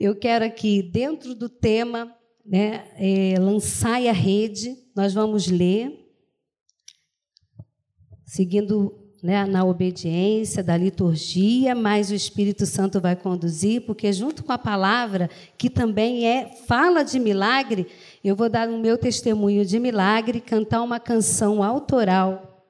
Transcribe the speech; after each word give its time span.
Eu 0.00 0.16
quero 0.16 0.46
aqui, 0.46 0.82
dentro 0.82 1.34
do 1.34 1.46
tema, 1.46 2.10
né, 2.42 2.86
é, 2.96 3.34
a 4.08 4.12
rede, 4.12 4.74
nós 4.96 5.12
vamos 5.12 5.46
ler, 5.46 5.92
seguindo 8.24 8.98
né, 9.22 9.44
na 9.44 9.62
obediência 9.62 10.64
da 10.64 10.74
liturgia, 10.74 11.74
mas 11.74 12.10
o 12.10 12.14
Espírito 12.14 12.64
Santo 12.64 12.98
vai 12.98 13.14
conduzir, 13.14 13.82
porque 13.84 14.10
junto 14.10 14.42
com 14.42 14.52
a 14.52 14.56
palavra, 14.56 15.28
que 15.58 15.68
também 15.68 16.26
é 16.26 16.48
fala 16.66 17.02
de 17.02 17.20
milagre, 17.20 17.86
eu 18.24 18.34
vou 18.34 18.48
dar 18.48 18.70
o 18.70 18.78
meu 18.78 18.96
testemunho 18.96 19.66
de 19.66 19.78
milagre, 19.78 20.40
cantar 20.40 20.80
uma 20.80 20.98
canção 20.98 21.62
autoral 21.62 22.64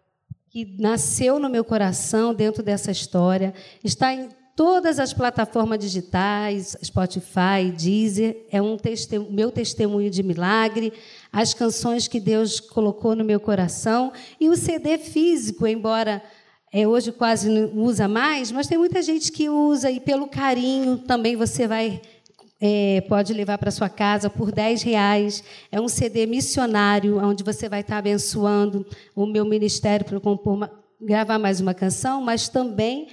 que 0.49 0.77
nasceu 0.81 1.39
no 1.39 1.49
meu 1.49 1.63
coração 1.63 2.35
dentro 2.35 2.61
dessa 2.61 2.91
história, 2.91 3.55
está 3.85 4.13
em 4.13 4.40
todas 4.61 4.99
as 4.99 5.15
plataformas 5.15 5.79
digitais, 5.79 6.77
Spotify, 6.85 7.73
Deezer, 7.75 8.45
é 8.51 8.61
um 8.61 8.77
testemunho, 8.77 9.33
meu 9.33 9.51
testemunho 9.51 10.11
de 10.11 10.23
milagre, 10.23 10.93
as 11.33 11.55
canções 11.55 12.07
que 12.07 12.21
Deus 12.21 12.61
colocou 12.61 13.17
no 13.17 13.25
meu 13.25 13.41
coração 13.41 14.13
e 14.39 14.51
o 14.51 14.57
CD 14.57 14.99
físico, 14.99 15.67
embora 15.67 16.23
é, 16.71 16.87
hoje 16.87 17.11
quase 17.11 17.49
não 17.49 17.83
usa 17.83 18.07
mais, 18.07 18.53
mas 18.53 18.67
tem 18.67 18.77
muita 18.77 19.01
gente 19.01 19.33
que 19.33 19.49
usa 19.49 19.91
e 19.91 19.99
pelo 19.99 20.29
carinho 20.29 20.99
também 20.99 21.37
você 21.37 21.67
vai 21.67 22.03
é, 22.61 23.01
pode 23.09 23.33
levar 23.33 23.57
para 23.57 23.71
sua 23.71 23.89
casa 23.89 24.29
por 24.29 24.53
10 24.53 24.83
reais. 24.83 25.43
É 25.73 25.81
um 25.81 25.89
CD 25.89 26.27
missionário, 26.27 27.17
onde 27.17 27.43
você 27.43 27.67
vai 27.67 27.81
estar 27.81 27.97
abençoando 27.97 28.85
o 29.17 29.25
meu 29.25 29.47
ministério 29.47 30.05
para 30.05 30.21
compor, 30.21 30.69
gravar 31.01 31.39
mais 31.39 31.63
uma 31.63 31.73
canção, 31.73 32.21
mas 32.21 32.47
também 32.47 33.09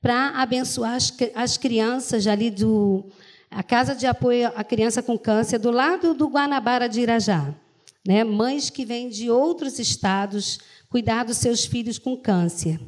para 0.00 0.30
abençoar 0.30 0.94
as, 0.94 1.12
as 1.34 1.56
crianças 1.56 2.26
ali 2.26 2.50
do 2.50 3.04
a 3.50 3.64
Casa 3.64 3.96
de 3.96 4.06
Apoio 4.06 4.52
à 4.54 4.62
Criança 4.62 5.02
com 5.02 5.18
Câncer, 5.18 5.58
do 5.58 5.72
lado 5.72 6.14
do 6.14 6.28
Guanabara 6.28 6.88
de 6.88 7.00
Irajá. 7.00 7.52
Né? 8.06 8.22
Mães 8.22 8.70
que 8.70 8.84
vêm 8.84 9.08
de 9.08 9.28
outros 9.28 9.78
estados 9.78 10.60
cuidar 10.88 11.24
dos 11.24 11.38
seus 11.38 11.64
filhos 11.64 11.98
com 11.98 12.16
câncer. 12.16 12.80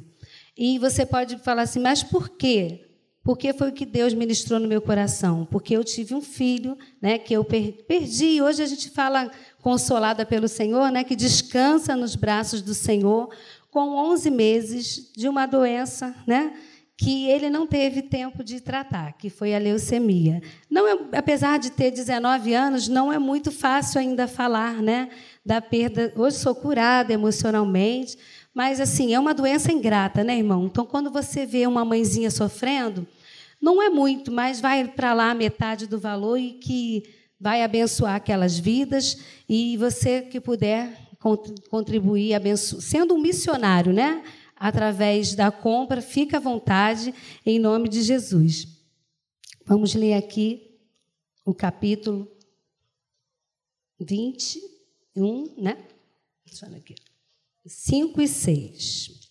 E 0.57 0.79
você 0.79 1.05
pode 1.05 1.39
falar 1.39 1.63
assim, 1.63 1.81
mas 1.81 2.03
por 2.03 2.29
quê? 2.29 2.87
Porque 3.25 3.53
foi 3.53 3.71
o 3.71 3.73
que 3.73 3.87
Deus 3.87 4.15
ministrou 4.15 4.59
no 4.59 4.69
meu 4.69 4.81
coração. 4.81 5.47
Porque 5.51 5.77
eu 5.77 5.85
tive 5.85 6.15
um 6.15 6.21
filho, 6.21 6.77
né, 7.01 7.19
que 7.19 7.35
eu 7.35 7.45
perdi. 7.45 8.41
Hoje 8.41 8.63
a 8.63 8.67
gente 8.67 8.91
fala 8.91 9.31
consolada 9.61 10.25
pelo 10.27 10.49
Senhor, 10.49 10.91
né, 10.91 11.05
que 11.05 11.17
descansa 11.17 11.97
nos 11.97 12.17
braços 12.17 12.63
do 12.63 12.75
Senhor, 12.75 13.31
com 13.71 13.97
11 13.97 14.31
meses 14.31 15.13
de 15.17 15.29
uma 15.29 15.47
doença, 15.47 16.15
né, 16.27 16.53
que 16.97 17.29
ele 17.29 17.51
não 17.51 17.67
teve 17.67 18.03
tempo 18.03 18.45
de 18.45 18.61
tratar, 18.61 19.13
que 19.15 19.31
foi 19.31 19.55
a 19.55 19.59
leucemia. 19.59 20.41
Não 20.71 20.87
é, 20.87 21.19
apesar 21.19 21.59
de 21.59 21.71
ter 21.71 21.91
19 21.91 22.55
anos, 22.55 22.87
não 22.87 23.13
é 23.13 23.19
muito 23.19 23.51
fácil 23.51 24.01
ainda 24.01 24.29
falar, 24.29 24.83
né, 24.83 25.09
da 25.45 25.61
perda. 25.61 26.13
Hoje 26.17 26.37
sou 26.37 26.55
curada 26.55 27.13
emocionalmente, 27.13 28.17
mas, 28.55 28.81
assim, 28.81 29.15
é 29.15 29.19
uma 29.19 29.33
doença 29.33 29.73
ingrata, 29.73 30.23
né, 30.23 30.37
irmão? 30.37 30.67
Então, 30.67 30.85
quando 30.85 31.11
você 31.11 31.47
vê 31.47 31.67
uma 31.67 31.85
mãezinha 31.85 32.31
sofrendo, 32.31 33.07
não 33.61 33.83
é 33.83 33.89
muito, 33.89 34.31
mas 34.31 34.61
vai 34.61 34.87
para 34.87 35.15
lá 35.15 35.35
metade 35.35 35.87
do 35.87 35.99
valor 35.99 36.37
e 36.37 36.53
que 36.53 37.05
vai 37.41 37.63
abençoar 37.63 38.17
aquelas 38.17 38.59
vidas. 38.59 39.19
E 39.49 39.77
você 39.77 40.23
que 40.23 40.41
puder 40.41 40.97
contribuir, 41.71 42.35
abenço... 42.35 42.81
sendo 42.81 43.15
um 43.15 43.21
missionário, 43.21 43.93
né? 43.93 44.23
Através 44.63 45.35
da 45.35 45.51
compra, 45.51 46.01
fica 46.01 46.37
à 46.37 46.41
vontade, 46.41 47.13
em 47.45 47.59
nome 47.59 47.89
de 47.89 48.01
Jesus. 48.01 48.69
Vamos 49.67 49.93
ler 49.93 50.15
aqui 50.15 50.79
o 51.45 51.53
capítulo 51.53 52.31
21, 53.99 55.57
né? 55.61 55.85
Deixa 56.47 56.67
eu 56.67 56.77
aqui. 56.77 56.95
5 57.67 58.23
e 58.23 58.29
6. 58.29 59.31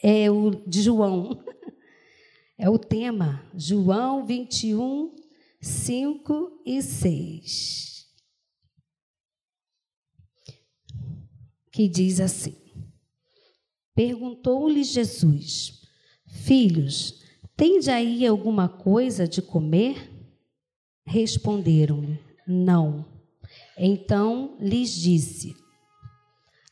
É 0.00 0.30
o 0.30 0.50
de 0.64 0.80
João. 0.80 1.44
É 2.60 2.68
o 2.68 2.76
tema. 2.76 3.48
João 3.54 4.26
21, 4.26 5.14
5 5.60 6.60
e 6.66 6.82
6. 6.82 7.97
Que 11.78 11.86
diz 11.86 12.18
assim: 12.18 12.56
Perguntou-lhe 13.94 14.82
Jesus: 14.82 15.82
Filhos, 16.26 17.22
tende 17.56 17.88
aí 17.88 18.26
alguma 18.26 18.68
coisa 18.68 19.28
de 19.28 19.40
comer? 19.40 20.10
Responderam-lhe: 21.06 22.18
Não. 22.44 23.06
Então 23.78 24.56
lhes 24.58 24.90
disse: 24.90 25.54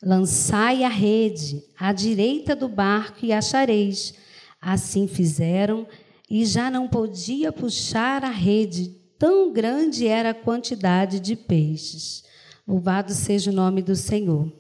Lançai 0.03 0.83
a 0.83 0.89
rede 0.89 1.63
à 1.79 1.93
direita 1.93 2.57
do 2.57 2.67
barco 2.67 3.25
e 3.25 3.33
achareis. 3.33 4.13
Assim 4.61 5.07
fizeram 5.07 5.87
e 6.29 6.45
já 6.45 6.69
não 6.69 6.89
podia 6.89 7.53
puxar 7.53 8.25
a 8.25 8.31
rede, 8.31 8.89
tão 9.17 9.53
grande 9.53 10.09
era 10.09 10.31
a 10.31 10.35
quantidade 10.35 11.21
de 11.21 11.37
peixes. 11.37 12.25
Louvado 12.67 13.13
seja 13.13 13.53
o 13.53 13.55
nome 13.55 13.83
do 13.83 13.95
Senhor. 13.95 14.53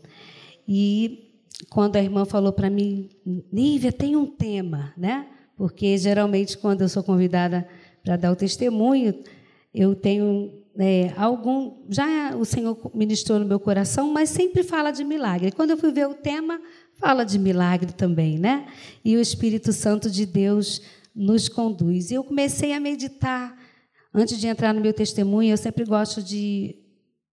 E 0.66 1.42
quando 1.70 1.96
a 1.96 2.02
irmã 2.02 2.24
falou 2.24 2.52
para 2.52 2.68
mim, 2.68 3.08
Nívia, 3.52 3.92
tem 3.92 4.16
um 4.16 4.26
tema, 4.26 4.92
né? 4.96 5.26
Porque 5.56 5.96
geralmente 5.96 6.58
quando 6.58 6.82
eu 6.82 6.88
sou 6.88 7.02
convidada 7.02 7.66
para 8.02 8.16
dar 8.16 8.32
o 8.32 8.36
testemunho, 8.36 9.14
eu 9.72 9.94
tenho 9.94 10.52
é, 10.78 11.12
algum 11.16 11.84
já 11.88 12.36
o 12.36 12.44
Senhor 12.44 12.78
ministrou 12.94 13.38
no 13.38 13.46
meu 13.46 13.58
coração, 13.58 14.12
mas 14.12 14.30
sempre 14.30 14.62
fala 14.62 14.90
de 14.90 15.04
milagre. 15.04 15.52
Quando 15.52 15.70
eu 15.70 15.78
fui 15.78 15.92
ver 15.92 16.06
o 16.06 16.14
tema, 16.14 16.60
fala 16.98 17.24
de 17.24 17.38
milagre 17.38 17.92
também, 17.92 18.38
né? 18.38 18.66
E 19.04 19.16
o 19.16 19.20
Espírito 19.20 19.72
Santo 19.72 20.10
de 20.10 20.26
Deus 20.26 20.82
nos 21.14 21.48
conduz. 21.48 22.10
E 22.10 22.14
eu 22.14 22.24
comecei 22.24 22.74
a 22.74 22.80
meditar 22.80 23.56
antes 24.12 24.38
de 24.38 24.46
entrar 24.46 24.74
no 24.74 24.80
meu 24.80 24.92
testemunho. 24.92 25.52
Eu 25.52 25.56
sempre 25.56 25.84
gosto 25.84 26.22
de 26.22 26.76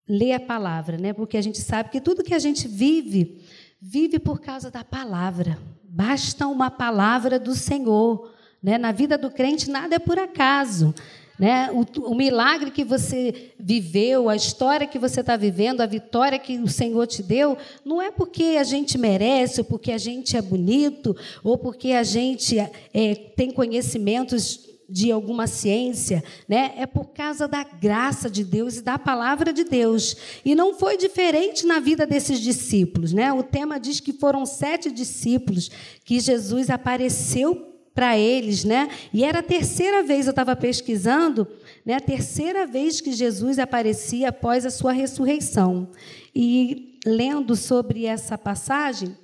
ler 0.08 0.32
a 0.32 0.40
palavra, 0.40 0.96
né? 0.96 1.12
Porque 1.12 1.36
a 1.36 1.42
gente 1.42 1.58
sabe 1.60 1.90
que 1.90 2.00
tudo 2.00 2.22
que 2.22 2.34
a 2.34 2.38
gente 2.38 2.68
vive 2.68 3.42
vive 3.80 4.18
por 4.18 4.40
causa 4.40 4.70
da 4.70 4.84
palavra. 4.84 5.58
Basta 5.84 6.46
uma 6.46 6.70
palavra 6.70 7.38
do 7.38 7.54
Senhor, 7.54 8.32
né? 8.62 8.78
Na 8.78 8.92
vida 8.92 9.16
do 9.16 9.30
crente 9.30 9.70
nada 9.70 9.96
é 9.96 9.98
por 9.98 10.18
acaso. 10.18 10.94
Né? 11.38 11.70
O, 11.70 12.12
o, 12.12 12.14
milagre 12.14 12.70
que 12.70 12.82
você 12.82 13.52
viveu, 13.60 14.30
a 14.30 14.34
história 14.34 14.86
que 14.86 14.98
você 14.98 15.20
está 15.20 15.36
vivendo, 15.36 15.82
a 15.82 15.86
vitória 15.86 16.38
que 16.38 16.58
o 16.58 16.66
Senhor 16.68 17.06
te 17.06 17.22
deu, 17.22 17.58
não 17.84 18.00
é 18.00 18.10
porque 18.10 18.56
a 18.58 18.64
gente 18.64 18.96
merece, 18.96 19.60
ou 19.60 19.64
porque 19.66 19.92
a 19.92 19.98
gente 19.98 20.34
é 20.34 20.40
bonito, 20.40 21.14
ou 21.44 21.58
porque 21.58 21.92
a 21.92 22.02
gente 22.02 22.58
é, 22.58 23.14
tem 23.36 23.50
conhecimentos 23.50 24.65
de 24.88 25.10
alguma 25.10 25.46
ciência, 25.46 26.22
né? 26.48 26.72
É 26.76 26.86
por 26.86 27.06
causa 27.06 27.48
da 27.48 27.64
graça 27.64 28.30
de 28.30 28.44
Deus 28.44 28.76
e 28.76 28.82
da 28.82 28.98
palavra 28.98 29.52
de 29.52 29.64
Deus. 29.64 30.16
E 30.44 30.54
não 30.54 30.74
foi 30.74 30.96
diferente 30.96 31.66
na 31.66 31.80
vida 31.80 32.06
desses 32.06 32.40
discípulos, 32.40 33.12
né? 33.12 33.32
O 33.32 33.42
tema 33.42 33.80
diz 33.80 34.00
que 34.00 34.12
foram 34.12 34.46
sete 34.46 34.90
discípulos 34.90 35.70
que 36.04 36.20
Jesus 36.20 36.70
apareceu 36.70 37.74
para 37.94 38.16
eles, 38.18 38.62
né? 38.62 38.88
E 39.12 39.24
era 39.24 39.38
a 39.38 39.42
terceira 39.42 40.02
vez, 40.02 40.26
eu 40.26 40.30
estava 40.30 40.54
pesquisando, 40.54 41.48
né? 41.84 41.94
A 41.94 42.00
terceira 42.00 42.66
vez 42.66 43.00
que 43.00 43.12
Jesus 43.12 43.58
aparecia 43.58 44.28
após 44.28 44.66
a 44.66 44.70
sua 44.70 44.92
ressurreição. 44.92 45.90
E 46.34 46.98
lendo 47.06 47.56
sobre 47.56 48.04
essa 48.04 48.36
passagem, 48.36 49.16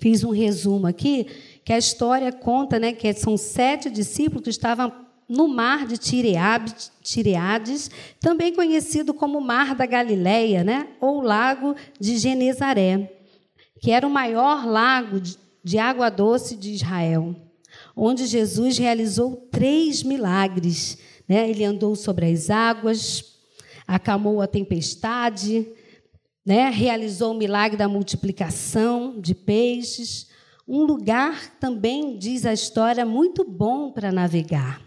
fiz 0.00 0.24
um 0.24 0.30
resumo 0.30 0.86
aqui, 0.86 1.26
que 1.66 1.72
a 1.74 1.78
história 1.78 2.32
conta, 2.32 2.78
né? 2.78 2.94
Que 2.94 3.12
são 3.12 3.36
sete 3.36 3.90
discípulos 3.90 4.44
que 4.44 4.50
estavam 4.50 4.90
no 5.28 5.46
mar 5.48 5.86
de 5.86 5.98
Tireades, 5.98 7.90
também 8.18 8.54
conhecido 8.54 9.12
como 9.12 9.40
Mar 9.40 9.74
da 9.74 9.84
Galileia, 9.84 10.64
né? 10.64 10.88
Ou 10.98 11.20
Lago 11.20 11.74
de 12.00 12.16
Genezaré, 12.16 13.12
que 13.80 13.90
era 13.90 14.06
o 14.06 14.10
maior 14.10 14.64
lago 14.64 15.20
de 15.62 15.78
água 15.78 16.08
doce 16.08 16.56
de 16.56 16.72
Israel 16.72 17.36
onde 17.96 18.26
Jesus 18.26 18.76
realizou 18.76 19.36
três 19.50 20.02
milagres. 20.02 20.98
Né? 21.26 21.48
Ele 21.48 21.64
andou 21.64 21.96
sobre 21.96 22.26
as 22.26 22.50
águas, 22.50 23.36
acalmou 23.86 24.42
a 24.42 24.46
tempestade, 24.46 25.66
né? 26.44 26.68
realizou 26.68 27.32
o 27.32 27.38
milagre 27.38 27.76
da 27.76 27.88
multiplicação 27.88 29.18
de 29.18 29.34
peixes. 29.34 30.28
Um 30.66 30.82
lugar 30.82 31.58
também, 31.60 32.18
diz 32.18 32.44
a 32.44 32.52
história, 32.52 33.06
muito 33.06 33.44
bom 33.44 33.92
para 33.92 34.10
navegar. 34.10 34.82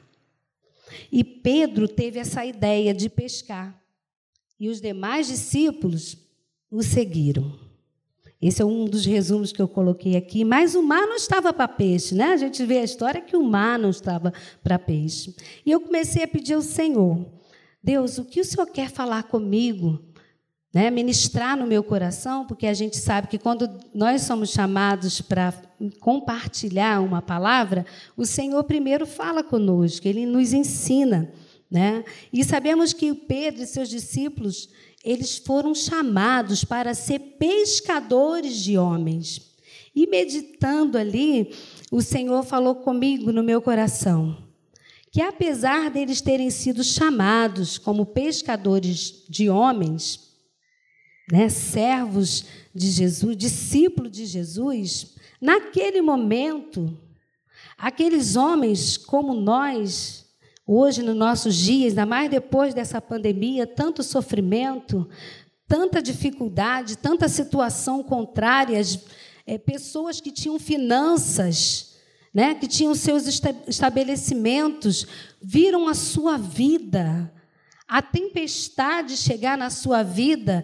E 1.12 1.24
Pedro 1.24 1.88
teve 1.88 2.20
essa 2.20 2.46
ideia 2.46 2.94
de 2.94 3.10
pescar. 3.10 3.80
E 4.60 4.68
os 4.68 4.82
demais 4.82 5.28
discípulos 5.28 6.18
o 6.70 6.84
seguiram. 6.84 7.58
Esse 8.42 8.62
é 8.62 8.66
um 8.66 8.86
dos 8.86 9.06
resumos 9.06 9.52
que 9.52 9.62
eu 9.62 9.68
coloquei 9.68 10.16
aqui. 10.16 10.46
Mas 10.46 10.76
o 10.76 10.82
mar 10.82 11.02
não 11.02 11.16
estava 11.16 11.52
para 11.54 11.68
peixe, 11.68 12.16
né? 12.16 12.26
A 12.26 12.38
gente 12.38 12.66
vê 12.66 12.80
a 12.80 12.84
história 12.84 13.22
que 13.22 13.36
o 13.36 13.44
mar 13.44 13.78
não 13.78 13.90
estava 13.90 14.34
para 14.64 14.80
peixe. 14.80 15.36
E 15.66 15.72
eu 15.72 15.82
comecei 15.82 16.24
a 16.24 16.28
pedir 16.28 16.54
ao 16.54 16.62
Senhor: 16.62 17.26
Deus, 17.84 18.18
o 18.18 18.26
que 18.26 18.40
o 18.40 18.46
Senhor 18.46 18.68
quer 18.68 18.90
falar 18.90 19.24
comigo? 19.24 20.02
Né? 20.74 20.90
Ministrar 20.92 21.58
no 21.58 21.66
meu 21.66 21.84
coração, 21.84 22.46
porque 22.46 22.68
a 22.68 22.74
gente 22.74 22.98
sabe 22.98 23.28
que 23.28 23.38
quando 23.38 23.70
nós 23.94 24.22
somos 24.22 24.52
chamados 24.52 25.20
para 25.22 25.54
compartilhar 26.00 27.02
uma 27.02 27.22
palavra, 27.22 27.86
o 28.16 28.26
Senhor 28.26 28.64
primeiro 28.64 29.06
fala 29.06 29.44
conosco, 29.44 30.08
ele 30.08 30.26
nos 30.26 30.54
ensina. 30.54 31.32
Né? 31.70 32.04
E 32.32 32.44
sabemos 32.44 32.94
que 32.94 33.14
Pedro 33.14 33.64
e 33.64 33.68
seus 33.68 33.90
discípulos 33.90 34.70
eles 35.04 35.38
foram 35.38 35.74
chamados 35.74 36.64
para 36.64 36.94
ser 36.94 37.20
pescadores 37.40 38.58
de 38.58 38.78
homens. 38.78 39.42
E 39.96 40.06
meditando 40.08 40.98
ali, 40.98 41.52
o 41.92 42.02
Senhor 42.02 42.44
falou 42.44 42.76
comigo 42.76 43.32
no 43.32 43.44
meu 43.44 43.62
coração 43.62 44.50
que, 45.12 45.22
apesar 45.22 45.90
deles 45.90 46.22
terem 46.22 46.50
sido 46.50 46.84
chamados 46.84 47.78
como 47.78 48.06
pescadores 48.06 49.24
de 49.28 49.50
homens, 49.50 50.29
né, 51.32 51.50
servos 51.50 52.46
de 52.74 52.90
Jesus, 52.90 53.36
discípulos 53.38 54.12
de 54.12 54.26
Jesus, 54.26 55.16
naquele 55.40 56.02
momento, 56.02 56.98
aqueles 57.78 58.36
homens 58.36 58.98
como 58.98 59.34
nós, 59.34 60.28
Hoje, 60.72 61.02
nos 61.02 61.16
nossos 61.16 61.56
dias, 61.56 61.94
ainda 61.94 62.06
mais 62.06 62.30
depois 62.30 62.76
dessa 62.76 63.02
pandemia, 63.02 63.66
tanto 63.66 64.04
sofrimento, 64.04 65.10
tanta 65.68 66.00
dificuldade, 66.00 66.96
tanta 66.96 67.28
situação 67.28 68.04
contrária, 68.04 68.80
é, 69.48 69.58
pessoas 69.58 70.22
que 70.22 70.30
tinham 70.30 70.60
finanças, 70.60 71.96
né, 72.32 72.54
que 72.54 72.68
tinham 72.68 72.94
seus 72.94 73.24
estabelecimentos, 73.68 75.08
viram 75.42 75.88
a 75.88 75.96
sua 75.96 76.38
vida, 76.38 77.34
a 77.88 78.00
tempestade 78.00 79.18
chegar 79.18 79.58
na 79.58 79.72
sua 79.72 80.04
vida 80.04 80.64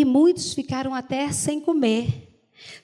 e 0.00 0.06
muitos 0.06 0.54
ficaram 0.54 0.94
até 0.94 1.30
sem 1.32 1.60
comer. 1.60 2.30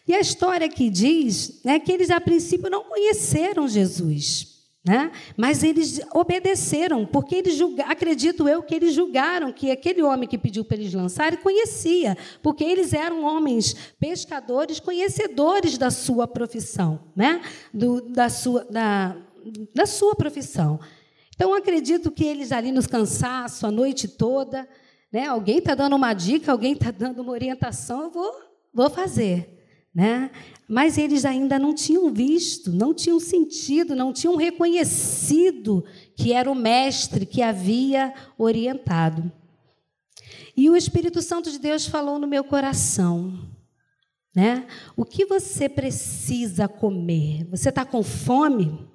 E 0.07 0.15
a 0.15 0.21
história 0.21 0.69
que 0.69 0.91
diz 0.91 1.63
né, 1.65 1.79
que 1.79 1.91
eles, 1.91 2.11
a 2.11 2.21
princípio, 2.21 2.69
não 2.69 2.85
conheceram 2.85 3.67
Jesus. 3.67 4.59
Né? 4.85 5.11
Mas 5.35 5.63
eles 5.63 6.03
obedeceram, 6.15 7.07
porque 7.07 7.37
eles 7.37 7.59
acredito 7.87 8.47
eu 8.47 8.63
que 8.63 8.75
eles 8.75 8.93
julgaram 8.93 9.51
que 9.55 9.71
aquele 9.71 10.03
homem 10.03 10.29
que 10.29 10.37
pediu 10.37 10.67
para 10.67 10.77
eles 10.77 10.93
lançarem 10.93 11.39
conhecia, 11.39 12.15
porque 12.43 12.63
eles 12.63 12.93
eram 12.93 13.25
homens 13.25 13.75
pescadores, 13.99 14.79
conhecedores 14.79 15.79
da 15.79 15.91
sua 15.91 16.29
profissão, 16.29 17.01
né? 17.17 17.41
Do, 17.73 18.03
da, 18.03 18.29
sua, 18.29 18.65
da, 18.65 19.17
da 19.75 19.87
sua 19.87 20.15
profissão. 20.15 20.79
Então, 21.35 21.55
acredito 21.55 22.11
que 22.11 22.25
eles 22.25 22.53
ali 22.53 22.71
nos 22.71 22.87
cansaço 22.87 23.67
a 23.67 23.71
noite 23.71 24.09
toda, 24.09 24.69
né? 25.13 25.27
alguém 25.27 25.59
está 25.59 25.75
dando 25.75 25.97
uma 25.97 26.13
dica, 26.13 26.53
alguém 26.53 26.73
está 26.73 26.91
dando 26.91 27.23
uma 27.23 27.33
orientação, 27.33 28.03
eu 28.03 28.11
vou, 28.11 28.33
vou 28.73 28.91
fazer. 28.91 29.57
Né? 29.95 30.31
Mas 30.69 30.99
eles 30.99 31.25
ainda 31.25 31.59
não 31.59 31.75
tinham 31.75 32.13
visto, 32.13 32.71
não 32.71 32.93
tinham 32.95 33.19
sentido, 33.19 33.97
não 33.97 34.13
tinham 34.13 34.37
reconhecido 34.37 35.85
que 36.15 36.33
era 36.33 36.51
o 36.51 36.55
mestre 36.55 37.27
que 37.27 37.43
havia 37.43 38.15
orientado. 38.37 39.33
E 40.57 40.69
o 40.69 40.77
Espírito 40.77 41.23
Santo 41.23 41.51
de 41.51 41.59
Deus 41.59 41.87
falou 41.87 42.19
no 42.19 42.27
meu 42.27 42.45
coração, 42.45 43.49
né? 44.35 44.67
O 44.97 45.05
que 45.05 45.25
você 45.25 45.69
precisa 45.69 46.69
comer? 46.69 47.45
Você 47.51 47.71
está 47.71 47.85
com 47.85 48.03
fome? 48.03 48.89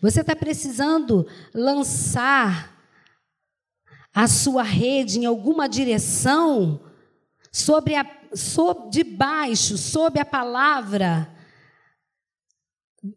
Você 0.00 0.20
está 0.20 0.36
precisando 0.36 1.26
lançar 1.54 2.75
a 4.16 4.26
sua 4.26 4.62
rede 4.62 5.18
em 5.18 5.26
alguma 5.26 5.68
direção 5.68 6.80
sobre 7.52 7.94
a 7.94 8.06
sob, 8.32 8.88
de 8.88 9.04
baixo, 9.04 9.76
sob 9.76 10.18
a 10.18 10.24
palavra 10.24 11.30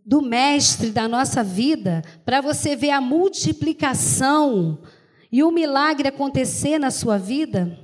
do 0.05 0.21
mestre 0.21 0.91
da 0.91 1.07
nossa 1.07 1.41
vida, 1.41 2.03
para 2.25 2.41
você 2.41 2.75
ver 2.75 2.89
a 2.89 2.99
multiplicação 2.99 4.81
e 5.31 5.41
o 5.41 5.51
milagre 5.51 6.09
acontecer 6.09 6.77
na 6.77 6.91
sua 6.91 7.17
vida, 7.17 7.79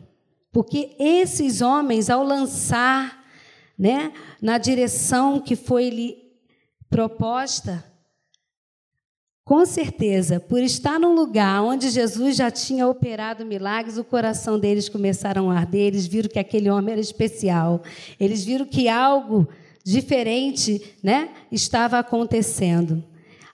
porque 0.52 0.94
esses 1.00 1.62
homens, 1.62 2.10
ao 2.10 2.22
lançar 2.22 3.24
né, 3.80 4.12
na 4.42 4.58
direção 4.58 5.40
que 5.40 5.56
foi 5.56 5.90
lhe 5.90 6.18
proposta, 6.90 7.82
com 9.46 9.64
certeza, 9.64 10.40
por 10.40 10.64
estar 10.64 11.00
num 11.00 11.14
lugar 11.14 11.62
onde 11.62 11.92
Jesus 11.92 12.36
já 12.36 12.50
tinha 12.50 12.88
operado 12.88 13.46
milagres, 13.46 13.96
o 13.96 14.04
coração 14.04 14.60
deles 14.60 14.90
começaram 14.90 15.52
a 15.52 15.60
arder, 15.60 15.82
eles 15.82 16.08
viram 16.08 16.28
que 16.28 16.40
aquele 16.40 16.68
homem 16.68 16.94
era 16.94 17.00
especial. 17.00 17.84
Eles 18.20 18.44
viram 18.44 18.66
que 18.66 18.90
algo 18.90 19.48
diferente, 19.84 20.96
né, 21.04 21.30
estava 21.52 22.00
acontecendo. 22.00 23.04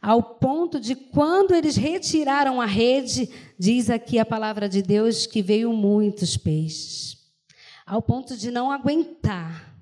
Ao 0.02 0.24
ponto 0.24 0.80
de 0.80 0.96
quando 0.96 1.54
eles 1.54 1.76
retiraram 1.76 2.62
a 2.62 2.66
rede, 2.66 3.30
diz 3.60 3.90
aqui 3.90 4.18
a 4.18 4.26
palavra 4.26 4.70
de 4.70 4.82
Deus 4.82 5.28
que 5.28 5.42
veio 5.42 5.74
muitos 5.74 6.38
peixes. 6.38 7.18
Ao 7.86 8.02
ponto 8.02 8.38
de 8.38 8.50
não 8.50 8.72
aguentar. 8.72 9.76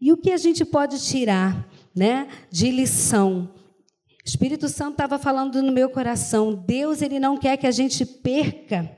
E 0.00 0.10
o 0.10 0.16
que 0.16 0.32
a 0.32 0.38
gente 0.38 0.64
pode 0.64 0.98
tirar, 0.98 1.68
né, 1.94 2.26
de 2.50 2.70
lição 2.70 3.50
Espírito 4.26 4.68
Santo 4.68 4.92
estava 4.92 5.20
falando 5.20 5.62
no 5.62 5.70
meu 5.70 5.88
coração. 5.88 6.52
Deus, 6.52 7.00
ele 7.00 7.20
não 7.20 7.36
quer 7.38 7.56
que 7.56 7.66
a 7.66 7.70
gente 7.70 8.04
perca 8.04 8.90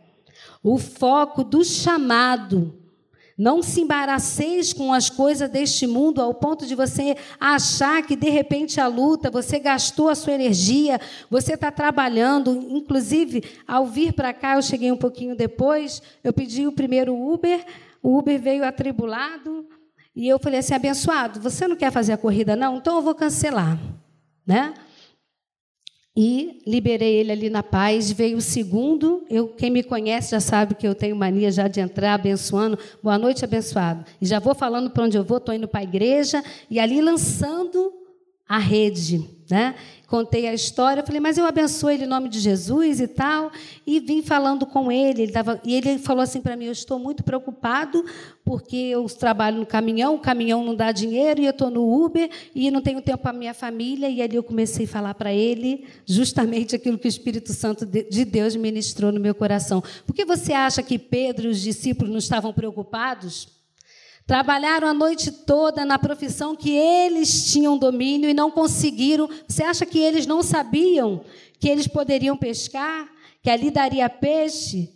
o 0.62 0.78
foco 0.78 1.44
do 1.44 1.62
chamado. 1.62 2.74
Não 3.36 3.62
se 3.62 3.82
embaraceis 3.82 4.72
com 4.72 4.90
as 4.90 5.10
coisas 5.10 5.50
deste 5.50 5.86
mundo 5.86 6.22
ao 6.22 6.32
ponto 6.32 6.66
de 6.66 6.74
você 6.74 7.14
achar 7.38 8.02
que 8.02 8.16
de 8.16 8.30
repente 8.30 8.80
a 8.80 8.88
luta, 8.88 9.30
você 9.30 9.58
gastou 9.58 10.08
a 10.08 10.14
sua 10.14 10.32
energia, 10.32 10.98
você 11.30 11.52
está 11.52 11.70
trabalhando. 11.70 12.50
Inclusive, 12.70 13.44
ao 13.66 13.86
vir 13.86 14.14
para 14.14 14.32
cá, 14.32 14.56
eu 14.56 14.62
cheguei 14.62 14.90
um 14.90 14.96
pouquinho 14.96 15.36
depois, 15.36 16.02
eu 16.24 16.32
pedi 16.32 16.66
o 16.66 16.72
primeiro 16.72 17.14
Uber, 17.14 17.64
o 18.02 18.18
Uber 18.18 18.40
veio 18.40 18.64
atribulado, 18.64 19.68
e 20.16 20.26
eu 20.26 20.38
falei 20.38 20.60
assim: 20.60 20.74
abençoado, 20.74 21.38
você 21.38 21.68
não 21.68 21.76
quer 21.76 21.92
fazer 21.92 22.14
a 22.14 22.18
corrida, 22.18 22.56
não? 22.56 22.78
Então 22.78 22.96
eu 22.96 23.02
vou 23.02 23.14
cancelar. 23.14 23.78
Né? 24.44 24.72
E 26.20 26.60
liberei 26.66 27.14
ele 27.14 27.30
ali 27.30 27.48
na 27.48 27.62
paz. 27.62 28.10
Veio 28.10 28.38
o 28.38 28.40
segundo, 28.40 29.22
eu, 29.30 29.46
quem 29.46 29.70
me 29.70 29.84
conhece 29.84 30.32
já 30.32 30.40
sabe 30.40 30.74
que 30.74 30.84
eu 30.84 30.92
tenho 30.92 31.14
mania 31.14 31.48
já 31.48 31.68
de 31.68 31.78
entrar 31.78 32.14
abençoando. 32.14 32.76
Boa 33.00 33.16
noite, 33.16 33.44
abençoado. 33.44 34.04
E 34.20 34.26
já 34.26 34.40
vou 34.40 34.52
falando 34.52 34.90
para 34.90 35.04
onde 35.04 35.16
eu 35.16 35.22
vou, 35.22 35.38
estou 35.38 35.54
indo 35.54 35.68
para 35.68 35.78
a 35.78 35.84
igreja 35.84 36.42
e 36.68 36.80
ali 36.80 37.00
lançando 37.00 37.92
a 38.48 38.58
rede, 38.58 39.28
né? 39.50 39.74
Contei 40.06 40.48
a 40.48 40.54
história, 40.54 41.04
falei, 41.04 41.20
mas 41.20 41.36
eu 41.36 41.44
abençoo 41.44 41.90
ele 41.90 42.04
em 42.04 42.08
nome 42.08 42.30
de 42.30 42.40
Jesus 42.40 42.98
e 42.98 43.06
tal, 43.06 43.52
e 43.86 44.00
vim 44.00 44.22
falando 44.22 44.64
com 44.64 44.90
ele, 44.90 45.24
ele 45.24 45.32
tava, 45.32 45.60
e 45.62 45.74
ele 45.74 45.98
falou 45.98 46.22
assim 46.22 46.40
para 46.40 46.56
mim, 46.56 46.64
eu 46.64 46.72
estou 46.72 46.98
muito 46.98 47.22
preocupado 47.22 48.02
porque 48.42 48.76
eu 48.76 49.04
trabalho 49.04 49.58
no 49.58 49.66
caminhão, 49.66 50.14
o 50.14 50.18
caminhão 50.18 50.64
não 50.64 50.74
dá 50.74 50.92
dinheiro 50.92 51.42
e 51.42 51.44
eu 51.44 51.50
estou 51.50 51.68
no 51.70 52.04
Uber 52.04 52.30
e 52.54 52.70
não 52.70 52.80
tenho 52.80 53.02
tempo 53.02 53.18
para 53.18 53.34
minha 53.34 53.52
família, 53.52 54.08
e 54.08 54.22
ali 54.22 54.36
eu 54.36 54.42
comecei 54.42 54.86
a 54.86 54.88
falar 54.88 55.12
para 55.12 55.30
ele 55.30 55.84
justamente 56.06 56.74
aquilo 56.74 56.96
que 56.96 57.06
o 57.06 57.10
Espírito 57.10 57.52
Santo 57.52 57.84
de 57.84 58.24
Deus 58.24 58.56
ministrou 58.56 59.12
no 59.12 59.20
meu 59.20 59.34
coração. 59.34 59.82
Por 60.06 60.14
que 60.14 60.24
você 60.24 60.54
acha 60.54 60.82
que 60.82 60.98
Pedro 60.98 61.48
e 61.48 61.50
os 61.50 61.60
discípulos 61.60 62.10
não 62.10 62.18
estavam 62.18 62.50
preocupados? 62.54 63.57
Trabalharam 64.28 64.86
a 64.86 64.92
noite 64.92 65.32
toda 65.32 65.86
na 65.86 65.98
profissão 65.98 66.54
que 66.54 66.68
eles 66.68 67.50
tinham 67.50 67.78
domínio 67.78 68.28
e 68.28 68.34
não 68.34 68.50
conseguiram. 68.50 69.26
Você 69.48 69.62
acha 69.62 69.86
que 69.86 69.98
eles 69.98 70.26
não 70.26 70.42
sabiam 70.42 71.24
que 71.58 71.66
eles 71.66 71.88
poderiam 71.88 72.36
pescar? 72.36 73.08
Que 73.42 73.48
ali 73.48 73.70
daria 73.70 74.06
peixe? 74.10 74.92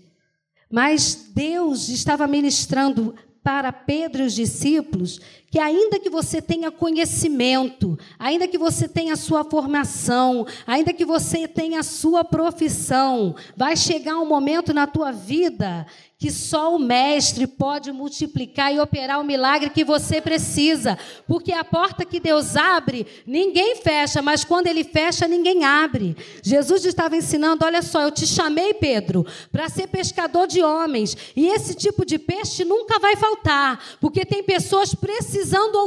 Mas 0.71 1.31
Deus 1.35 1.89
estava 1.89 2.27
ministrando 2.27 3.15
para 3.43 3.73
Pedro 3.73 4.23
e 4.23 4.27
os 4.27 4.35
discípulos 4.35 5.19
que 5.53 5.59
ainda 5.59 6.01
que 6.01 6.09
você 6.09 6.41
tenha 6.41 6.71
conhecimento, 6.71 7.99
ainda 8.19 8.49
que 8.49 8.57
você 8.57 8.89
tenha 8.89 9.13
a 9.13 9.19
sua 9.19 9.45
formação, 9.45 10.47
ainda 10.67 10.95
que 10.95 11.05
você 11.05 11.47
tenha 11.47 11.81
a 11.81 11.83
sua 11.83 12.25
profissão, 12.25 13.37
vai 13.55 13.77
chegar 13.77 14.17
um 14.17 14.25
momento 14.25 14.73
na 14.73 14.87
tua 14.87 15.13
vida 15.13 15.87
que 16.19 16.31
só 16.31 16.77
o 16.77 16.79
mestre 16.79 17.49
pode 17.49 17.91
multiplicar 17.91 18.73
e 18.73 18.79
operar 18.79 19.21
o 19.21 19.25
milagre 19.25 19.71
que 19.71 19.85
você 19.85 20.21
precisa, 20.21 20.97
porque 21.27 21.53
a 21.53 21.65
porta 21.65 22.05
que 22.05 22.21
Deus 22.21 22.55
abre, 22.55 23.05
ninguém 23.27 23.75
fecha, 23.75 24.23
mas 24.23 24.45
quando 24.45 24.69
ele 24.69 24.85
fecha, 24.85 25.27
ninguém 25.27 25.65
abre. 25.65 26.17
Jesus 26.41 26.85
estava 26.85 27.17
ensinando, 27.17 27.65
olha 27.65 27.83
só, 27.83 28.03
eu 28.03 28.13
te 28.13 28.25
chamei, 28.25 28.73
Pedro, 28.73 29.27
para 29.51 29.69
ser 29.69 29.89
pescador 29.89 30.47
de 30.47 30.63
homens, 30.63 31.17
e 31.35 31.49
esse 31.49 31.75
tipo 31.75 32.07
de 32.07 32.21
peixe 32.21 32.65
nunca 32.65 33.01
vai 33.01 33.17
faltar, 33.17 33.83
porque 34.01 34.25
tem 34.25 34.45
pessoas 34.45 34.95
precisando 34.95 35.42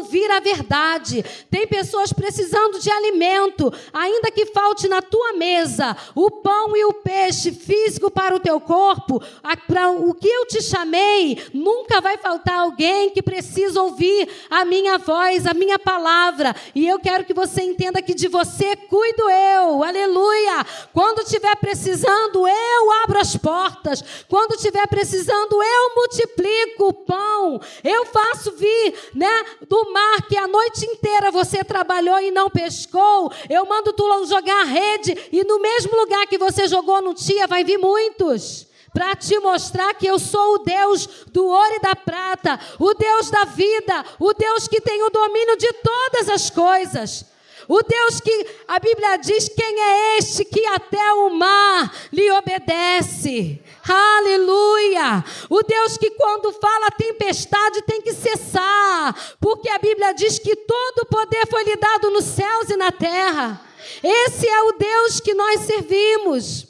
ouvir 0.05 0.29
a 0.31 0.39
verdade, 0.39 1.23
tem 1.49 1.67
pessoas 1.67 2.11
precisando 2.13 2.79
de 2.79 2.89
alimento, 2.89 3.71
ainda 3.93 4.31
que 4.31 4.45
falte 4.47 4.87
na 4.87 5.01
tua 5.01 5.33
mesa 5.33 5.95
o 6.13 6.29
pão 6.29 6.75
e 6.75 6.85
o 6.85 6.93
peixe 6.93 7.51
físico 7.51 8.11
para 8.11 8.35
o 8.35 8.39
teu 8.39 8.59
corpo, 8.59 9.21
para 9.67 9.91
o 9.91 10.13
que 10.13 10.27
eu 10.27 10.45
te 10.45 10.61
chamei, 10.61 11.41
nunca 11.53 12.01
vai 12.01 12.17
faltar 12.17 12.59
alguém 12.59 13.09
que 13.09 13.21
precisa 13.21 13.81
ouvir 13.81 14.27
a 14.49 14.65
minha 14.65 14.97
voz, 14.97 15.45
a 15.45 15.53
minha 15.53 15.79
palavra. 15.79 16.55
E 16.73 16.87
eu 16.87 16.99
quero 16.99 17.25
que 17.25 17.33
você 17.33 17.61
entenda 17.61 18.01
que 18.01 18.13
de 18.13 18.27
você 18.27 18.75
cuido 18.75 19.29
eu. 19.29 19.83
Aleluia! 19.83 20.65
Quando 20.93 21.21
estiver 21.21 21.55
precisando, 21.57 22.47
eu 22.47 22.91
abro 23.03 23.19
as 23.19 23.35
portas. 23.35 24.03
Quando 24.27 24.55
estiver 24.55 24.87
precisando, 24.87 25.61
eu 25.61 25.95
multiplico 25.95 26.87
o 26.87 26.93
pão. 26.93 27.61
Eu 27.83 28.05
faço 28.05 28.51
vir, 28.53 28.93
né, 29.13 29.44
do 29.67 29.91
mar 29.91 30.21
que 30.27 30.37
a 30.37 30.47
noite 30.47 30.85
inteira 30.85 31.31
você 31.31 31.63
trabalhou 31.63 32.19
e 32.19 32.31
não 32.31 32.49
pescou. 32.49 33.31
Eu 33.49 33.65
mando 33.65 33.93
tu 33.93 34.05
jogar 34.25 34.61
a 34.61 34.65
rede 34.65 35.29
e 35.31 35.43
no 35.43 35.59
mesmo 35.59 35.95
lugar 35.95 36.25
que 36.27 36.37
você 36.37 36.67
jogou 36.67 37.01
não 37.01 37.13
tinha, 37.13 37.47
vai 37.47 37.63
vir 37.63 37.77
muitos 37.77 38.67
para 38.93 39.13
te 39.13 39.37
mostrar 39.39 39.93
que 39.95 40.07
eu 40.07 40.17
sou 40.17 40.55
o 40.55 40.59
Deus 40.59 41.05
do 41.27 41.45
ouro 41.45 41.75
e 41.75 41.81
da 41.81 41.93
prata, 41.97 42.57
o 42.79 42.93
Deus 42.93 43.29
da 43.29 43.43
vida, 43.43 44.05
o 44.17 44.33
Deus 44.33 44.69
que 44.69 44.79
tem 44.79 45.03
o 45.03 45.09
domínio 45.09 45.57
de 45.57 45.73
todas 45.73 46.29
as 46.29 46.49
coisas. 46.49 47.25
O 47.67 47.81
Deus 47.81 48.19
que 48.19 48.47
a 48.67 48.79
Bíblia 48.79 49.17
diz: 49.17 49.49
quem 49.49 49.81
é 49.81 50.17
este 50.17 50.45
que 50.45 50.65
até 50.67 51.13
o 51.13 51.31
mar 51.31 51.93
lhe 52.11 52.29
obedece? 52.31 53.61
Aleluia! 53.87 55.23
O 55.49 55.61
Deus 55.63 55.97
que 55.97 56.11
quando 56.11 56.51
fala 56.53 56.91
tempestade 56.91 57.81
tem 57.83 58.01
que 58.01 58.13
cessar, 58.13 59.35
porque 59.39 59.69
a 59.69 59.79
Bíblia 59.79 60.13
diz 60.13 60.39
que 60.39 60.55
todo 60.55 60.99
o 60.99 61.05
poder 61.07 61.47
foi 61.47 61.63
lhe 61.63 61.75
dado 61.75 62.11
nos 62.11 62.25
céus 62.25 62.69
e 62.69 62.75
na 62.75 62.91
terra. 62.91 63.61
Esse 64.03 64.47
é 64.47 64.61
o 64.63 64.73
Deus 64.73 65.19
que 65.19 65.33
nós 65.33 65.61
servimos. 65.61 66.67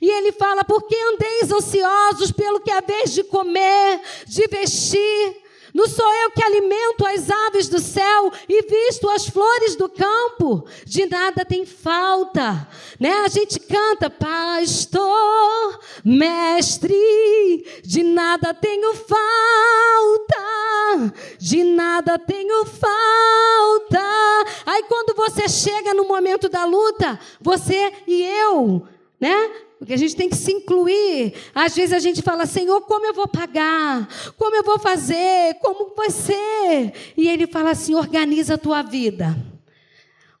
E 0.00 0.10
ele 0.10 0.32
fala: 0.32 0.64
Por 0.64 0.82
que 0.86 0.96
andeis 0.96 1.52
ansiosos 1.52 2.32
pelo 2.32 2.60
que 2.60 2.70
haveis 2.70 3.12
de 3.12 3.22
comer, 3.24 4.00
de 4.26 4.46
vestir? 4.46 5.49
Não 5.72 5.86
sou 5.86 6.12
eu 6.14 6.30
que 6.32 6.42
alimento 6.42 7.06
as 7.06 7.30
aves 7.30 7.68
do 7.68 7.78
céu 7.78 8.32
e 8.48 8.62
visto 8.62 9.08
as 9.10 9.28
flores 9.28 9.76
do 9.76 9.88
campo? 9.88 10.66
De 10.84 11.06
nada 11.06 11.44
tem 11.44 11.64
falta, 11.64 12.66
né? 12.98 13.12
A 13.24 13.28
gente 13.28 13.60
canta, 13.60 14.10
pastor, 14.10 15.80
mestre, 16.04 16.94
de 17.84 18.02
nada 18.02 18.52
tenho 18.52 18.94
falta, 18.94 20.34
de 21.38 21.62
nada 21.62 22.18
tenho 22.18 22.64
falta. 22.64 24.00
Aí 24.66 24.82
quando 24.84 25.14
você 25.14 25.48
chega 25.48 25.94
no 25.94 26.04
momento 26.04 26.48
da 26.48 26.64
luta, 26.64 27.18
você 27.40 27.92
e 28.06 28.22
eu, 28.22 28.86
né? 29.20 29.50
Porque 29.78 29.92
a 29.92 29.96
gente 29.96 30.16
tem 30.16 30.28
que 30.28 30.36
se 30.36 30.52
incluir. 30.52 31.34
Às 31.54 31.74
vezes 31.74 31.92
a 31.92 31.98
gente 31.98 32.22
fala, 32.22 32.46
Senhor, 32.46 32.80
como 32.82 33.06
eu 33.06 33.14
vou 33.14 33.28
pagar? 33.28 34.08
Como 34.36 34.54
eu 34.54 34.62
vou 34.62 34.78
fazer? 34.78 35.54
Como 35.60 35.94
vai 35.94 36.10
ser? 36.10 36.92
E 37.16 37.28
ele 37.28 37.46
fala 37.46 37.70
assim: 37.70 37.94
organiza 37.94 38.54
a 38.54 38.58
tua 38.58 38.82
vida. 38.82 39.36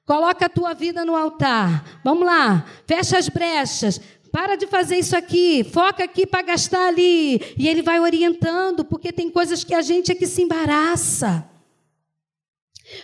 Coloca 0.04 0.46
a 0.46 0.48
tua 0.48 0.74
vida 0.74 1.04
no 1.04 1.14
altar. 1.14 2.00
Vamos 2.04 2.26
lá, 2.26 2.66
fecha 2.86 3.16
as 3.16 3.28
brechas. 3.28 4.00
Para 4.32 4.56
de 4.56 4.66
fazer 4.66 4.96
isso 4.96 5.16
aqui, 5.16 5.64
foca 5.64 6.04
aqui 6.04 6.26
para 6.26 6.42
gastar 6.42 6.88
ali. 6.88 7.40
E 7.56 7.68
ele 7.68 7.82
vai 7.82 7.98
orientando, 7.98 8.84
porque 8.84 9.12
tem 9.12 9.30
coisas 9.30 9.64
que 9.64 9.74
a 9.74 9.82
gente 9.82 10.12
é 10.12 10.14
que 10.14 10.26
se 10.26 10.42
embaraça. 10.42 11.48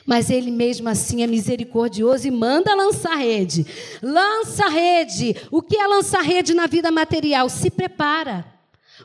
Mas 0.05 0.31
ele 0.31 0.51
mesmo 0.51 0.89
assim 0.89 1.23
é 1.23 1.27
misericordioso 1.27 2.27
e 2.27 2.31
manda 2.31 2.75
lançar 2.75 3.17
rede. 3.17 3.67
Lança 4.03 4.69
rede. 4.69 5.37
O 5.51 5.63
que 5.63 5.77
é 5.77 5.87
lançar 5.87 6.23
rede 6.23 6.55
na 6.55 6.67
vida 6.67 6.91
material? 6.91 7.49
Se 7.49 7.71
prepara. 7.71 8.45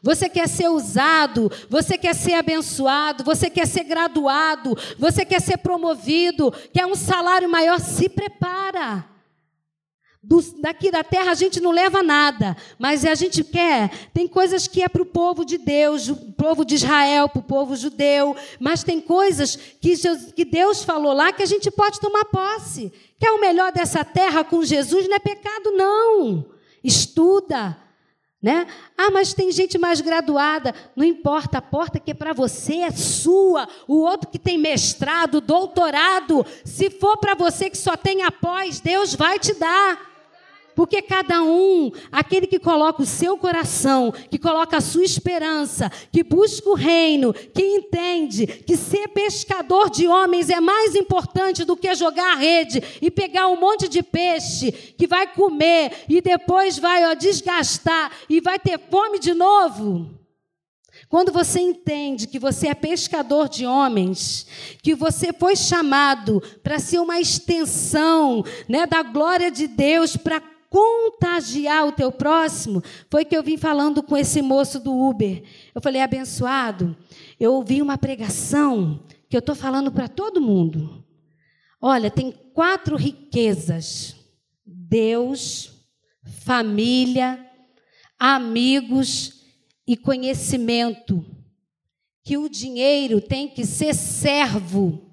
Você 0.02 0.30
quer 0.30 0.48
ser 0.48 0.70
usado, 0.70 1.52
você 1.70 1.98
quer 1.98 2.16
ser 2.16 2.34
abençoado, 2.34 3.24
você 3.24 3.50
quer 3.50 3.68
ser 3.68 3.84
graduado, 3.84 4.78
você 4.98 5.26
quer 5.26 5.42
ser 5.42 5.58
promovido, 5.58 6.52
quer 6.74 6.86
um 6.86 6.96
salário 6.96 7.50
maior, 7.50 7.80
se 7.80 8.08
prepara. 8.08 9.11
Do, 10.24 10.40
daqui 10.62 10.92
da 10.92 11.04
terra 11.04 11.32
a 11.32 11.36
gente 11.36 11.60
não 11.60 11.72
leva 11.72 12.04
nada, 12.04 12.56
mas 12.78 13.04
a 13.06 13.16
gente 13.16 13.44
quer. 13.44 13.90
Tem 14.14 14.28
coisas 14.28 14.68
que 14.68 14.84
é 14.84 14.88
para 14.88 15.02
o 15.02 15.06
povo 15.06 15.44
de 15.44 15.58
Deus, 15.58 16.10
o 16.10 16.16
povo 16.16 16.64
de 16.64 16.76
Israel, 16.76 17.28
para 17.28 17.40
o 17.40 17.44
povo 17.44 17.76
judeu, 17.76 18.36
mas 18.60 18.84
tem 18.84 19.02
coisas 19.02 19.56
que, 19.56 19.96
que 20.36 20.46
Deus 20.46 20.84
falou 20.84 21.12
lá 21.12 21.34
que 21.34 21.42
a 21.42 21.48
gente 21.48 21.72
pode 21.72 22.00
tomar 22.00 22.26
posse. 22.26 22.94
Quer 23.20 23.32
o 23.32 23.42
melhor 23.42 23.72
dessa 23.72 24.06
terra 24.06 24.44
com 24.44 24.64
Jesus? 24.64 25.08
Não 25.08 25.16
é 25.16 25.20
pecado, 25.20 25.72
não. 25.72 26.46
Estuda. 26.84 27.76
Né? 28.40 28.66
Ah, 28.98 29.10
mas 29.12 29.34
tem 29.34 29.52
gente 29.52 29.80
mais 29.80 30.02
graduada. 30.02 30.74
Não 30.96 31.06
importa, 31.06 31.58
a 31.58 31.62
porta 31.62 32.00
que 32.00 32.12
é 32.12 32.16
para 32.16 32.34
você 32.34 32.78
é 32.78 32.92
sua. 32.92 33.68
O 33.88 33.98
outro 33.98 34.30
que 34.30 34.40
tem 34.40 34.58
mestrado, 34.58 35.42
doutorado, 35.42 36.46
se 36.64 36.92
for 36.92 37.18
para 37.18 37.34
você 37.34 37.72
que 37.72 37.78
só 37.78 37.98
tem 37.98 38.24
após, 38.24 38.80
Deus 38.80 39.16
vai 39.16 39.40
te 39.40 39.54
dar. 39.54 40.11
Porque 40.76 41.02
cada 41.02 41.44
um, 41.44 41.92
aquele 42.12 42.48
que 42.48 42.60
coloca 42.60 43.02
o 43.02 43.06
seu 43.06 43.38
coração, 43.38 44.14
que 44.30 44.38
coloca 44.38 44.78
a 44.78 44.82
sua 44.82 45.04
esperança, 45.04 45.92
que 46.12 46.24
busca 46.24 46.70
o 46.70 46.76
reino, 46.76 47.34
que 47.34 47.62
entende 47.62 48.48
que 48.48 48.78
ser 48.78 49.08
pescador 49.10 49.90
de 49.90 50.08
homens 50.08 50.50
é 50.50 50.60
mais 50.60 50.96
importante 50.96 51.64
do 51.66 51.76
que 51.76 51.94
jogar 51.96 52.34
a 52.34 52.40
rede 52.40 52.82
e 53.02 53.12
pegar 53.12 53.48
um 53.48 53.60
monte 53.60 53.88
de 53.88 54.02
peixe 54.02 54.72
que 54.72 55.08
vai 55.08 55.28
comer 55.28 56.06
e 56.08 56.22
depois 56.22 56.78
vai 56.78 57.04
ó, 57.10 57.14
desgastar 57.14 58.12
e 58.30 58.40
vai 58.40 58.60
ter 58.60 58.80
fome 58.90 59.20
de 59.20 59.34
novo. 59.34 60.22
Quando 61.10 61.32
você 61.32 61.60
entende 61.60 62.28
que 62.28 62.40
você 62.40 62.68
é 62.68 62.74
pescador 62.74 63.50
de 63.50 63.66
homens, 63.66 64.46
que 64.82 64.96
você 64.96 65.34
foi 65.34 65.56
chamado 65.56 66.42
para 66.64 66.80
ser 66.80 67.00
uma 67.00 67.20
extensão 67.20 68.44
né, 68.68 68.86
da 68.86 69.04
glória 69.04 69.52
de 69.52 69.68
Deus 69.68 70.16
para 70.16 70.42
contagiar 70.72 71.86
o 71.86 71.92
teu 71.92 72.14
próximo, 72.14 72.82
foi 73.10 73.26
que 73.26 73.36
eu 73.36 73.44
vim 73.44 73.58
falando 73.58 74.02
com 74.02 74.16
esse 74.16 74.42
moço 74.42 74.80
do 74.80 74.98
Uber. 74.98 75.44
Eu 75.76 75.82
falei, 75.82 76.02
abençoado, 76.02 76.96
eu 77.38 77.54
ouvi 77.56 77.82
uma 77.82 77.98
pregação 77.98 79.04
que 79.28 79.36
eu 79.36 79.40
estou 79.40 79.54
falando 79.54 79.92
para 79.92 80.08
todo 80.08 80.40
mundo. 80.40 81.06
Olha, 81.82 82.10
tem 82.10 82.32
quatro 82.54 82.96
riquezas: 82.96 84.16
Deus, 84.66 85.74
família, 86.24 87.46
amigos 88.18 89.44
e 89.86 89.98
conhecimento. 89.98 91.26
Que 92.24 92.38
o 92.38 92.48
dinheiro 92.48 93.20
tem 93.20 93.50
que 93.50 93.66
ser 93.66 93.94
servo 93.94 95.11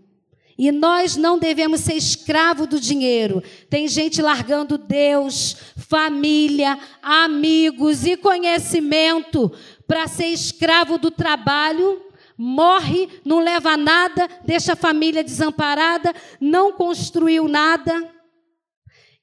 e 0.59 0.73
nós 0.73 1.17
não 1.17 1.38
devemos 1.38 1.81
ser 1.81 1.95
escravo 1.95 2.67
do 2.67 2.81
dinheiro. 2.81 3.41
Tem 3.71 3.87
gente 3.87 4.21
largando 4.21 4.77
Deus, 4.77 5.57
família, 5.77 6.77
amigos 7.00 8.05
e 8.05 8.17
conhecimento 8.17 9.53
para 9.87 10.09
ser 10.09 10.27
escravo 10.27 10.99
do 10.99 11.12
trabalho. 11.12 12.03
Morre, 12.37 13.09
não 13.25 13.38
leva 13.38 13.77
nada, 13.77 14.29
deixa 14.45 14.73
a 14.73 14.77
família 14.77 15.23
desamparada, 15.23 16.12
não 16.41 16.73
construiu 16.73 17.47
nada. 17.47 18.18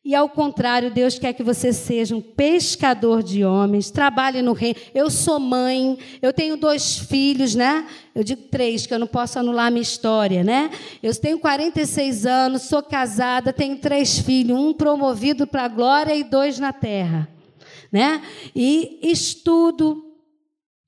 E 0.06 0.14
ao 0.14 0.30
contrário, 0.30 0.92
Deus 0.92 1.18
quer 1.18 1.34
que 1.34 1.42
você 1.42 1.74
seja 1.74 2.16
um 2.16 2.22
pescador 2.22 3.24
de 3.24 3.44
homens, 3.44 3.90
trabalhe 3.90 4.40
no 4.40 4.54
reino. 4.54 4.80
Eu 4.94 5.10
sou 5.10 5.40
mãe, 5.40 5.98
eu 6.22 6.32
tenho 6.32 6.56
dois 6.56 6.96
filhos, 6.96 7.56
né? 7.56 7.88
Eu 8.14 8.24
digo 8.24 8.44
três, 8.44 8.86
que 8.86 8.94
eu 8.94 9.00
não 9.00 9.08
posso 9.08 9.40
anular 9.40 9.72
minha 9.72 9.82
história, 9.82 10.44
né? 10.44 10.70
Eu 11.02 11.14
tenho 11.16 11.40
46 11.40 12.28
anos, 12.28 12.62
sou 12.62 12.84
casada, 12.84 13.52
tenho 13.52 13.80
três 13.80 14.20
filhos, 14.20 14.56
um 14.56 14.74
promovido 14.74 15.48
para 15.48 15.66
a 15.66 15.68
glória 15.68 16.16
e 16.16 16.24
dois 16.24 16.60
na 16.60 16.72
terra, 16.72 17.28
né? 17.92 18.22
E 18.56 19.00
estudo, 19.02 20.05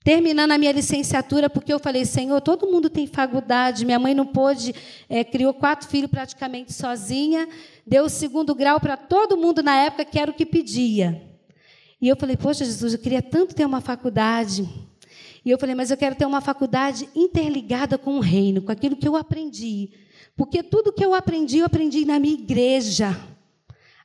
terminando 0.07 0.53
a 0.53 0.57
minha 0.57 0.71
licenciatura, 0.71 1.49
porque 1.49 1.73
eu 1.73 1.79
falei, 1.79 2.05
Senhor, 2.05 2.39
todo 2.39 2.65
mundo 2.65 2.89
tem 2.89 3.05
faculdade, 3.05 3.83
minha 3.83 3.99
mãe 3.99 4.13
não 4.13 4.25
pôde, 4.25 4.73
é, 5.09 5.21
criou 5.21 5.53
quatro 5.53 5.85
filhos 5.89 6.09
praticamente 6.09 6.71
sozinha, 6.71 7.45
deu 7.85 8.05
o 8.05 8.09
segundo 8.09 8.55
grau 8.55 8.79
para 8.79 8.95
todo 8.95 9.35
mundo 9.35 9.61
na 9.61 9.75
época, 9.75 10.05
que 10.05 10.17
era 10.17 10.31
o 10.31 10.33
que 10.33 10.45
pedia. 10.45 11.21
E 11.99 12.07
eu 12.07 12.15
falei, 12.15 12.37
poxa, 12.37 12.63
Jesus, 12.63 12.93
eu 12.93 12.99
queria 12.99 13.21
tanto 13.21 13.53
ter 13.53 13.65
uma 13.65 13.81
faculdade. 13.81 14.69
E 15.43 15.51
eu 15.51 15.59
falei, 15.59 15.75
mas 15.75 15.91
eu 15.91 15.97
quero 15.97 16.15
ter 16.15 16.25
uma 16.25 16.39
faculdade 16.39 17.09
interligada 17.13 17.97
com 17.97 18.15
o 18.15 18.21
reino, 18.21 18.61
com 18.61 18.71
aquilo 18.71 18.95
que 18.95 19.09
eu 19.09 19.17
aprendi. 19.17 19.89
Porque 20.37 20.63
tudo 20.63 20.93
que 20.93 21.03
eu 21.03 21.13
aprendi, 21.13 21.57
eu 21.57 21.65
aprendi 21.65 22.05
na 22.05 22.17
minha 22.17 22.35
igreja. 22.35 23.13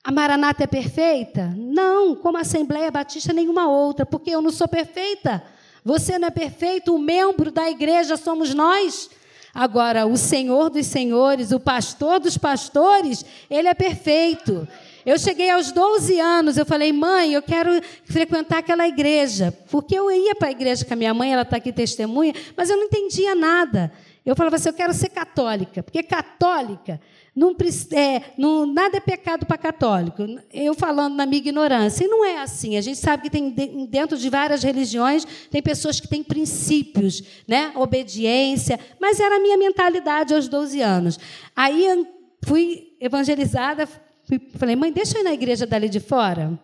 A 0.02 0.10
Maranata 0.10 0.64
é 0.64 0.66
perfeita? 0.66 1.54
Não, 1.56 2.16
como 2.16 2.38
a 2.38 2.40
Assembleia 2.40 2.90
Batista, 2.90 3.32
nenhuma 3.32 3.68
outra, 3.68 4.04
porque 4.04 4.30
eu 4.30 4.42
não 4.42 4.50
sou 4.50 4.66
perfeita. 4.66 5.44
Você 5.84 6.18
não 6.18 6.28
é 6.28 6.30
perfeito, 6.30 6.94
o 6.94 6.98
membro 6.98 7.50
da 7.50 7.70
igreja 7.70 8.16
somos 8.16 8.54
nós. 8.54 9.10
Agora, 9.54 10.06
o 10.06 10.16
Senhor 10.16 10.70
dos 10.70 10.86
senhores, 10.86 11.52
o 11.52 11.60
pastor 11.60 12.18
dos 12.18 12.38
pastores, 12.38 13.24
ele 13.50 13.68
é 13.68 13.74
perfeito. 13.74 14.66
Eu 15.04 15.18
cheguei 15.18 15.50
aos 15.50 15.72
12 15.72 16.18
anos, 16.20 16.56
eu 16.56 16.64
falei, 16.64 16.92
mãe, 16.92 17.34
eu 17.34 17.42
quero 17.42 17.70
frequentar 18.04 18.58
aquela 18.58 18.86
igreja. 18.86 19.52
Porque 19.70 19.94
eu 19.98 20.10
ia 20.10 20.34
para 20.34 20.48
a 20.48 20.52
igreja 20.52 20.84
com 20.84 20.94
a 20.94 20.96
minha 20.96 21.12
mãe, 21.12 21.32
ela 21.32 21.42
está 21.42 21.56
aqui 21.56 21.72
testemunha, 21.72 22.32
mas 22.56 22.70
eu 22.70 22.76
não 22.76 22.84
entendia 22.84 23.34
nada. 23.34 23.92
Eu 24.24 24.36
falava 24.36 24.56
assim, 24.56 24.68
eu 24.68 24.74
quero 24.74 24.94
ser 24.94 25.08
católica, 25.08 25.82
porque 25.82 26.02
católica 26.02 27.00
não, 27.34 27.56
é, 27.92 28.22
não, 28.36 28.66
nada 28.66 28.98
é 28.98 29.00
pecado 29.00 29.46
para 29.46 29.56
católico. 29.56 30.22
Eu 30.52 30.74
falando 30.74 31.14
na 31.14 31.24
minha 31.24 31.38
ignorância. 31.38 32.04
E 32.04 32.08
não 32.08 32.22
é 32.22 32.38
assim. 32.38 32.76
A 32.76 32.80
gente 32.82 32.98
sabe 32.98 33.22
que 33.22 33.30
tem 33.30 33.50
dentro 33.88 34.18
de 34.18 34.28
várias 34.28 34.62
religiões 34.62 35.26
tem 35.50 35.62
pessoas 35.62 35.98
que 35.98 36.06
têm 36.06 36.22
princípios, 36.22 37.22
né? 37.48 37.72
obediência. 37.74 38.78
Mas 39.00 39.18
era 39.18 39.36
a 39.36 39.40
minha 39.40 39.56
mentalidade 39.56 40.34
aos 40.34 40.46
12 40.46 40.82
anos. 40.82 41.18
Aí 41.56 42.06
fui 42.44 42.96
evangelizada, 43.00 43.88
fui, 44.24 44.38
falei, 44.56 44.76
mãe, 44.76 44.92
deixa 44.92 45.16
eu 45.16 45.22
ir 45.22 45.24
na 45.24 45.32
igreja 45.32 45.66
dali 45.66 45.88
de 45.88 46.00
fora. 46.00 46.60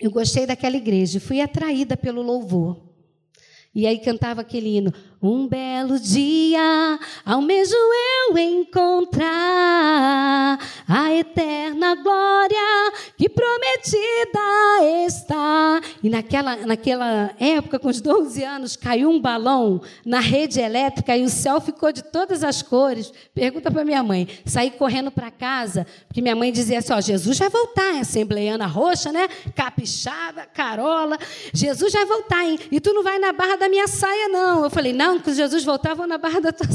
Eu 0.00 0.10
gostei 0.10 0.46
daquela 0.46 0.76
igreja, 0.76 1.20
fui 1.20 1.42
atraída 1.42 1.98
pelo 1.98 2.22
louvor. 2.22 2.88
E 3.74 3.86
aí 3.86 3.98
cantava 3.98 4.40
aquele 4.40 4.78
hino. 4.78 4.92
Um 5.22 5.46
belo 5.46 6.00
dia 6.00 6.98
almejo 7.26 7.74
eu 7.74 8.38
encontrar 8.38 9.20
a 10.88 11.12
eterna 11.14 11.94
glória 11.96 12.92
que 13.18 13.28
prometida 13.28 14.40
está. 15.06 15.82
E 16.02 16.08
naquela, 16.08 16.56
naquela 16.64 17.34
época, 17.38 17.78
com 17.78 17.88
os 17.88 18.00
12 18.00 18.42
anos, 18.42 18.76
caiu 18.76 19.10
um 19.10 19.20
balão 19.20 19.82
na 20.06 20.20
rede 20.20 20.58
elétrica 20.58 21.14
e 21.14 21.22
o 21.22 21.28
céu 21.28 21.60
ficou 21.60 21.92
de 21.92 22.02
todas 22.02 22.42
as 22.42 22.62
cores. 22.62 23.12
Pergunta 23.34 23.70
para 23.70 23.84
minha 23.84 24.02
mãe. 24.02 24.26
Saí 24.46 24.70
correndo 24.70 25.10
para 25.10 25.30
casa, 25.30 25.86
porque 26.08 26.22
minha 26.22 26.34
mãe 26.34 26.50
dizia 26.50 26.78
assim: 26.78 26.94
ó, 26.94 27.00
Jesus 27.00 27.38
vai 27.38 27.50
voltar, 27.50 27.96
é 27.96 28.00
assembleiana 28.00 28.66
roxa, 28.66 29.12
né? 29.12 29.28
Capixaba, 29.54 30.46
carola. 30.46 31.18
Jesus 31.52 31.92
vai 31.92 32.06
voltar, 32.06 32.42
hein? 32.42 32.58
E 32.72 32.80
tu 32.80 32.94
não 32.94 33.02
vai 33.02 33.18
na 33.18 33.34
barra 33.34 33.56
da 33.56 33.68
minha 33.68 33.86
saia, 33.86 34.28
não. 34.28 34.64
Eu 34.64 34.70
falei: 34.70 34.94
não 34.94 35.09
que 35.18 35.32
Jesus 35.32 35.64
voltava 35.64 36.06
na 36.06 36.18
barra 36.18 36.40
da 36.40 36.52
tua 36.52 36.68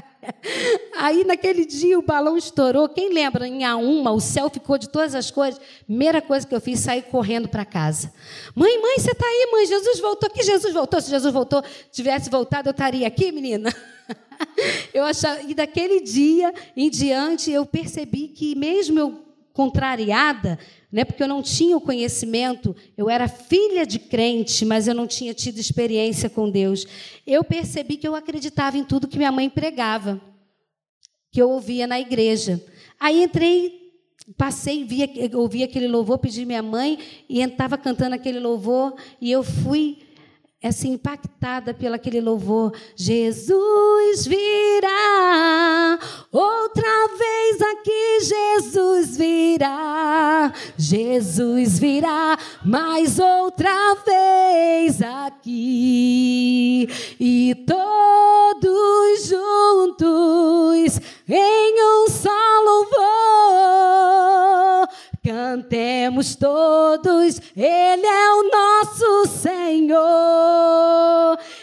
Aí, 0.96 1.24
naquele 1.24 1.64
dia, 1.64 1.98
o 1.98 2.02
balão 2.02 2.36
estourou. 2.36 2.88
Quem 2.88 3.12
lembra, 3.12 3.46
em 3.46 3.60
A1, 3.60 4.14
o 4.14 4.20
céu 4.20 4.50
ficou 4.50 4.78
de 4.78 4.88
todas 4.88 5.14
as 5.14 5.30
cores. 5.30 5.58
Primeira 5.86 6.20
coisa 6.20 6.46
que 6.46 6.54
eu 6.54 6.60
fiz, 6.60 6.80
sair 6.80 7.02
correndo 7.02 7.48
para 7.48 7.64
casa. 7.64 8.12
Mãe, 8.54 8.80
mãe, 8.80 8.98
você 8.98 9.12
está 9.12 9.26
aí, 9.26 9.48
mãe? 9.52 9.66
Jesus 9.66 10.00
voltou. 10.00 10.30
Que 10.30 10.42
Jesus 10.42 10.72
voltou? 10.72 11.00
Se 11.00 11.10
Jesus 11.10 11.32
voltou, 11.32 11.62
tivesse 11.90 12.30
voltado, 12.30 12.68
eu 12.68 12.72
estaria 12.72 13.06
aqui, 13.06 13.32
menina. 13.32 13.74
Eu 14.92 15.02
achava, 15.02 15.40
e 15.42 15.54
daquele 15.54 16.00
dia 16.00 16.52
em 16.76 16.90
diante, 16.90 17.50
eu 17.50 17.64
percebi 17.64 18.28
que, 18.28 18.54
mesmo 18.54 18.98
eu 18.98 19.25
contrariada, 19.56 20.58
né, 20.92 21.02
porque 21.02 21.22
eu 21.22 21.28
não 21.28 21.42
tinha 21.42 21.74
o 21.74 21.80
conhecimento, 21.80 22.76
eu 22.96 23.08
era 23.08 23.26
filha 23.26 23.86
de 23.86 23.98
crente, 23.98 24.66
mas 24.66 24.86
eu 24.86 24.94
não 24.94 25.06
tinha 25.06 25.32
tido 25.32 25.58
experiência 25.58 26.28
com 26.28 26.50
Deus. 26.50 26.86
Eu 27.26 27.42
percebi 27.42 27.96
que 27.96 28.06
eu 28.06 28.14
acreditava 28.14 28.76
em 28.76 28.84
tudo 28.84 29.08
que 29.08 29.16
minha 29.16 29.32
mãe 29.32 29.48
pregava, 29.48 30.20
que 31.32 31.40
eu 31.40 31.50
ouvia 31.50 31.86
na 31.86 31.98
igreja. 31.98 32.62
Aí 33.00 33.22
entrei, 33.22 33.72
passei, 34.36 34.84
via, 34.84 35.08
ouvi 35.34 35.62
aquele 35.62 35.88
louvor, 35.88 36.18
pedi 36.18 36.44
minha 36.44 36.62
mãe 36.62 36.98
e 37.26 37.40
estava 37.40 37.78
cantando 37.78 38.14
aquele 38.14 38.38
louvor 38.38 38.94
e 39.18 39.32
eu 39.32 39.42
fui 39.42 40.05
assim 40.62 40.92
impactada 40.92 41.74
pelo 41.74 41.94
aquele 41.94 42.20
louvor. 42.20 42.72
Jesus 42.96 44.26
virá, 44.26 45.98
outra 46.32 47.08
vez 47.18 47.62
aqui 47.62 48.20
Jesus 48.22 49.16
virá. 49.16 50.52
Jesus 50.76 51.78
virá 51.78 52.38
mais 52.64 53.18
outra 53.18 53.94
vez 54.04 55.02
aqui. 55.02 56.88
E 57.20 57.54
todos 57.66 59.26
juntos 59.26 61.00
em 61.28 61.82
um 61.82 62.08
só 62.08 62.30
louvor 62.64 64.45
Cantemos 65.26 66.36
todos, 66.36 67.40
Ele 67.56 68.06
é 68.06 68.30
o 68.32 68.48
nosso 68.48 69.26
Senhor. 69.40 69.96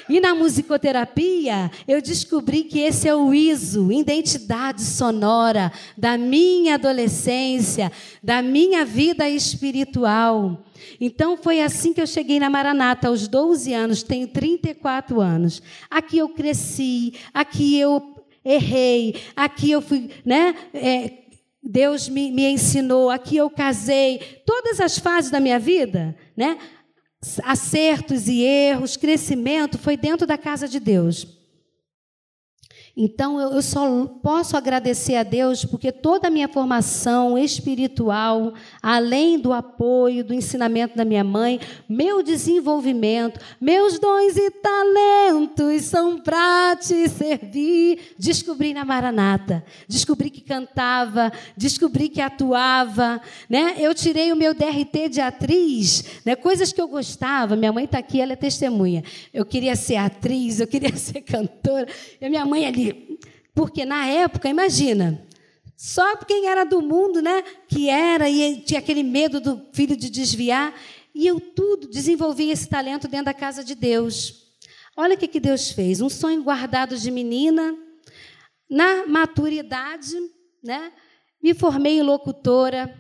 E 0.10 0.20
na 0.20 0.36
musicoterapia, 0.36 1.72
eu 1.88 2.02
descobri 2.02 2.66
que 2.66 2.82
esse 2.82 3.08
é 3.08 3.16
o 3.16 3.34
ISO, 3.34 3.90
identidade 3.90 4.82
sonora 4.82 5.72
da 5.98 6.18
minha 6.18 6.76
adolescência, 6.76 7.90
da 8.22 8.42
minha 8.42 8.84
vida 8.84 9.30
espiritual. 9.30 10.62
Então 11.00 11.38
foi 11.38 11.62
assim 11.62 11.94
que 11.94 12.02
eu 12.02 12.08
cheguei 12.08 12.42
na 12.42 12.50
Maranata 12.50 13.08
aos 13.08 13.30
12 13.30 13.74
anos, 13.74 14.04
tenho 14.04 14.28
34 14.28 15.22
anos. 15.22 15.62
Aqui 15.90 16.18
eu 16.18 16.28
cresci, 16.28 17.14
aqui 17.34 17.80
eu 17.80 18.14
errei, 18.44 19.16
aqui 19.34 19.72
eu 19.72 19.82
fui, 19.82 20.10
né? 20.26 20.54
É, 20.74 21.23
Deus 21.64 22.10
me, 22.10 22.32
me 22.32 22.46
ensinou, 22.46 23.10
aqui 23.10 23.38
eu 23.38 23.50
casei, 23.50 24.20
todas 24.46 24.80
as 24.82 24.98
fases 25.00 25.32
da 25.32 25.40
minha 25.40 25.58
vida, 25.58 26.16
né? 26.36 26.58
acertos 27.44 28.28
e 28.28 28.42
erros, 28.42 28.98
crescimento, 28.98 29.78
foi 29.78 29.96
dentro 29.96 30.28
da 30.28 30.38
casa 30.38 30.68
de 30.68 30.80
Deus. 30.80 31.43
Então 32.96 33.42
eu 33.42 33.60
só 33.64 34.06
posso 34.22 34.56
agradecer 34.56 35.16
a 35.16 35.24
Deus 35.24 35.66
porque 35.66 35.92
toda 35.92 36.28
a 36.28 36.32
minha 36.32 36.48
formação 36.48 37.36
espiritual, 37.36 38.54
além 38.84 39.40
do 39.40 39.52
apoio, 39.52 40.24
do 40.24 40.32
ensinamento 40.32 40.96
da 40.96 41.04
minha 41.04 41.24
mãe, 41.24 41.60
meu 41.90 42.22
desenvolvimento, 42.22 43.40
meus 43.60 43.98
dons 43.98 44.38
e 44.38 44.52
talentos 44.52 45.86
são 45.86 46.20
para 46.20 46.76
te 46.76 47.10
servir. 47.10 48.14
Descobri 48.20 48.76
na 48.76 48.86
Maranata, 48.86 49.66
descobri 49.88 50.30
que 50.30 50.42
cantava, 50.42 51.32
descobri 51.58 52.10
que 52.10 52.22
atuava, 52.22 53.20
né? 53.50 53.74
Eu 53.80 53.96
tirei 53.96 54.32
o 54.32 54.36
meu 54.36 54.54
DRT 54.54 55.10
de 55.10 55.20
atriz, 55.20 56.22
né? 56.24 56.36
Coisas 56.36 56.72
que 56.72 56.80
eu 56.80 56.88
gostava. 56.88 57.56
Minha 57.56 57.74
mãe 57.74 57.86
está 57.86 57.98
aqui, 57.98 58.22
ela 58.22 58.34
é 58.34 58.36
testemunha. 58.36 59.04
Eu 59.34 59.44
queria 59.44 59.76
ser 59.76 59.96
atriz, 59.96 60.60
eu 60.60 60.68
queria 60.68 60.94
ser 60.96 61.22
cantora. 61.22 61.88
E 62.22 62.26
a 62.28 62.30
minha 62.30 62.46
mãe 62.46 62.68
ali 62.68 62.83
porque 63.54 63.86
na 63.86 64.08
época, 64.08 64.50
imagina, 64.50 65.26
só 65.76 66.16
quem 66.18 66.48
era 66.48 66.64
do 66.64 66.82
mundo, 66.82 67.22
né, 67.22 67.44
que 67.68 67.90
era 67.90 68.30
e 68.30 68.62
tinha 68.62 68.80
aquele 68.80 69.04
medo 69.04 69.40
do 69.40 69.68
filho 69.74 69.96
de 69.96 70.10
desviar, 70.10 70.74
e 71.14 71.28
eu 71.28 71.40
tudo 71.40 71.88
desenvolvi 71.88 72.50
esse 72.50 72.68
talento 72.68 73.08
dentro 73.08 73.26
da 73.26 73.34
casa 73.34 73.64
de 73.64 73.76
Deus. 73.76 74.48
Olha 74.96 75.16
o 75.16 75.18
que, 75.18 75.28
que 75.28 75.40
Deus 75.40 75.72
fez, 75.72 76.02
um 76.02 76.10
sonho 76.10 76.44
guardado 76.44 76.98
de 76.98 77.12
menina, 77.12 77.78
na 78.70 79.06
maturidade, 79.06 80.16
né, 80.64 80.92
me 81.42 81.54
formei 81.54 82.00
em 82.00 82.02
locutora, 82.02 82.94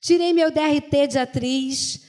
tirei 0.00 0.32
meu 0.32 0.50
DRT 0.50 1.08
de 1.08 1.18
atriz, 1.18 2.06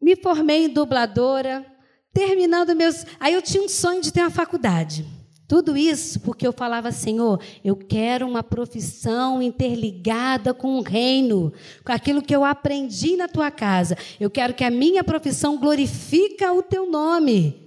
me 0.00 0.14
formei 0.14 0.66
em 0.66 0.68
dubladora, 0.68 1.66
terminando 2.12 2.76
meus. 2.76 3.04
Aí 3.18 3.34
eu 3.34 3.42
tinha 3.42 3.62
um 3.62 3.68
sonho 3.68 4.00
de 4.00 4.12
ter 4.12 4.20
uma 4.20 4.30
faculdade. 4.30 5.04
Tudo 5.46 5.76
isso 5.76 6.20
porque 6.20 6.46
eu 6.46 6.52
falava, 6.52 6.90
Senhor, 6.90 7.40
eu 7.62 7.76
quero 7.76 8.26
uma 8.26 8.42
profissão 8.42 9.42
interligada 9.42 10.54
com 10.54 10.78
o 10.78 10.82
reino, 10.82 11.52
com 11.84 11.92
aquilo 11.92 12.22
que 12.22 12.34
eu 12.34 12.44
aprendi 12.44 13.16
na 13.16 13.28
tua 13.28 13.50
casa. 13.50 13.96
Eu 14.18 14.30
quero 14.30 14.54
que 14.54 14.64
a 14.64 14.70
minha 14.70 15.04
profissão 15.04 15.58
glorifique 15.58 16.44
o 16.44 16.62
teu 16.62 16.90
nome. 16.90 17.63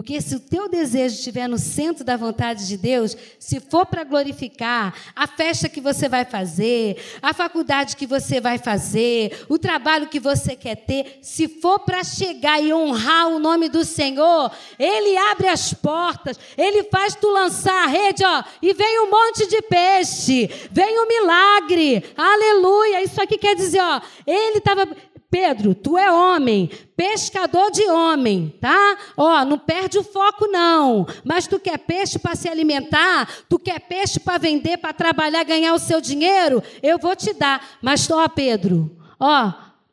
Porque 0.00 0.18
se 0.22 0.34
o 0.34 0.40
teu 0.40 0.66
desejo 0.66 1.16
estiver 1.16 1.46
no 1.46 1.58
centro 1.58 2.02
da 2.02 2.16
vontade 2.16 2.66
de 2.66 2.78
Deus, 2.78 3.14
se 3.38 3.60
for 3.60 3.84
para 3.84 4.02
glorificar 4.02 4.94
a 5.14 5.26
festa 5.26 5.68
que 5.68 5.78
você 5.78 6.08
vai 6.08 6.24
fazer, 6.24 6.96
a 7.20 7.34
faculdade 7.34 7.96
que 7.96 8.06
você 8.06 8.40
vai 8.40 8.56
fazer, 8.56 9.44
o 9.46 9.58
trabalho 9.58 10.08
que 10.08 10.18
você 10.18 10.56
quer 10.56 10.76
ter, 10.76 11.18
se 11.20 11.46
for 11.46 11.80
para 11.80 12.02
chegar 12.02 12.62
e 12.62 12.72
honrar 12.72 13.28
o 13.28 13.38
nome 13.38 13.68
do 13.68 13.84
Senhor, 13.84 14.50
Ele 14.78 15.18
abre 15.18 15.48
as 15.48 15.74
portas, 15.74 16.40
Ele 16.56 16.84
faz 16.84 17.14
tu 17.14 17.28
lançar 17.28 17.84
a 17.84 17.86
rede, 17.86 18.24
ó, 18.24 18.42
e 18.62 18.72
vem 18.72 19.00
um 19.00 19.10
monte 19.10 19.46
de 19.48 19.60
peixe, 19.60 20.48
vem 20.70 20.98
um 20.98 21.06
milagre, 21.06 22.02
aleluia. 22.16 23.02
Isso 23.02 23.20
aqui 23.20 23.36
quer 23.36 23.54
dizer, 23.54 23.82
ó, 23.82 24.00
Ele 24.26 24.56
estava 24.56 24.88
Pedro, 25.30 25.76
tu 25.76 25.96
é 25.96 26.10
homem, 26.10 26.68
pescador 26.96 27.70
de 27.70 27.84
homem, 27.88 28.52
tá? 28.60 28.98
Ó, 29.16 29.44
não 29.44 29.56
perde 29.56 29.96
o 29.96 30.02
foco 30.02 30.48
não. 30.48 31.06
Mas 31.24 31.46
tu 31.46 31.60
quer 31.60 31.78
peixe 31.78 32.18
para 32.18 32.34
se 32.34 32.48
alimentar, 32.48 33.28
tu 33.48 33.56
quer 33.56 33.78
peixe 33.78 34.18
para 34.18 34.38
vender, 34.38 34.78
para 34.78 34.92
trabalhar, 34.92 35.44
ganhar 35.44 35.72
o 35.72 35.78
seu 35.78 36.00
dinheiro, 36.00 36.60
eu 36.82 36.98
vou 36.98 37.14
te 37.14 37.32
dar. 37.32 37.78
Mas 37.80 38.10
ó, 38.10 38.28
Pedro, 38.28 38.90
ó, 39.20 39.52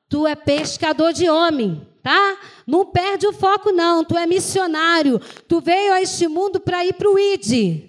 tu 0.09 0.25
é 0.25 0.35
pescador 0.35 1.13
de 1.13 1.29
homem, 1.29 1.87
tá? 2.01 2.37
Não 2.65 2.83
perde 2.83 3.27
o 3.27 3.33
foco 3.33 3.71
não, 3.71 4.03
tu 4.03 4.17
é 4.17 4.25
missionário. 4.25 5.21
Tu 5.47 5.61
veio 5.61 5.93
a 5.93 6.01
este 6.01 6.27
mundo 6.27 6.59
para 6.59 6.83
ir 6.83 6.93
para 6.93 7.11
o 7.11 7.19
ID. 7.19 7.83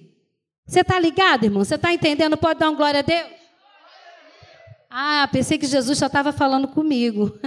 Você 0.66 0.84
tá 0.84 1.00
ligado, 1.00 1.44
irmão? 1.44 1.64
Você 1.64 1.78
tá 1.78 1.94
entendendo? 1.94 2.36
Pode 2.36 2.60
dar 2.60 2.68
um 2.68 2.76
glória 2.76 3.00
a 3.00 3.02
Deus? 3.02 3.37
Ah, 4.90 5.28
pensei 5.30 5.58
que 5.58 5.66
Jesus 5.66 5.98
já 5.98 6.06
estava 6.06 6.32
falando 6.32 6.66
comigo. 6.68 7.38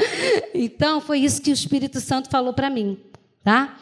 então 0.54 1.00
foi 1.00 1.20
isso 1.20 1.40
que 1.40 1.50
o 1.50 1.54
Espírito 1.54 2.00
Santo 2.00 2.28
falou 2.28 2.52
para 2.52 2.68
mim, 2.68 2.98
tá? 3.42 3.76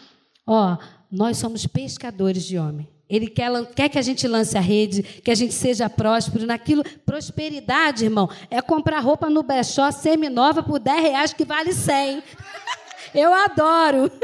Ó, 0.47 0.77
nós 1.11 1.37
somos 1.37 1.67
pescadores 1.67 2.45
de 2.45 2.59
homem. 2.59 2.89
Ele 3.09 3.27
quer, 3.27 3.51
quer, 3.75 3.89
que 3.89 3.99
a 3.99 4.03
gente 4.03 4.29
lance 4.29 4.57
a 4.57 4.61
rede, 4.61 5.03
que 5.03 5.31
a 5.31 5.35
gente 5.35 5.55
seja 5.55 5.89
próspero 5.89 6.47
naquilo. 6.47 6.85
Prosperidade, 7.07 8.05
irmão, 8.05 8.29
é 8.51 8.61
comprar 8.61 9.01
roupa 9.01 9.31
no 9.31 9.43
Brechó 9.43 9.91
semi-nova 9.91 10.63
por 10.63 10.79
10 10.79 11.03
reais 11.03 11.33
que 11.33 11.45
vale 11.45 11.73
100. 11.73 12.23
Eu 13.15 13.33
adoro. 13.33 14.11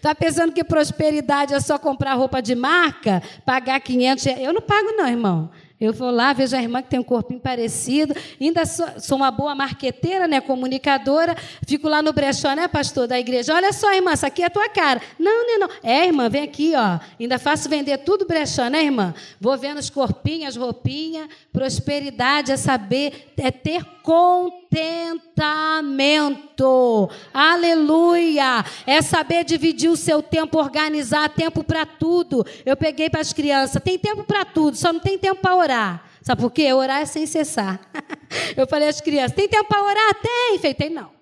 Tá 0.00 0.14
pensando 0.14 0.52
que 0.52 0.64
prosperidade 0.64 1.52
é 1.52 1.60
só 1.60 1.78
comprar 1.78 2.14
roupa 2.14 2.40
de 2.40 2.54
marca, 2.54 3.22
pagar 3.44 3.78
500 3.80 4.24
reais? 4.24 4.40
Eu 4.42 4.52
não 4.52 4.62
pago 4.62 4.92
não, 4.92 5.06
irmão. 5.06 5.50
Eu 5.80 5.92
vou 5.92 6.10
lá, 6.10 6.32
vejo 6.32 6.56
a 6.56 6.60
irmã 6.60 6.82
que 6.82 6.88
tem 6.88 6.98
um 6.98 7.04
corpinho 7.04 7.38
parecido, 7.38 8.12
ainda 8.40 8.66
sou, 8.66 8.86
sou, 8.98 9.16
uma 9.16 9.30
boa 9.30 9.54
marqueteira, 9.54 10.26
né, 10.26 10.40
comunicadora, 10.40 11.36
fico 11.66 11.88
lá 11.88 12.02
no 12.02 12.12
brechó, 12.12 12.52
né, 12.52 12.66
pastor 12.66 13.06
da 13.06 13.16
igreja. 13.16 13.54
Olha 13.54 13.72
só, 13.72 13.94
irmã, 13.94 14.10
essa 14.10 14.26
aqui 14.26 14.42
é 14.42 14.46
a 14.46 14.50
tua 14.50 14.68
cara. 14.68 15.00
Não, 15.16 15.46
não, 15.46 15.60
não. 15.60 15.68
É, 15.82 16.04
irmã, 16.04 16.28
vem 16.28 16.42
aqui, 16.42 16.72
ó. 16.74 16.98
Ainda 17.20 17.38
faço 17.38 17.68
vender 17.68 17.98
tudo 17.98 18.26
brechó, 18.26 18.68
né, 18.68 18.82
irmã? 18.82 19.14
Vou 19.40 19.56
vendo 19.56 19.78
os 19.78 19.88
corpinhos, 19.88 20.48
as 20.48 20.56
roupinhas. 20.56 21.28
Prosperidade 21.52 22.50
é 22.50 22.56
saber, 22.56 23.32
é 23.36 23.52
ter 23.52 23.84
contentamento. 24.68 27.10
Aleluia! 27.32 28.62
É 28.86 29.00
saber 29.02 29.44
dividir 29.44 29.90
o 29.90 29.96
seu 29.96 30.22
tempo, 30.22 30.58
organizar 30.58 31.28
tempo 31.30 31.64
para 31.64 31.84
tudo. 31.86 32.46
Eu 32.64 32.76
peguei 32.76 33.10
para 33.10 33.20
as 33.20 33.32
crianças, 33.32 33.82
tem 33.82 33.98
tempo 33.98 34.22
para 34.24 34.44
tudo, 34.44 34.76
só 34.76 34.92
não 34.92 35.00
tem 35.00 35.18
tempo 35.18 35.40
para 35.40 35.56
orar. 35.56 36.04
Sabe 36.22 36.42
por 36.42 36.50
quê? 36.50 36.72
Orar 36.72 37.00
é 37.00 37.06
sem 37.06 37.26
cessar. 37.26 37.80
Eu 38.56 38.66
falei 38.66 38.88
às 38.88 39.00
crianças: 39.00 39.32
tem 39.32 39.48
tempo 39.48 39.68
para 39.68 39.82
orar? 39.82 40.14
Tem. 40.20 40.58
Falei, 40.58 40.90
não. 40.90 41.16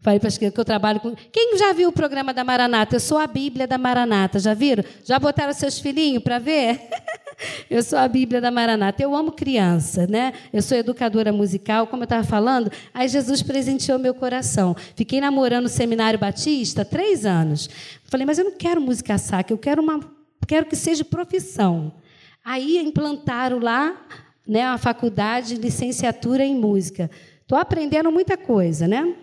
Falei 0.00 0.18
para 0.18 0.26
as 0.26 0.36
crianças 0.36 0.54
que 0.54 0.60
eu 0.60 0.64
trabalho 0.64 0.98
com. 0.98 1.14
Quem 1.14 1.56
já 1.56 1.72
viu 1.72 1.90
o 1.90 1.92
programa 1.92 2.34
da 2.34 2.42
Maranata? 2.42 2.96
Eu 2.96 3.00
sou 3.00 3.18
a 3.18 3.26
Bíblia 3.28 3.68
da 3.68 3.78
Maranata. 3.78 4.40
Já 4.40 4.52
viram? 4.52 4.82
Já 5.04 5.16
botaram 5.16 5.52
seus 5.52 5.78
filhinhos 5.78 6.24
para 6.24 6.40
ver? 6.40 6.80
Eu 7.68 7.82
sou 7.82 7.98
a 7.98 8.08
Bíblia 8.08 8.40
da 8.40 8.50
Maranata. 8.50 9.02
Eu 9.02 9.14
amo 9.14 9.32
criança, 9.32 10.06
né? 10.06 10.32
Eu 10.52 10.62
sou 10.62 10.76
educadora 10.76 11.32
musical, 11.32 11.86
como 11.86 12.02
eu 12.02 12.04
estava 12.04 12.24
falando. 12.24 12.70
Aí 12.92 13.08
Jesus 13.08 13.42
presenteou 13.42 13.98
meu 13.98 14.14
coração. 14.14 14.76
Fiquei 14.94 15.20
namorando 15.20 15.66
o 15.66 15.68
Seminário 15.68 16.18
Batista 16.18 16.84
três 16.84 17.24
anos. 17.26 17.68
Falei, 18.04 18.26
mas 18.26 18.38
eu 18.38 18.44
não 18.44 18.52
quero 18.52 18.80
música 18.80 19.16
sacra, 19.18 19.54
eu 19.54 19.58
quero 19.58 19.82
uma, 19.82 20.00
quero 20.46 20.66
que 20.66 20.76
seja 20.76 21.04
profissão. 21.04 21.92
Aí 22.44 22.78
implantaram 22.78 23.58
lá, 23.58 23.96
né, 24.46 24.64
a 24.64 24.76
faculdade, 24.76 25.54
licenciatura 25.54 26.44
em 26.44 26.54
música. 26.54 27.10
Estou 27.40 27.56
aprendendo 27.56 28.10
muita 28.10 28.36
coisa, 28.36 28.88
né? 28.88 29.14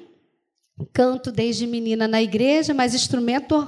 Canto 0.94 1.32
desde 1.32 1.68
menina 1.68 2.08
na 2.08 2.22
igreja, 2.22 2.74
mas 2.74 2.96
instrumento 2.96 3.68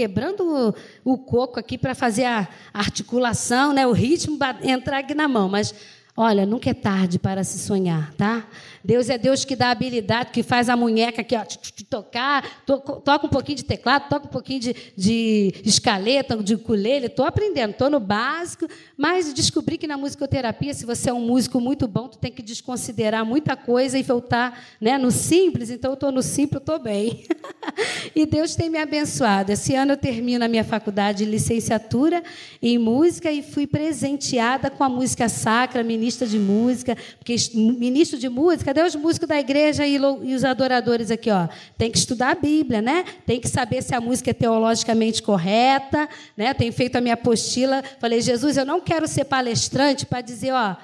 quebrando 0.00 0.74
o, 1.04 1.12
o 1.12 1.18
coco 1.18 1.60
aqui 1.60 1.76
para 1.76 1.94
fazer 1.94 2.24
a 2.24 2.48
articulação, 2.72 3.74
né, 3.74 3.86
o 3.86 3.92
ritmo 3.92 4.38
entrar 4.62 5.00
aqui 5.00 5.14
na 5.14 5.28
mão, 5.28 5.46
mas 5.46 5.74
olha, 6.20 6.44
nunca 6.44 6.68
é 6.68 6.74
tarde 6.74 7.18
para 7.18 7.42
se 7.42 7.58
sonhar, 7.58 8.12
tá? 8.12 8.46
Deus 8.84 9.08
é 9.08 9.16
Deus 9.16 9.42
que 9.42 9.56
dá 9.56 9.70
habilidade, 9.70 10.32
que 10.32 10.42
faz 10.42 10.68
a 10.68 10.76
munheca 10.76 11.22
aqui, 11.22 11.34
ó, 11.34 11.42
tocar, 11.88 12.62
to, 12.66 12.78
toca 12.78 13.26
um 13.26 13.28
pouquinho 13.30 13.56
de 13.56 13.64
teclado, 13.64 14.08
toca 14.08 14.26
um 14.26 14.30
pouquinho 14.30 14.60
de, 14.60 14.76
de 14.94 15.54
escaleta, 15.64 16.36
de 16.36 16.54
ukulele. 16.54 17.06
Estou 17.06 17.24
aprendendo, 17.24 17.70
estou 17.70 17.88
no 17.88 17.98
básico, 17.98 18.66
mas 18.98 19.32
descobri 19.32 19.78
que 19.78 19.86
na 19.86 19.96
musicoterapia, 19.96 20.74
se 20.74 20.84
você 20.84 21.08
é 21.08 21.12
um 21.12 21.26
músico 21.26 21.58
muito 21.58 21.88
bom, 21.88 22.06
tu 22.08 22.18
tem 22.18 22.30
que 22.30 22.42
desconsiderar 22.42 23.24
muita 23.24 23.56
coisa 23.56 23.98
e 23.98 24.02
voltar 24.02 24.62
né, 24.78 24.98
no 24.98 25.10
simples. 25.10 25.70
Então, 25.70 25.92
eu 25.92 25.94
estou 25.94 26.12
no 26.12 26.22
simples, 26.22 26.60
estou 26.60 26.78
bem. 26.78 27.24
e 28.14 28.26
Deus 28.26 28.54
tem 28.54 28.68
me 28.68 28.78
abençoado. 28.78 29.52
Esse 29.52 29.74
ano 29.74 29.92
eu 29.92 29.96
termino 29.96 30.44
a 30.44 30.48
minha 30.48 30.64
faculdade 30.64 31.24
de 31.24 31.30
licenciatura 31.30 32.22
em 32.60 32.76
música 32.76 33.32
e 33.32 33.42
fui 33.42 33.66
presenteada 33.66 34.70
com 34.70 34.84
a 34.84 34.88
música 34.88 35.28
sacra, 35.28 35.82
ministra 35.82 36.09
de 36.18 36.38
música, 36.38 36.96
porque 37.18 37.36
ministro 37.54 38.18
de 38.18 38.28
música 38.28 38.70
Cadê 38.70 38.82
os 38.82 38.94
músicos 38.94 39.28
da 39.28 39.38
igreja 39.38 39.84
e 39.84 39.98
os 40.34 40.44
adoradores 40.44 41.10
aqui? 41.10 41.28
Ó? 41.28 41.48
Tem 41.76 41.90
que 41.90 41.98
estudar 41.98 42.30
a 42.30 42.34
Bíblia, 42.34 42.80
né? 42.80 43.04
Tem 43.26 43.40
que 43.40 43.48
saber 43.48 43.82
se 43.82 43.92
a 43.94 44.00
música 44.00 44.30
é 44.30 44.32
teologicamente 44.32 45.20
correta. 45.22 46.08
Né? 46.36 46.54
Tenho 46.54 46.72
feito 46.72 46.94
a 46.94 47.00
minha 47.00 47.14
apostila. 47.14 47.82
Falei, 47.98 48.20
Jesus, 48.20 48.56
eu 48.56 48.64
não 48.64 48.80
quero 48.80 49.08
ser 49.08 49.24
palestrante 49.24 50.06
para 50.06 50.20
dizer, 50.20 50.52
ó, 50.52 50.76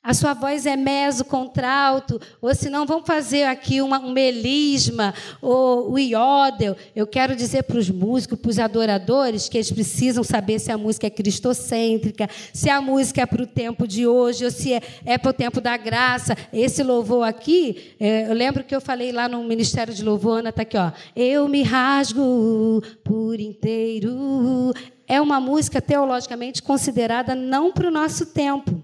a 0.00 0.14
sua 0.14 0.32
voz 0.32 0.64
é 0.64 0.76
meso, 0.76 1.24
contralto, 1.24 2.20
ou 2.40 2.54
se 2.54 2.70
não, 2.70 2.86
vamos 2.86 3.06
fazer 3.06 3.42
aqui 3.42 3.82
uma, 3.82 3.98
um 3.98 4.12
melisma, 4.12 5.12
ou 5.42 5.92
o 5.92 5.98
iodel. 5.98 6.76
Eu 6.94 7.06
quero 7.06 7.34
dizer 7.34 7.64
para 7.64 7.78
os 7.78 7.90
músicos, 7.90 8.38
para 8.38 8.48
os 8.48 8.58
adoradores, 8.60 9.48
que 9.48 9.58
eles 9.58 9.72
precisam 9.72 10.22
saber 10.22 10.60
se 10.60 10.70
a 10.70 10.78
música 10.78 11.08
é 11.08 11.10
cristocêntrica, 11.10 12.28
se 12.54 12.70
a 12.70 12.80
música 12.80 13.22
é 13.22 13.26
para 13.26 13.42
o 13.42 13.46
tempo 13.46 13.88
de 13.88 14.06
hoje, 14.06 14.44
ou 14.44 14.50
se 14.52 14.72
é, 14.72 14.80
é 15.04 15.18
para 15.18 15.30
o 15.30 15.34
tempo 15.34 15.60
da 15.60 15.76
graça. 15.76 16.36
Esse 16.52 16.82
louvor 16.82 17.26
aqui, 17.26 17.94
é, 17.98 18.30
eu 18.30 18.34
lembro 18.34 18.62
que 18.62 18.74
eu 18.74 18.80
falei 18.80 19.10
lá 19.10 19.28
no 19.28 19.42
Ministério 19.44 19.92
de 19.92 20.04
Louvor, 20.04 20.38
Ana, 20.38 20.50
está 20.50 20.62
aqui, 20.62 20.76
ó. 20.78 20.92
Eu 21.14 21.48
me 21.48 21.62
rasgo 21.64 22.80
por 23.02 23.40
inteiro. 23.40 24.72
É 25.08 25.20
uma 25.20 25.40
música 25.40 25.82
teologicamente 25.82 26.62
considerada 26.62 27.34
não 27.34 27.72
para 27.72 27.88
o 27.88 27.90
nosso 27.90 28.26
tempo. 28.26 28.77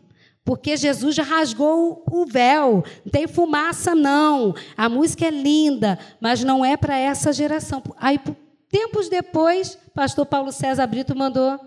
Porque 0.44 0.76
Jesus 0.76 1.14
já 1.14 1.22
rasgou 1.22 2.04
o 2.10 2.26
véu. 2.26 2.84
Não 3.04 3.10
tem 3.10 3.26
fumaça, 3.26 3.94
não. 3.94 4.54
A 4.76 4.88
música 4.88 5.26
é 5.26 5.30
linda, 5.30 5.98
mas 6.20 6.44
não 6.44 6.64
é 6.64 6.76
para 6.76 6.98
essa 6.98 7.32
geração. 7.32 7.82
Aí, 7.96 8.20
tempos 8.70 9.08
depois, 9.08 9.78
pastor 9.94 10.26
Paulo 10.26 10.52
César 10.52 10.86
Brito 10.86 11.16
mandou 11.16 11.58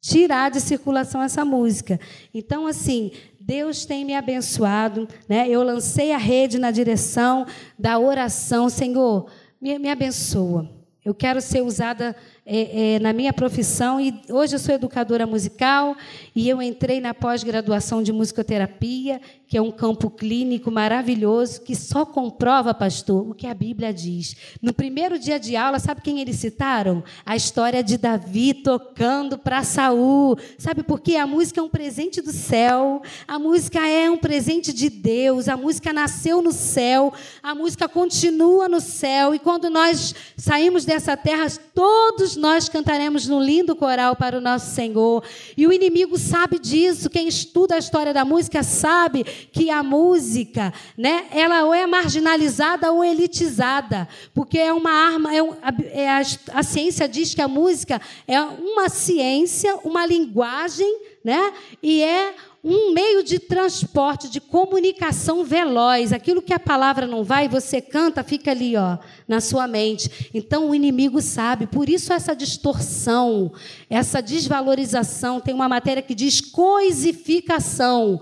tirar 0.00 0.50
de 0.50 0.60
circulação 0.60 1.22
essa 1.22 1.44
música. 1.44 2.00
Então, 2.34 2.66
assim, 2.66 3.12
Deus 3.40 3.86
tem 3.86 4.04
me 4.04 4.14
abençoado. 4.14 5.08
Né? 5.28 5.48
Eu 5.48 5.62
lancei 5.62 6.12
a 6.12 6.18
rede 6.18 6.58
na 6.58 6.72
direção 6.72 7.46
da 7.78 7.98
oração. 7.98 8.68
Senhor, 8.68 9.30
me, 9.60 9.78
me 9.78 9.88
abençoa. 9.88 10.68
Eu 11.04 11.14
quero 11.14 11.40
ser 11.40 11.62
usada 11.62 12.16
é, 12.46 12.96
é, 12.96 12.98
na 12.98 13.12
minha 13.12 13.32
profissão 13.32 13.98
e 13.98 14.20
hoje 14.28 14.54
eu 14.54 14.58
sou 14.58 14.74
educadora 14.74 15.26
musical 15.26 15.96
e 16.36 16.46
eu 16.46 16.60
entrei 16.60 17.00
na 17.00 17.14
pós-graduação 17.14 18.02
de 18.02 18.12
musicoterapia, 18.12 19.18
que 19.48 19.56
é 19.56 19.62
um 19.62 19.70
campo 19.70 20.10
clínico 20.10 20.70
maravilhoso 20.70 21.62
que 21.62 21.74
só 21.74 22.04
comprova, 22.04 22.74
pastor, 22.74 23.30
o 23.30 23.34
que 23.34 23.46
a 23.46 23.54
Bíblia 23.54 23.94
diz. 23.94 24.36
No 24.60 24.74
primeiro 24.74 25.18
dia 25.18 25.38
de 25.38 25.56
aula, 25.56 25.78
sabe 25.78 26.02
quem 26.02 26.20
eles 26.20 26.36
citaram? 26.36 27.02
A 27.24 27.34
história 27.34 27.82
de 27.82 27.96
Davi 27.96 28.52
tocando 28.52 29.38
para 29.38 29.62
Saul. 29.62 30.36
Sabe 30.58 30.82
por 30.82 31.00
quê? 31.00 31.16
A 31.16 31.26
música 31.26 31.60
é 31.60 31.62
um 31.62 31.68
presente 31.68 32.20
do 32.20 32.32
céu, 32.32 33.00
a 33.26 33.38
música 33.38 33.86
é 33.88 34.10
um 34.10 34.18
presente 34.18 34.72
de 34.72 34.90
Deus, 34.90 35.48
a 35.48 35.56
música 35.56 35.92
nasceu 35.92 36.42
no 36.42 36.52
céu, 36.52 37.12
a 37.42 37.54
música 37.54 37.88
continua 37.88 38.68
no 38.68 38.80
céu 38.80 39.34
e 39.34 39.38
quando 39.38 39.70
nós 39.70 40.14
saímos 40.36 40.84
dessa 40.84 41.16
terra, 41.16 41.46
todos 41.74 42.33
nós 42.36 42.68
cantaremos 42.68 43.26
num 43.26 43.42
lindo 43.42 43.74
coral 43.76 44.16
para 44.16 44.38
o 44.38 44.40
nosso 44.40 44.74
Senhor. 44.74 45.22
E 45.56 45.66
o 45.66 45.72
inimigo 45.72 46.18
sabe 46.18 46.58
disso. 46.58 47.10
Quem 47.10 47.28
estuda 47.28 47.74
a 47.74 47.78
história 47.78 48.12
da 48.12 48.24
música 48.24 48.62
sabe 48.62 49.24
que 49.24 49.70
a 49.70 49.82
música, 49.82 50.72
né, 50.96 51.26
ela 51.30 51.64
ou 51.64 51.74
é 51.74 51.86
marginalizada 51.86 52.92
ou 52.92 53.04
elitizada, 53.04 54.08
porque 54.32 54.58
é 54.58 54.72
uma 54.72 54.90
arma. 54.90 55.34
É, 55.34 55.42
um, 55.42 55.54
é 55.92 56.08
a, 56.08 56.22
a 56.52 56.62
ciência 56.62 57.08
diz 57.08 57.34
que 57.34 57.42
a 57.42 57.48
música 57.48 58.00
é 58.26 58.40
uma 58.40 58.88
ciência, 58.88 59.76
uma 59.84 60.06
linguagem, 60.06 61.00
né, 61.24 61.52
e 61.82 62.02
é 62.02 62.34
um 62.64 62.94
meio 62.94 63.22
de 63.22 63.38
transporte, 63.38 64.30
de 64.30 64.40
comunicação 64.40 65.44
veloz. 65.44 66.14
Aquilo 66.14 66.40
que 66.40 66.54
a 66.54 66.58
palavra 66.58 67.06
não 67.06 67.22
vai, 67.22 67.46
você 67.46 67.78
canta, 67.78 68.24
fica 68.24 68.50
ali, 68.50 68.74
ó, 68.74 68.96
na 69.28 69.38
sua 69.40 69.68
mente. 69.68 70.30
Então 70.32 70.70
o 70.70 70.74
inimigo 70.74 71.20
sabe. 71.20 71.66
Por 71.66 71.90
isso 71.90 72.10
essa 72.10 72.34
distorção, 72.34 73.52
essa 73.90 74.22
desvalorização, 74.22 75.40
tem 75.40 75.54
uma 75.54 75.68
matéria 75.68 76.02
que 76.02 76.14
diz 76.14 76.40
coisificação. 76.40 78.18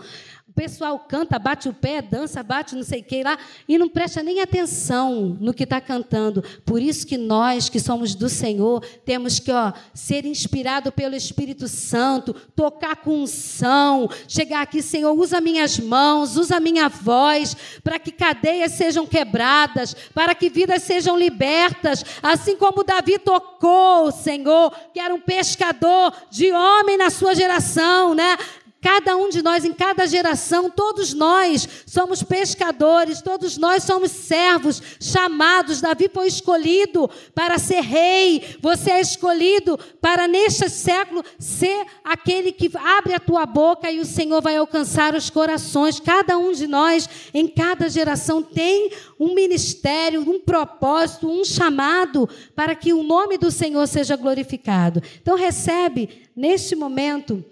O 0.53 0.55
pessoal 0.55 0.99
canta, 0.99 1.39
bate 1.39 1.67
o 1.67 1.73
pé, 1.73 2.03
dança, 2.03 2.43
bate 2.43 2.77
não 2.77 2.83
sei 2.83 3.01
o 3.01 3.05
que 3.05 3.23
lá, 3.23 3.39
e 3.67 3.79
não 3.79 3.89
presta 3.89 4.23
nem 4.23 4.43
atenção 4.43 5.35
no 5.41 5.55
que 5.55 5.65
está 5.65 5.81
cantando. 5.81 6.45
Por 6.63 6.83
isso 6.83 7.07
que 7.07 7.17
nós, 7.17 7.71
que 7.71 7.81
somos 7.81 8.15
do 8.15 8.29
Senhor, 8.29 8.85
temos 9.03 9.39
que 9.39 9.51
ó, 9.51 9.73
ser 9.95 10.27
inspirado 10.27 10.93
pelo 10.93 11.17
Espírito 11.17 11.67
Santo, 11.67 12.35
tocar 12.55 12.97
com 12.97 13.23
unção, 13.23 14.11
chegar 14.29 14.61
aqui, 14.61 14.83
Senhor, 14.83 15.19
usa 15.19 15.41
minhas 15.41 15.79
mãos, 15.79 16.37
usa 16.37 16.61
minha 16.61 16.87
voz, 16.87 17.57
para 17.83 17.99
que 17.99 18.13
cadeias 18.13 18.73
sejam 18.73 19.07
quebradas, 19.07 19.97
para 20.13 20.35
que 20.35 20.51
vidas 20.51 20.83
sejam 20.83 21.17
libertas, 21.17 22.05
assim 22.23 22.59
como 22.59 22.85
Davi 22.85 23.19
tocou, 23.19 24.13
Senhor, 24.13 24.71
que 24.93 25.01
era 25.01 25.15
um 25.15 25.21
pescador 25.21 26.13
de 26.31 26.53
homem 26.53 26.99
na 26.99 27.09
sua 27.09 27.35
geração, 27.35 28.15
né? 28.15 28.37
Cada 28.83 29.17
um 29.17 29.29
de 29.29 29.43
nós, 29.43 29.65
em 29.65 29.73
cada 29.73 30.09
geração, 30.09 30.69
todos 30.69 31.15
nós 31.15 31.69
somos 31.87 32.21
pescadores, 32.21 33.23
todos 33.23 33.57
nós 33.57 33.85
somos 33.85 34.11
servos, 34.11 34.83
chamados. 35.01 35.81
Davi 35.81 36.11
foi 36.13 36.27
escolhido 36.27 37.09
para 37.33 37.59
ser 37.59 37.81
rei. 37.81 38.57
Você 38.61 38.91
é 38.91 39.01
escolhido 39.01 39.79
para, 40.01 40.27
neste 40.27 40.69
século, 40.69 41.25
ser 41.39 41.87
aquele 42.03 42.51
que 42.51 42.69
abre 42.75 43.15
a 43.15 43.21
tua 43.21 43.47
boca 43.47 43.89
e 43.89 44.01
o 44.01 44.05
Senhor 44.05 44.43
vai 44.43 44.57
alcançar 44.57 45.15
os 45.15 45.31
corações. 45.31 46.01
Cada 46.01 46.37
um 46.37 46.51
de 46.51 46.67
nós, 46.67 47.09
em 47.33 47.47
cada 47.47 47.89
geração, 47.89 48.43
tem 48.43 48.91
um 49.17 49.33
ministério, 49.33 50.29
um 50.29 50.41
propósito, 50.41 51.31
um 51.31 51.45
chamado 51.45 52.29
para 52.57 52.75
que 52.75 52.93
o 52.93 53.05
nome 53.05 53.39
do 53.39 53.53
Senhor 53.53 53.87
seja 53.87 54.17
glorificado. 54.17 55.01
Então, 55.21 55.37
recebe 55.37 56.27
neste 56.35 56.75
momento 56.75 57.45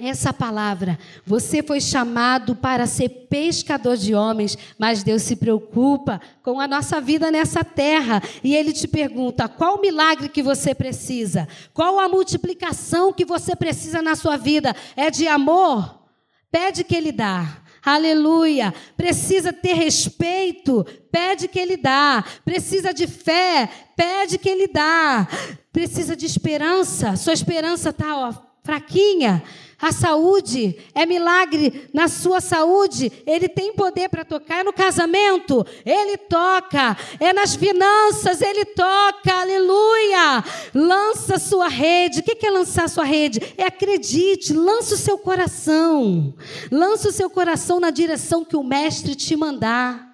essa 0.00 0.32
palavra. 0.32 0.98
Você 1.26 1.62
foi 1.62 1.80
chamado 1.80 2.56
para 2.56 2.86
ser 2.86 3.08
pescador 3.28 3.96
de 3.96 4.14
homens, 4.14 4.56
mas 4.78 5.02
Deus 5.02 5.22
se 5.22 5.36
preocupa 5.36 6.20
com 6.42 6.58
a 6.60 6.66
nossa 6.66 7.00
vida 7.00 7.30
nessa 7.30 7.62
terra. 7.62 8.22
E 8.42 8.54
Ele 8.54 8.72
te 8.72 8.88
pergunta: 8.88 9.48
qual 9.48 9.80
milagre 9.80 10.28
que 10.28 10.42
você 10.42 10.74
precisa? 10.74 11.46
Qual 11.74 12.00
a 12.00 12.08
multiplicação 12.08 13.12
que 13.12 13.24
você 13.24 13.54
precisa 13.54 14.00
na 14.00 14.14
sua 14.14 14.36
vida? 14.36 14.74
É 14.96 15.10
de 15.10 15.28
amor? 15.28 16.02
Pede 16.50 16.84
que 16.84 16.94
Ele 16.94 17.12
dá. 17.12 17.58
Aleluia. 17.84 18.72
Precisa 18.96 19.52
ter 19.52 19.74
respeito? 19.74 20.86
Pede 21.10 21.48
que 21.48 21.58
Ele 21.58 21.76
dá. 21.76 22.24
Precisa 22.44 22.94
de 22.94 23.06
fé? 23.06 23.68
Pede 23.96 24.38
que 24.38 24.48
Ele 24.48 24.68
dá. 24.68 25.26
Precisa 25.72 26.14
de 26.14 26.24
esperança? 26.24 27.16
Sua 27.16 27.32
esperança 27.32 27.90
está 27.90 28.44
fraquinha? 28.62 29.42
A 29.82 29.90
saúde 29.90 30.76
é 30.94 31.04
milagre 31.04 31.88
na 31.92 32.06
sua 32.06 32.40
saúde. 32.40 33.10
Ele 33.26 33.48
tem 33.48 33.72
poder 33.72 34.08
para 34.08 34.24
tocar. 34.24 34.60
É 34.60 34.62
no 34.62 34.72
casamento, 34.72 35.66
ele 35.84 36.16
toca. 36.16 36.96
É 37.18 37.32
nas 37.32 37.56
finanças, 37.56 38.40
ele 38.40 38.64
toca. 38.64 39.34
Aleluia. 39.34 40.44
Lança 40.72 41.36
sua 41.36 41.66
rede. 41.66 42.20
O 42.20 42.22
que 42.22 42.46
é 42.46 42.50
lançar 42.50 42.88
sua 42.88 43.02
rede? 43.02 43.40
É 43.58 43.64
acredite, 43.64 44.52
lança 44.52 44.94
o 44.94 44.98
seu 44.98 45.18
coração. 45.18 46.32
Lança 46.70 47.08
o 47.08 47.12
seu 47.12 47.28
coração 47.28 47.80
na 47.80 47.90
direção 47.90 48.44
que 48.44 48.56
o 48.56 48.62
mestre 48.62 49.16
te 49.16 49.34
mandar 49.34 50.11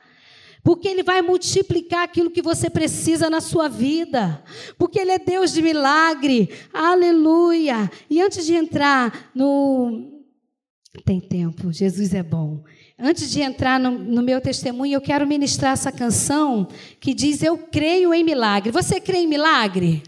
porque 0.62 0.88
Ele 0.88 1.02
vai 1.02 1.22
multiplicar 1.22 2.04
aquilo 2.04 2.30
que 2.30 2.42
você 2.42 2.68
precisa 2.68 3.30
na 3.30 3.40
sua 3.40 3.68
vida, 3.68 4.42
porque 4.76 4.98
Ele 4.98 5.12
é 5.12 5.18
Deus 5.18 5.52
de 5.52 5.62
milagre, 5.62 6.50
aleluia. 6.72 7.90
E 8.08 8.20
antes 8.20 8.44
de 8.46 8.54
entrar 8.54 9.30
no. 9.34 10.16
Tem 11.04 11.20
tempo, 11.20 11.72
Jesus 11.72 12.12
é 12.12 12.22
bom. 12.22 12.62
Antes 12.98 13.30
de 13.30 13.40
entrar 13.40 13.78
no, 13.78 13.92
no, 13.92 14.22
meu 14.22 14.40
testemunho, 14.40 14.94
eu 14.94 15.00
quero 15.00 15.26
ministrar 15.26 15.72
essa 15.72 15.92
canção 15.92 16.66
que 16.98 17.14
diz: 17.14 17.42
Eu 17.42 17.56
creio 17.56 18.12
em 18.12 18.24
milagre. 18.24 18.72
Você 18.72 19.00
crê 19.00 19.18
em 19.18 19.26
milagre? 19.28 20.02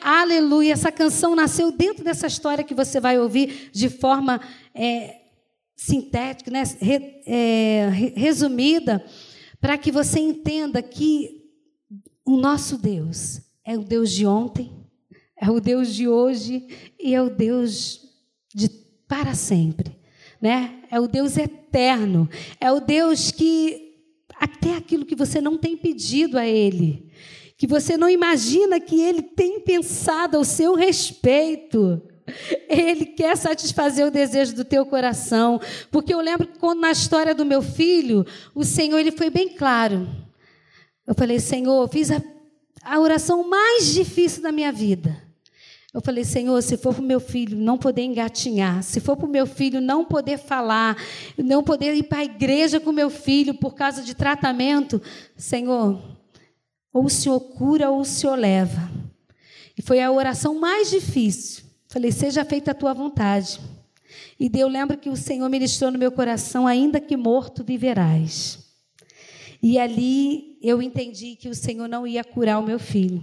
Aleluia. 0.00 0.72
Essa 0.72 0.90
canção 0.90 1.36
nasceu 1.36 1.70
dentro 1.70 2.04
dessa 2.04 2.26
história 2.26 2.64
que 2.64 2.74
você 2.74 2.98
vai 2.98 3.18
ouvir 3.18 3.70
de 3.72 3.88
forma 3.88 4.40
é, 4.74 5.20
sintética, 5.76 6.50
né? 6.50 6.64
Re, 6.80 7.22
é, 7.26 7.88
resumida 8.16 9.04
para 9.64 9.78
que 9.78 9.90
você 9.90 10.20
entenda 10.20 10.82
que 10.82 11.42
o 12.22 12.36
nosso 12.36 12.76
Deus 12.76 13.40
é 13.64 13.78
o 13.78 13.82
Deus 13.82 14.10
de 14.10 14.26
ontem, 14.26 14.70
é 15.40 15.50
o 15.50 15.58
Deus 15.58 15.94
de 15.94 16.06
hoje 16.06 16.68
e 17.00 17.14
é 17.14 17.22
o 17.22 17.30
Deus 17.30 18.02
de 18.54 18.68
para 19.08 19.34
sempre, 19.34 19.96
né? 20.38 20.82
É 20.90 21.00
o 21.00 21.08
Deus 21.08 21.38
eterno, 21.38 22.28
é 22.60 22.70
o 22.70 22.78
Deus 22.78 23.30
que 23.30 24.02
até 24.36 24.76
aquilo 24.76 25.06
que 25.06 25.14
você 25.14 25.40
não 25.40 25.56
tem 25.56 25.78
pedido 25.78 26.36
a 26.36 26.46
ele, 26.46 27.10
que 27.56 27.66
você 27.66 27.96
não 27.96 28.10
imagina 28.10 28.78
que 28.78 29.00
ele 29.00 29.22
tem 29.22 29.60
pensado 29.60 30.36
ao 30.36 30.44
seu 30.44 30.74
respeito, 30.74 32.02
ele 32.68 33.06
quer 33.06 33.36
satisfazer 33.36 34.06
o 34.06 34.10
desejo 34.10 34.54
do 34.54 34.64
teu 34.64 34.84
coração. 34.86 35.60
Porque 35.90 36.14
eu 36.14 36.20
lembro 36.20 36.46
que 36.46 36.58
quando 36.58 36.80
na 36.80 36.90
história 36.90 37.34
do 37.34 37.44
meu 37.44 37.62
filho, 37.62 38.26
o 38.54 38.64
Senhor 38.64 38.98
ele 38.98 39.12
foi 39.12 39.30
bem 39.30 39.48
claro. 39.48 40.08
Eu 41.06 41.14
falei, 41.14 41.38
Senhor, 41.38 41.88
fiz 41.88 42.10
a, 42.10 42.22
a 42.82 42.98
oração 42.98 43.48
mais 43.48 43.92
difícil 43.92 44.42
da 44.42 44.50
minha 44.50 44.72
vida. 44.72 45.22
Eu 45.92 46.00
falei, 46.00 46.24
Senhor, 46.24 46.60
se 46.60 46.76
for 46.76 46.92
para 46.92 47.02
o 47.02 47.06
meu 47.06 47.20
filho 47.20 47.56
não 47.56 47.78
poder 47.78 48.02
engatinhar, 48.02 48.82
se 48.82 48.98
for 48.98 49.16
para 49.16 49.26
o 49.26 49.30
meu 49.30 49.46
filho 49.46 49.80
não 49.80 50.04
poder 50.04 50.38
falar, 50.38 50.96
não 51.38 51.62
poder 51.62 51.94
ir 51.94 52.02
para 52.02 52.18
a 52.18 52.24
igreja 52.24 52.80
com 52.80 52.90
meu 52.90 53.08
filho 53.08 53.54
por 53.54 53.76
causa 53.76 54.02
de 54.02 54.12
tratamento, 54.12 55.00
Senhor, 55.36 56.02
ou 56.92 57.04
o 57.04 57.10
Senhor 57.10 57.38
cura 57.38 57.90
ou 57.90 58.00
o 58.00 58.04
Senhor 58.04 58.34
leva. 58.34 58.90
E 59.78 59.82
foi 59.82 60.00
a 60.00 60.10
oração 60.10 60.58
mais 60.58 60.90
difícil. 60.90 61.63
Falei, 61.94 62.10
seja 62.10 62.44
feita 62.44 62.72
a 62.72 62.74
tua 62.74 62.92
vontade. 62.92 63.60
E 64.40 64.50
eu 64.52 64.66
lembro 64.66 64.98
que 64.98 65.08
o 65.08 65.14
Senhor 65.14 65.48
ministrou 65.48 65.92
no 65.92 65.98
meu 65.98 66.10
coração, 66.10 66.66
ainda 66.66 66.98
que 66.98 67.16
morto 67.16 67.62
viverás. 67.62 68.58
E 69.62 69.78
ali 69.78 70.58
eu 70.60 70.82
entendi 70.82 71.36
que 71.36 71.48
o 71.48 71.54
Senhor 71.54 71.86
não 71.86 72.04
ia 72.04 72.24
curar 72.24 72.58
o 72.58 72.66
meu 72.66 72.80
filho. 72.80 73.22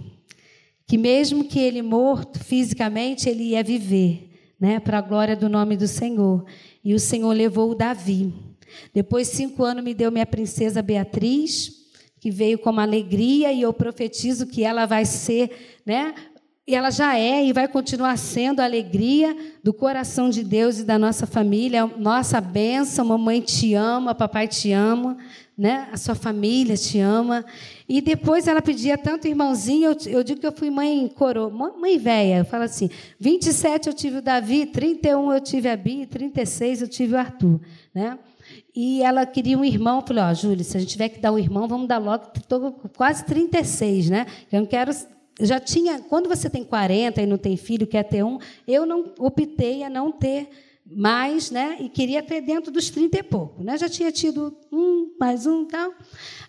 Que 0.86 0.96
mesmo 0.96 1.44
que 1.44 1.58
ele 1.60 1.82
morto 1.82 2.42
fisicamente, 2.42 3.28
ele 3.28 3.50
ia 3.50 3.62
viver, 3.62 4.30
né, 4.58 4.80
para 4.80 4.96
a 4.96 5.02
glória 5.02 5.36
do 5.36 5.50
nome 5.50 5.76
do 5.76 5.86
Senhor. 5.86 6.46
E 6.82 6.94
o 6.94 6.98
Senhor 6.98 7.32
levou 7.34 7.72
o 7.72 7.74
Davi. 7.74 8.32
Depois 8.94 9.28
de 9.28 9.36
cinco 9.36 9.64
anos, 9.64 9.84
me 9.84 9.92
deu 9.92 10.10
minha 10.10 10.24
princesa 10.24 10.80
Beatriz, 10.80 11.90
que 12.18 12.30
veio 12.30 12.58
com 12.58 12.70
uma 12.70 12.84
alegria, 12.84 13.52
e 13.52 13.60
eu 13.60 13.72
profetizo 13.74 14.46
que 14.46 14.64
ela 14.64 14.86
vai 14.86 15.04
ser 15.04 15.82
né, 15.84 16.14
e 16.64 16.76
ela 16.76 16.90
já 16.90 17.18
é 17.18 17.44
e 17.44 17.52
vai 17.52 17.66
continuar 17.66 18.16
sendo 18.16 18.60
a 18.60 18.64
alegria 18.64 19.36
do 19.64 19.74
coração 19.74 20.30
de 20.30 20.44
Deus 20.44 20.78
e 20.78 20.84
da 20.84 20.96
nossa 20.96 21.26
família, 21.26 21.86
nossa 21.98 22.40
bênção. 22.40 23.04
Mamãe 23.04 23.40
te 23.40 23.74
ama, 23.74 24.14
papai 24.14 24.46
te 24.46 24.70
ama, 24.70 25.16
né? 25.58 25.88
a 25.90 25.96
sua 25.96 26.14
família 26.14 26.76
te 26.76 27.00
ama. 27.00 27.44
E 27.88 28.00
depois 28.00 28.46
ela 28.46 28.62
pedia 28.62 28.96
tanto 28.96 29.26
irmãozinho, 29.26 29.90
eu, 29.90 30.12
eu 30.12 30.22
digo 30.22 30.40
que 30.40 30.46
eu 30.46 30.52
fui 30.52 30.70
mãe 30.70 31.08
coroa, 31.08 31.50
mãe 31.50 31.98
velha. 31.98 32.38
Eu 32.38 32.44
falo 32.44 32.62
assim: 32.62 32.88
27 33.18 33.88
eu 33.88 33.92
tive 33.92 34.18
o 34.18 34.22
Davi, 34.22 34.64
31 34.64 35.32
eu 35.32 35.40
tive 35.40 35.68
a 35.68 35.76
Bi, 35.76 36.06
36 36.06 36.82
eu 36.82 36.88
tive 36.88 37.14
o 37.14 37.18
Arthur. 37.18 37.60
Né? 37.92 38.16
E 38.72 39.02
ela 39.02 39.26
queria 39.26 39.58
um 39.58 39.64
irmão. 39.64 39.98
Eu 39.98 40.06
falei: 40.06 40.22
Ó, 40.22 40.30
oh, 40.30 40.34
Júlia, 40.34 40.62
se 40.62 40.76
a 40.76 40.80
gente 40.80 40.90
tiver 40.90 41.08
que 41.08 41.18
dar 41.18 41.32
um 41.32 41.38
irmão, 41.40 41.66
vamos 41.66 41.88
dar 41.88 41.98
logo. 41.98 42.24
Estou 42.36 42.70
quase 42.96 43.24
36, 43.24 44.10
né? 44.10 44.26
Eu 44.52 44.60
não 44.60 44.66
quero 44.66 44.92
já 45.40 45.58
tinha, 45.58 45.98
quando 46.00 46.28
você 46.28 46.48
tem 46.48 46.64
40 46.64 47.22
e 47.22 47.26
não 47.26 47.38
tem 47.38 47.56
filho, 47.56 47.86
quer 47.86 48.04
ter 48.04 48.22
um, 48.22 48.38
eu 48.66 48.84
não 48.84 49.12
optei 49.18 49.82
a 49.82 49.90
não 49.90 50.12
ter 50.12 50.48
mais, 50.84 51.50
né? 51.50 51.78
E 51.80 51.88
queria 51.88 52.22
ter 52.22 52.40
dentro 52.40 52.70
dos 52.70 52.90
30 52.90 53.18
e 53.18 53.22
pouco, 53.22 53.62
né? 53.62 53.78
Já 53.78 53.88
tinha 53.88 54.12
tido 54.12 54.56
um, 54.70 55.14
mais 55.18 55.46
um, 55.46 55.64
tal. 55.64 55.92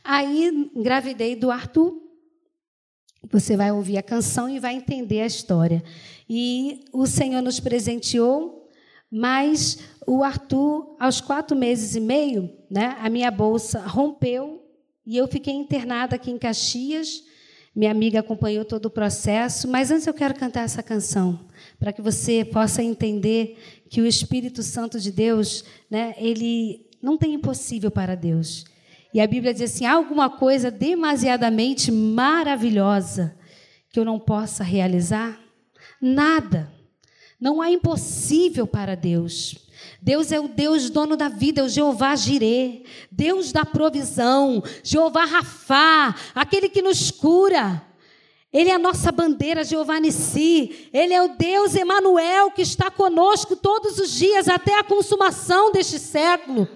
Aí 0.03 0.69
engravidei 0.75 1.35
do 1.35 1.49
Arthur. 1.49 2.01
Você 3.31 3.55
vai 3.55 3.71
ouvir 3.71 3.97
a 3.97 4.03
canção 4.03 4.49
e 4.49 4.59
vai 4.59 4.75
entender 4.75 5.21
a 5.21 5.25
história. 5.25 5.83
E 6.29 6.83
o 6.91 7.05
Senhor 7.05 7.41
nos 7.41 7.59
presenteou, 7.59 8.69
mas 9.09 9.79
o 10.05 10.23
Arthur, 10.23 10.95
aos 10.99 11.21
quatro 11.21 11.55
meses 11.55 11.95
e 11.95 11.99
meio, 11.99 12.49
né, 12.69 12.97
a 12.99 13.09
minha 13.09 13.31
bolsa 13.31 13.79
rompeu 13.79 14.61
e 15.05 15.17
eu 15.17 15.27
fiquei 15.27 15.53
internada 15.53 16.15
aqui 16.15 16.31
em 16.31 16.37
Caxias. 16.37 17.23
Minha 17.75 17.91
amiga 17.91 18.19
acompanhou 18.19 18.63
todo 18.63 18.85
o 18.85 18.91
processo, 18.91 19.67
mas 19.67 19.89
antes 19.89 20.05
eu 20.05 20.13
quero 20.13 20.35
cantar 20.35 20.61
essa 20.61 20.83
canção, 20.83 21.39
para 21.79 21.91
que 21.91 22.01
você 22.01 22.45
possa 22.45 22.83
entender 22.83 23.57
que 23.89 23.99
o 23.99 24.05
Espírito 24.05 24.61
Santo 24.61 24.99
de 24.99 25.11
Deus, 25.11 25.63
né, 25.89 26.13
ele 26.17 26.85
não 27.01 27.17
tem 27.17 27.33
impossível 27.33 27.89
para 27.89 28.15
Deus. 28.15 28.65
E 29.13 29.19
a 29.19 29.27
Bíblia 29.27 29.53
diz 29.53 29.63
assim: 29.63 29.85
há 29.85 29.93
alguma 29.93 30.29
coisa 30.29 30.71
demasiadamente 30.71 31.91
maravilhosa 31.91 33.35
que 33.89 33.99
eu 33.99 34.05
não 34.05 34.19
possa 34.19 34.63
realizar? 34.63 35.39
Nada. 36.01 36.71
Não 37.39 37.61
há 37.61 37.69
impossível 37.69 38.65
para 38.65 38.95
Deus. 38.95 39.67
Deus 40.01 40.31
é 40.31 40.39
o 40.39 40.47
Deus 40.47 40.89
dono 40.89 41.15
da 41.15 41.29
vida, 41.29 41.61
é 41.61 41.63
o 41.63 41.69
Jeová 41.69 42.15
Jirê, 42.15 42.83
Deus 43.11 43.51
da 43.51 43.63
provisão, 43.63 44.63
Jeová 44.83 45.25
Rafá, 45.25 46.15
aquele 46.35 46.69
que 46.69 46.81
nos 46.81 47.09
cura. 47.11 47.81
Ele 48.53 48.69
é 48.69 48.75
a 48.75 48.79
nossa 48.79 49.11
bandeira, 49.11 49.63
Jeová 49.63 49.99
Nissi. 49.99 50.89
Ele 50.93 51.11
é 51.11 51.23
o 51.23 51.29
Deus 51.29 51.75
Emanuel 51.75 52.51
que 52.51 52.61
está 52.61 52.91
conosco 52.91 53.55
todos 53.55 53.97
os 53.97 54.11
dias 54.11 54.47
até 54.47 54.77
a 54.77 54.83
consumação 54.83 55.71
deste 55.71 55.97
século. 55.97 56.67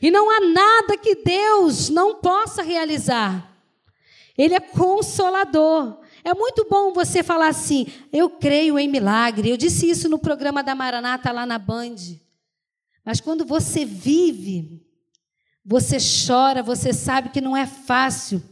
E 0.00 0.10
não 0.10 0.30
há 0.30 0.40
nada 0.40 0.96
que 0.96 1.16
Deus 1.16 1.90
não 1.90 2.14
possa 2.14 2.62
realizar. 2.62 3.54
Ele 4.38 4.54
é 4.54 4.60
consolador. 4.60 5.98
É 6.24 6.32
muito 6.32 6.66
bom 6.70 6.92
você 6.94 7.22
falar 7.22 7.48
assim: 7.48 7.86
eu 8.10 8.30
creio 8.30 8.78
em 8.78 8.88
milagre. 8.88 9.50
Eu 9.50 9.58
disse 9.58 9.90
isso 9.90 10.08
no 10.08 10.18
programa 10.18 10.62
da 10.62 10.74
Maranata 10.74 11.30
lá 11.30 11.44
na 11.44 11.58
Band. 11.58 11.96
Mas 13.04 13.20
quando 13.20 13.44
você 13.44 13.84
vive, 13.84 14.82
você 15.64 15.98
chora, 16.26 16.62
você 16.62 16.92
sabe 16.92 17.30
que 17.30 17.40
não 17.40 17.56
é 17.56 17.66
fácil. 17.66 18.42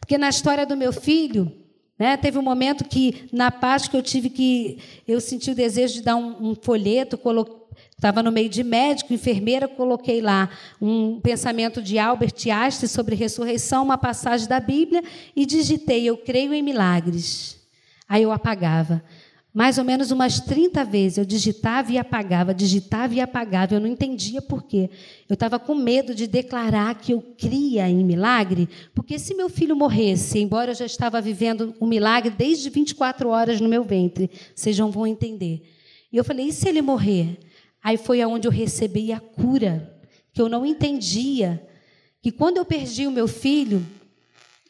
Porque 0.00 0.18
na 0.18 0.28
história 0.28 0.66
do 0.66 0.76
meu 0.76 0.92
filho, 0.92 1.52
né, 1.98 2.16
teve 2.16 2.38
um 2.38 2.42
momento 2.42 2.84
que, 2.84 3.28
na 3.32 3.50
Páscoa, 3.50 3.98
eu 3.98 4.02
tive 4.02 4.30
que. 4.30 4.78
Eu 5.06 5.20
senti 5.20 5.50
o 5.50 5.54
desejo 5.54 5.94
de 5.94 6.02
dar 6.02 6.16
um, 6.16 6.50
um 6.50 6.54
folheto, 6.54 7.18
Estava 7.96 8.22
no 8.22 8.30
meio 8.30 8.48
de 8.48 8.62
médico, 8.62 9.12
enfermeira, 9.12 9.66
coloquei 9.66 10.20
lá 10.20 10.48
um 10.80 11.20
pensamento 11.20 11.82
de 11.82 11.98
Albert 11.98 12.34
Einstein 12.48 12.88
sobre 12.88 13.16
ressurreição, 13.16 13.82
uma 13.82 13.98
passagem 13.98 14.46
da 14.46 14.60
Bíblia, 14.60 15.02
e 15.34 15.44
digitei: 15.44 16.08
Eu 16.08 16.16
creio 16.16 16.54
em 16.54 16.62
milagres. 16.62 17.58
Aí 18.08 18.22
eu 18.22 18.30
apagava. 18.30 19.02
Mais 19.52 19.78
ou 19.78 19.84
menos 19.84 20.10
umas 20.10 20.40
30 20.40 20.84
vezes 20.84 21.18
eu 21.18 21.24
digitava 21.24 21.90
e 21.90 21.98
apagava, 21.98 22.54
digitava 22.54 23.14
e 23.14 23.20
apagava. 23.20 23.74
Eu 23.74 23.80
não 23.80 23.86
entendia 23.88 24.42
por 24.42 24.62
quê. 24.62 24.90
Eu 25.28 25.34
estava 25.34 25.58
com 25.58 25.74
medo 25.74 26.14
de 26.14 26.26
declarar 26.26 26.94
que 26.96 27.12
eu 27.12 27.22
cria 27.36 27.88
em 27.88 28.04
milagre, 28.04 28.68
porque 28.94 29.18
se 29.18 29.34
meu 29.34 29.48
filho 29.48 29.74
morresse, 29.74 30.38
embora 30.38 30.72
eu 30.72 30.74
já 30.74 30.86
estava 30.86 31.20
vivendo 31.20 31.74
um 31.80 31.86
milagre 31.86 32.30
desde 32.30 32.68
24 32.68 33.28
horas 33.30 33.60
no 33.60 33.68
meu 33.68 33.82
ventre, 33.82 34.30
vocês 34.54 34.78
não 34.78 34.90
vão 34.90 35.06
entender. 35.06 35.62
E 36.12 36.16
eu 36.16 36.24
falei: 36.24 36.48
e 36.48 36.52
se 36.52 36.68
ele 36.68 36.82
morrer? 36.82 37.38
Aí 37.82 37.96
foi 37.96 38.20
aonde 38.20 38.46
eu 38.46 38.52
recebi 38.52 39.12
a 39.12 39.20
cura, 39.20 39.98
que 40.32 40.42
eu 40.42 40.48
não 40.48 40.66
entendia. 40.66 41.66
Que 42.20 42.30
quando 42.32 42.58
eu 42.58 42.64
perdi 42.64 43.06
o 43.06 43.10
meu 43.10 43.28
filho, 43.28 43.86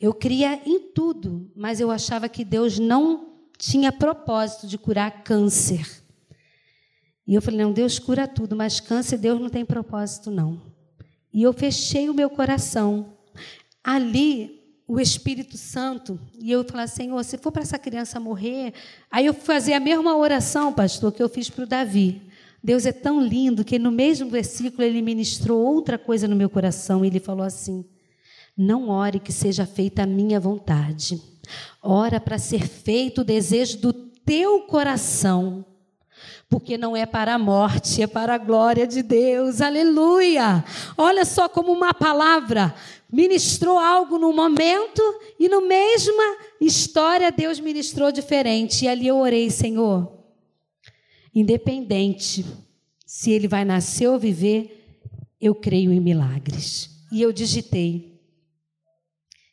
eu 0.00 0.14
cria 0.14 0.60
em 0.64 0.78
tudo, 0.78 1.50
mas 1.56 1.80
eu 1.80 1.90
achava 1.90 2.28
que 2.28 2.44
Deus 2.44 2.78
não 2.78 3.37
tinha 3.58 3.90
propósito 3.90 4.66
de 4.66 4.78
curar 4.78 5.24
câncer. 5.24 5.84
E 7.26 7.34
eu 7.34 7.42
falei: 7.42 7.60
não, 7.60 7.72
Deus 7.72 7.98
cura 7.98 8.26
tudo, 8.28 8.56
mas 8.56 8.80
câncer 8.80 9.18
Deus 9.18 9.40
não 9.40 9.50
tem 9.50 9.64
propósito, 9.64 10.30
não. 10.30 10.62
E 11.34 11.42
eu 11.42 11.52
fechei 11.52 12.08
o 12.08 12.14
meu 12.14 12.30
coração. 12.30 13.14
Ali, 13.82 14.58
o 14.86 14.98
Espírito 14.98 15.58
Santo, 15.58 16.18
e 16.38 16.50
eu 16.50 16.64
falei: 16.64 16.86
Senhor, 16.86 17.22
se 17.24 17.36
for 17.36 17.52
para 17.52 17.62
essa 17.62 17.78
criança 17.78 18.20
morrer. 18.20 18.72
Aí 19.10 19.26
eu 19.26 19.34
fazia 19.34 19.76
a 19.76 19.80
mesma 19.80 20.16
oração, 20.16 20.72
pastor, 20.72 21.12
que 21.12 21.22
eu 21.22 21.28
fiz 21.28 21.50
para 21.50 21.64
o 21.64 21.66
Davi. 21.66 22.22
Deus 22.62 22.86
é 22.86 22.92
tão 22.92 23.20
lindo 23.20 23.64
que 23.64 23.78
no 23.78 23.90
mesmo 23.90 24.28
versículo 24.30 24.82
ele 24.82 25.00
ministrou 25.00 25.60
outra 25.60 25.98
coisa 25.98 26.26
no 26.26 26.36
meu 26.36 26.48
coração. 26.48 27.04
Ele 27.04 27.20
falou 27.20 27.44
assim: 27.44 27.84
Não 28.56 28.88
ore 28.88 29.20
que 29.20 29.32
seja 29.32 29.66
feita 29.66 30.04
a 30.04 30.06
minha 30.06 30.40
vontade. 30.40 31.20
Ora 31.82 32.20
para 32.20 32.38
ser 32.38 32.66
feito 32.66 33.20
o 33.20 33.24
desejo 33.24 33.78
do 33.78 33.92
teu 33.92 34.60
coração. 34.62 35.64
Porque 36.48 36.78
não 36.78 36.96
é 36.96 37.04
para 37.04 37.34
a 37.34 37.38
morte, 37.38 38.02
é 38.02 38.06
para 38.06 38.34
a 38.34 38.38
glória 38.38 38.86
de 38.86 39.02
Deus. 39.02 39.60
Aleluia! 39.60 40.64
Olha 40.96 41.24
só 41.24 41.48
como 41.48 41.72
uma 41.72 41.92
palavra 41.92 42.74
ministrou 43.10 43.78
algo 43.78 44.18
no 44.18 44.34
momento 44.34 45.02
e 45.40 45.48
no 45.48 45.66
mesma 45.66 46.36
história 46.60 47.32
Deus 47.32 47.58
ministrou 47.58 48.12
diferente. 48.12 48.84
E 48.84 48.88
ali 48.88 49.06
eu 49.06 49.16
orei, 49.16 49.50
Senhor, 49.50 50.18
Independente 51.34 52.44
se 53.06 53.30
ele 53.30 53.46
vai 53.46 53.64
nascer 53.64 54.08
ou 54.08 54.18
viver, 54.18 55.00
eu 55.40 55.54
creio 55.54 55.92
em 55.92 56.00
milagres. 56.00 56.90
E 57.12 57.22
eu 57.22 57.32
digitei. 57.32 58.20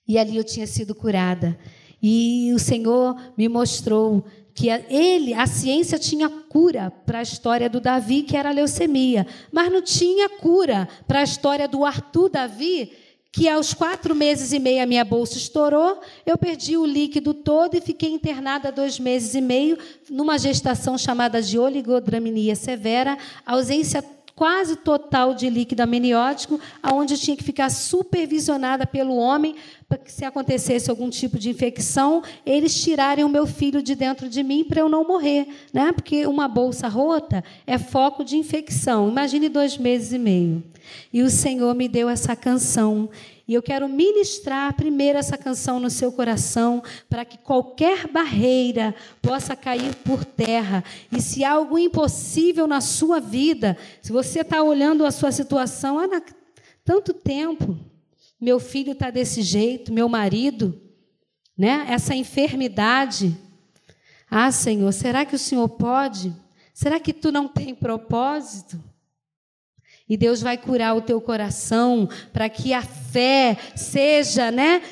E 0.08 0.18
ali 0.18 0.36
eu 0.36 0.44
tinha 0.44 0.66
sido 0.66 0.96
curada. 0.96 1.58
E 2.08 2.54
o 2.54 2.60
Senhor 2.60 3.20
me 3.36 3.50
mostrou 3.50 4.24
que 4.54 4.70
ele, 4.70 5.34
a 5.34 5.48
ciência 5.48 5.98
tinha 5.98 6.30
cura 6.30 6.94
para 7.04 7.18
a 7.18 7.24
história 7.24 7.68
do 7.68 7.82
Davi, 7.82 8.22
que 8.22 8.38
era 8.38 8.50
a 8.50 8.54
leucemia, 8.54 9.26
mas 9.52 9.72
não 9.72 9.82
tinha 9.82 10.30
cura 10.30 10.88
para 11.08 11.22
a 11.22 11.24
história 11.24 11.68
do 11.68 11.84
Arthur 11.84 12.30
Davi, 12.30 12.92
que 13.32 13.50
aos 13.50 13.74
quatro 13.74 14.14
meses 14.14 14.54
e 14.54 14.60
meio 14.60 14.84
a 14.84 14.86
minha 14.86 15.04
bolsa 15.04 15.40
estourou, 15.40 16.00
eu 16.28 16.38
perdi 16.38 16.78
o 16.78 16.86
líquido 16.86 17.34
todo 17.34 17.76
e 17.76 17.82
fiquei 17.82 18.12
internada 18.12 18.72
dois 18.72 19.00
meses 19.00 19.34
e 19.34 19.42
meio 19.42 19.76
numa 20.08 20.38
gestação 20.38 21.00
chamada 21.00 21.42
de 21.42 21.58
oligodramia 21.58 22.56
severa, 22.56 23.18
ausência 23.44 24.04
quase 24.36 24.76
total 24.76 25.34
de 25.34 25.50
líquido 25.50 25.82
amniótico, 25.82 26.60
aonde 26.84 27.14
eu 27.14 27.18
tinha 27.18 27.38
que 27.38 27.44
ficar 27.44 27.70
supervisionada 27.72 28.86
pelo 28.86 29.16
homem 29.16 29.56
para 29.88 30.00
que 30.00 30.12
se 30.12 30.26
acontecesse 30.26 30.90
algum 30.90 31.10
tipo 31.10 31.38
de 31.38 31.50
infecção, 31.50 32.24
eles 32.46 32.82
tirarem 32.82 33.24
o 33.24 33.30
meu 33.30 33.46
filho 33.46 33.82
de 33.84 33.94
dentro 33.96 34.28
de 34.28 34.42
mim 34.42 34.64
para 34.64 34.82
eu 34.82 34.90
não 34.90 35.08
morrer, 35.08 35.48
né? 35.72 35.92
Porque 35.92 36.26
uma 36.26 36.48
bolsa 36.48 36.88
rota 36.88 37.44
é 37.68 37.78
foco 37.78 38.24
de 38.24 38.36
infecção. 38.36 39.10
Imagine 39.10 39.48
dois 39.48 39.78
meses 39.78 40.12
e 40.12 40.18
meio. 40.18 40.64
E 41.14 41.22
o 41.22 41.30
Senhor 41.30 41.74
me 41.76 41.88
deu 41.88 42.10
essa 42.10 42.36
canção 42.36 43.10
e 43.48 43.54
eu 43.54 43.62
quero 43.62 43.88
ministrar 43.88 44.74
primeiro 44.74 45.20
essa 45.20 45.38
canção 45.38 45.80
no 45.80 45.90
seu 45.90 46.12
coração, 46.12 46.82
para 47.08 47.24
que 47.24 47.38
qualquer 47.38 48.08
barreira 48.08 48.96
possa 49.22 49.56
cair 49.56 49.94
por 49.98 50.26
terra. 50.26 50.84
E 51.12 51.22
se 51.22 51.44
há 51.44 51.52
algo 51.52 51.78
impossível 51.78 52.66
na 52.66 52.82
sua 52.82 53.20
vida, 53.20 53.78
se 54.02 54.12
você 54.12 54.40
está 54.40 54.64
olhando 54.64 55.06
a 55.06 55.12
sua 55.12 55.32
situação, 55.32 56.00
há 56.00 56.22
tanto 56.84 57.14
tempo, 57.14 57.78
meu 58.46 58.60
filho 58.60 58.92
está 58.92 59.10
desse 59.10 59.42
jeito, 59.42 59.92
meu 59.92 60.08
marido, 60.08 60.80
né? 61.58 61.88
essa 61.90 62.14
enfermidade. 62.14 63.36
Ah, 64.30 64.52
Senhor, 64.52 64.92
será 64.92 65.26
que 65.26 65.36
o 65.36 65.40
Senhor 65.40 65.68
pode? 65.68 66.32
Será 66.72 67.00
que 67.00 67.12
tu 67.12 67.32
não 67.32 67.48
tem 67.48 67.74
propósito? 67.74 68.80
E 70.08 70.16
Deus 70.16 70.44
vai 70.44 70.60
curar 70.60 70.96
o 70.96 71.02
teu 71.02 71.20
coração 71.20 72.08
para 72.32 72.48
que 72.48 72.72
a 72.72 72.84
fé 72.84 73.58
seja, 73.76 74.52
né, 74.52 74.84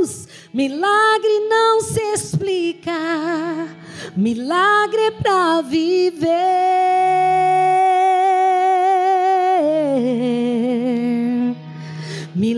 Deus. 0.00 0.28
Milagre 0.50 1.40
não 1.40 1.82
se 1.82 2.00
explica, 2.00 3.68
milagre 4.16 5.02
é 5.02 5.10
para 5.10 5.60
viver. 5.60 7.53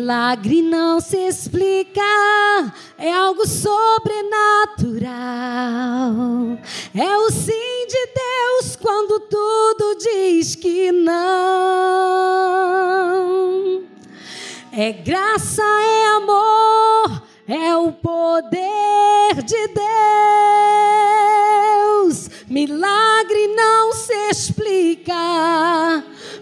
Milagre 0.07 0.63
não 0.63 1.01
se 1.01 1.17
explica, 1.17 2.01
é 2.97 3.13
algo 3.13 3.45
sobrenatural. 3.45 5.11
É 6.95 7.17
o 7.19 7.29
sim 7.29 7.87
de 7.89 8.07
Deus 8.15 8.77
quando 8.77 9.19
tudo 9.19 9.99
diz 9.99 10.55
que 10.55 10.93
não. 10.93 11.17
É 14.71 14.93
graça, 14.93 15.65
é 15.65 16.07
amor, 16.19 17.25
é 17.49 17.77
o 17.77 17.91
poder 17.91 19.43
de 19.45 19.67
Deus. 22.07 22.31
Milagre 22.49 23.49
não 23.57 23.93
se 23.93 24.15
explica. 24.31 25.17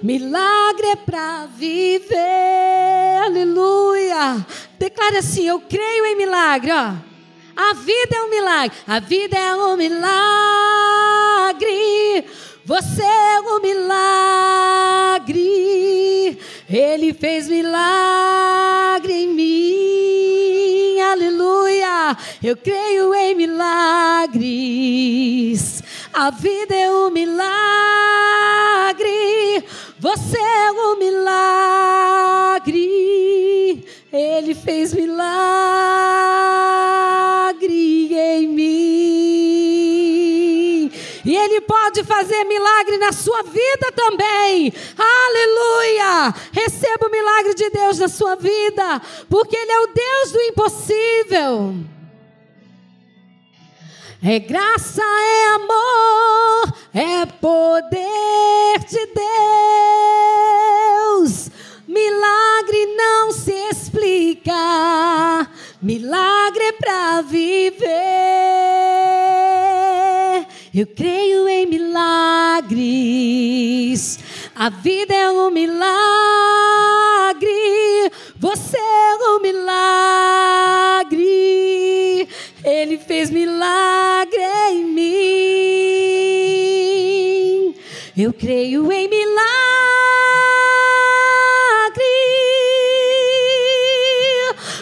Milagre 0.05 0.87
é 0.89 0.97
para 0.97 1.47
viver. 1.47 3.23
Aleluia. 3.25 4.47
Declare 4.79 5.17
assim: 5.17 5.49
Eu 5.49 5.61
creio 5.61 6.05
em 6.05 6.15
milagre. 6.15 6.71
Ó. 6.73 6.93
A 7.57 7.73
vida 7.73 8.15
é 8.15 8.23
um 8.23 8.29
milagre. 8.29 8.77
A 8.87 9.01
vida 9.01 9.35
é 9.39 9.57
um 9.57 9.79
milagre. 9.79 10.05
Você 12.67 13.03
é 13.03 13.41
um 13.41 13.63
milagre. 13.63 13.89
Ele 16.69 17.15
fez 17.15 17.49
milagre 17.49 19.11
em 19.11 19.29
mim. 19.29 21.01
Aleluia. 21.01 22.15
Eu 22.43 22.59
creio 22.59 23.15
em 23.15 23.35
milagres. 23.35 24.45
A 26.13 26.29
vida 26.29 26.75
é 26.75 26.91
um 26.91 27.09
milagre. 27.11 27.65
Você 30.05 30.37
é 30.37 30.71
um 30.71 30.97
milagre. 30.99 32.69
Ele 34.13 34.55
fez 34.55 34.93
milagre 34.93 35.25
em 38.13 38.47
mim. 38.49 38.65
E 41.25 41.35
Ele 41.35 41.63
pode 41.63 42.05
fazer 42.05 42.45
milagre 42.45 42.99
na 42.99 43.13
sua 43.13 43.45
vida 43.45 43.91
também. 43.97 44.71
Aleluia! 44.99 46.35
Receba 46.53 47.07
o 47.07 47.11
milagre 47.11 47.55
de 47.55 47.71
Deus 47.71 47.99
na 47.99 48.09
sua 48.09 48.35
vida, 48.37 49.01
porque 49.31 49.57
Ele 49.57 49.73
é 49.73 49.81
o 49.81 49.87
Deus 49.87 50.33
do 50.33 50.41
impossível. 50.43 51.77
É 54.27 54.39
graça, 54.39 55.03
é 55.03 55.55
amor, 55.57 56.73
é 56.95 57.27
poder 57.27 58.79
de 58.89 59.07
Deus. 61.21 61.51
Milagre 61.87 62.87
não 62.97 63.33
se 63.33 63.53
explica, 63.53 65.47
milagre 65.83 66.65
é 66.65 66.73
para 66.73 67.21
viver. 67.21 67.85
Eu 70.75 70.87
creio 70.87 71.47
em 71.47 71.67
milagres. 71.67 72.71
A 74.57 74.71
vida 74.71 75.13
é 75.15 75.31
um 75.31 75.51
milagre. 75.51 75.85
Você 78.39 78.79
é 78.79 79.17
um 79.29 79.41
milagre. 79.43 81.34
Ele 82.65 82.97
fez 82.97 83.31
milagre 83.31 84.41
em 84.71 84.85
mim. 84.87 85.05
Eu 88.17 88.33
creio 88.33 88.91
em 88.91 89.07
milagre. 89.07 89.35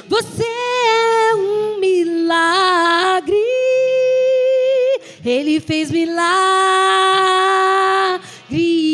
Você 0.09 0.45
é 0.45 1.35
um 1.35 1.81
milagre. 1.81 3.35
Ele 5.25 5.59
fez 5.59 5.91
milagre 5.91 6.23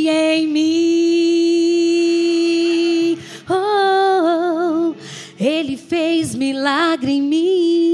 em 0.08 0.46
mim. 0.46 0.68
Oh, 3.50 4.94
ele 5.38 5.76
fez 5.76 6.34
milagre 6.34 7.12
em 7.12 7.20
mim. 7.20 7.87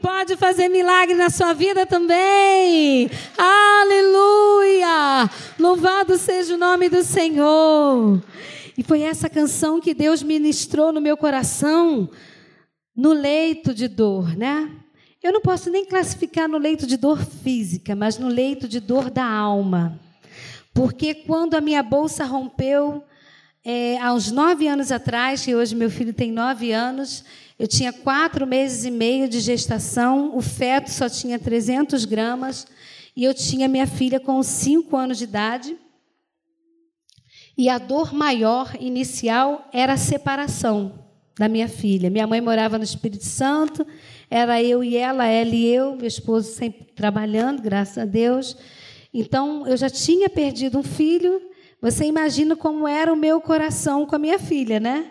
Pode 0.00 0.36
fazer 0.36 0.68
milagre 0.68 1.14
na 1.14 1.30
sua 1.30 1.52
vida 1.52 1.86
também. 1.86 3.10
Aleluia! 3.36 5.30
Louvado 5.58 6.18
seja 6.18 6.54
o 6.54 6.58
nome 6.58 6.88
do 6.88 7.02
Senhor. 7.02 8.22
E 8.76 8.82
foi 8.82 9.02
essa 9.02 9.28
canção 9.28 9.80
que 9.80 9.94
Deus 9.94 10.22
ministrou 10.22 10.92
no 10.92 11.00
meu 11.00 11.16
coração 11.16 12.10
no 12.94 13.12
leito 13.12 13.74
de 13.74 13.88
dor, 13.88 14.36
né? 14.36 14.70
Eu 15.22 15.32
não 15.32 15.40
posso 15.40 15.70
nem 15.70 15.84
classificar 15.84 16.48
no 16.48 16.58
leito 16.58 16.86
de 16.86 16.96
dor 16.96 17.18
física, 17.24 17.96
mas 17.96 18.18
no 18.18 18.28
leito 18.28 18.68
de 18.68 18.80
dor 18.80 19.10
da 19.10 19.24
alma. 19.24 20.00
Porque 20.72 21.14
quando 21.14 21.54
a 21.54 21.60
minha 21.60 21.82
bolsa 21.82 22.24
rompeu, 22.24 23.02
é, 23.68 23.98
há 23.98 24.14
uns 24.14 24.30
nove 24.30 24.68
anos 24.68 24.92
atrás, 24.92 25.44
que 25.44 25.52
hoje 25.52 25.74
meu 25.74 25.90
filho 25.90 26.12
tem 26.12 26.30
nove 26.30 26.70
anos, 26.70 27.24
eu 27.58 27.66
tinha 27.66 27.92
quatro 27.92 28.46
meses 28.46 28.84
e 28.84 28.92
meio 28.92 29.28
de 29.28 29.40
gestação, 29.40 30.36
o 30.36 30.40
feto 30.40 30.88
só 30.88 31.08
tinha 31.08 31.36
300 31.36 32.04
gramas, 32.04 32.64
e 33.16 33.24
eu 33.24 33.34
tinha 33.34 33.66
minha 33.66 33.88
filha 33.88 34.20
com 34.20 34.40
cinco 34.40 34.96
anos 34.96 35.18
de 35.18 35.24
idade. 35.24 35.76
E 37.58 37.68
a 37.68 37.76
dor 37.76 38.14
maior 38.14 38.72
inicial 38.78 39.68
era 39.72 39.94
a 39.94 39.96
separação 39.96 41.04
da 41.36 41.48
minha 41.48 41.66
filha. 41.66 42.08
Minha 42.08 42.26
mãe 42.28 42.40
morava 42.40 42.78
no 42.78 42.84
Espírito 42.84 43.24
Santo, 43.24 43.84
era 44.30 44.62
eu 44.62 44.84
e 44.84 44.96
ela, 44.96 45.26
ela 45.26 45.50
e 45.50 45.66
eu, 45.66 45.96
meu 45.96 46.06
esposo 46.06 46.52
sempre 46.52 46.84
trabalhando, 46.94 47.62
graças 47.62 47.98
a 47.98 48.04
Deus. 48.04 48.56
Então, 49.12 49.66
eu 49.66 49.76
já 49.76 49.90
tinha 49.90 50.30
perdido 50.30 50.78
um 50.78 50.84
filho. 50.84 51.55
Você 51.86 52.04
imagina 52.04 52.56
como 52.56 52.88
era 52.88 53.12
o 53.12 53.16
meu 53.16 53.40
coração 53.40 54.04
com 54.04 54.16
a 54.16 54.18
minha 54.18 54.40
filha, 54.40 54.80
né? 54.80 55.06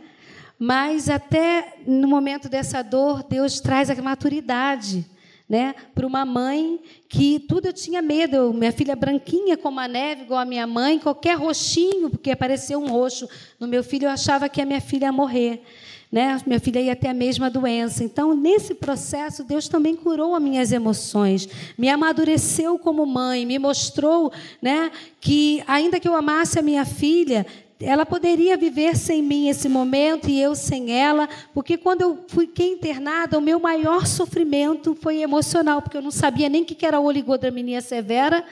Mas 0.59 1.09
até 1.09 1.78
no 1.88 2.05
momento 2.05 2.49
dessa 2.49 2.82
dor, 2.82 3.23
Deus 3.23 3.61
traz 3.61 3.89
a 3.89 3.95
maturidade 3.95 5.05
né, 5.47 5.73
para 5.93 6.05
uma 6.05 6.26
mãe 6.26 6.82
que 7.07 7.39
tudo 7.39 7.67
eu 7.67 7.73
tinha 7.73 8.01
medo. 8.01 8.36
Eu, 8.36 8.51
minha 8.51 8.73
filha 8.73 8.93
branquinha 8.93 9.55
como 9.55 9.80
a 9.80 9.88
neve, 9.88 10.23
igual 10.23 10.41
a 10.41 10.43
minha 10.43 10.67
mãe, 10.67 10.99
qualquer 10.99 11.38
roxinho, 11.38 12.09
porque 12.09 12.30
apareceu 12.30 12.78
um 12.78 12.89
roxo 12.89 13.26
no 13.57 13.69
meu 13.69 13.82
filho, 13.82 14.07
eu 14.07 14.11
achava 14.11 14.49
que 14.49 14.61
a 14.61 14.65
minha 14.65 14.82
filha 14.82 15.05
ia 15.05 15.13
morrer. 15.13 15.63
Né? 16.12 16.39
Minha 16.45 16.60
filha 16.60 16.80
ia 16.80 16.95
ter 16.95 17.08
a 17.08 17.14
mesma 17.14 17.49
doença. 17.49 18.03
Então, 18.03 18.36
nesse 18.36 18.74
processo, 18.74 19.43
Deus 19.43 19.68
também 19.68 19.95
curou 19.95 20.36
as 20.36 20.41
minhas 20.41 20.72
emoções, 20.72 21.47
me 21.78 21.89
amadureceu 21.89 22.78
como 22.80 23.06
mãe, 23.06 23.45
me 23.45 23.60
mostrou 23.60 24.32
né, 24.62 24.91
que, 25.20 25.64
ainda 25.68 25.99
que 25.99 26.08
eu 26.08 26.16
amasse 26.16 26.58
a 26.60 26.62
minha 26.62 26.86
filha, 26.86 27.45
ela 27.80 28.06
poderia 28.06 28.56
viver 28.56 28.95
sem 28.95 29.22
mim 29.22 29.49
esse 29.49 29.68
momento 29.68 30.30
e 30.30 30.39
eu 30.39 30.56
sem 30.56 30.91
ela, 30.91 31.28
porque 31.53 31.78
quando 31.78 32.01
eu 32.01 32.20
fiquei 32.28 32.72
internada, 32.72 33.38
o 33.38 33.41
meu 33.41 33.60
maior 33.60 34.06
sofrimento 34.06 34.95
foi 34.95 35.22
emocional, 35.22 35.82
porque 35.82 35.97
eu 35.97 36.01
não 36.01 36.12
sabia 36.12 36.47
nem 36.47 36.62
o 36.62 36.66
que 36.66 36.86
era 36.86 36.99
oligodraminia 36.99 37.82
severa, 37.82 38.45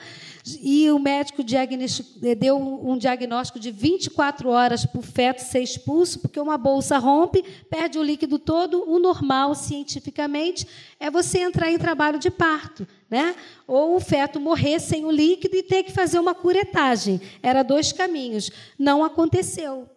e 0.46 0.90
o 0.90 0.98
médico 0.98 1.42
deu 2.38 2.58
um 2.58 2.98
diagnóstico 2.98 3.58
de 3.58 3.70
24 3.70 4.50
horas 4.50 4.84
para 4.84 4.98
o 4.98 5.02
feto 5.02 5.38
ser 5.38 5.62
expulso, 5.62 6.20
porque 6.20 6.38
uma 6.38 6.58
bolsa 6.58 6.98
rompe, 6.98 7.42
perde 7.70 7.98
o 7.98 8.02
líquido 8.02 8.38
todo. 8.38 8.84
O 8.86 8.98
normal, 8.98 9.54
cientificamente, 9.54 10.66
é 11.00 11.10
você 11.10 11.38
entrar 11.38 11.70
em 11.70 11.78
trabalho 11.78 12.18
de 12.18 12.30
parto. 12.30 12.86
Né? 13.08 13.34
Ou 13.66 13.96
o 13.96 14.00
feto 14.00 14.38
morrer 14.38 14.80
sem 14.80 15.06
o 15.06 15.10
líquido 15.10 15.56
e 15.56 15.62
ter 15.62 15.82
que 15.82 15.92
fazer 15.92 16.18
uma 16.18 16.34
curetagem. 16.34 17.22
Era 17.42 17.62
dois 17.62 17.90
caminhos. 17.90 18.50
Não 18.78 19.02
aconteceu. 19.02 19.88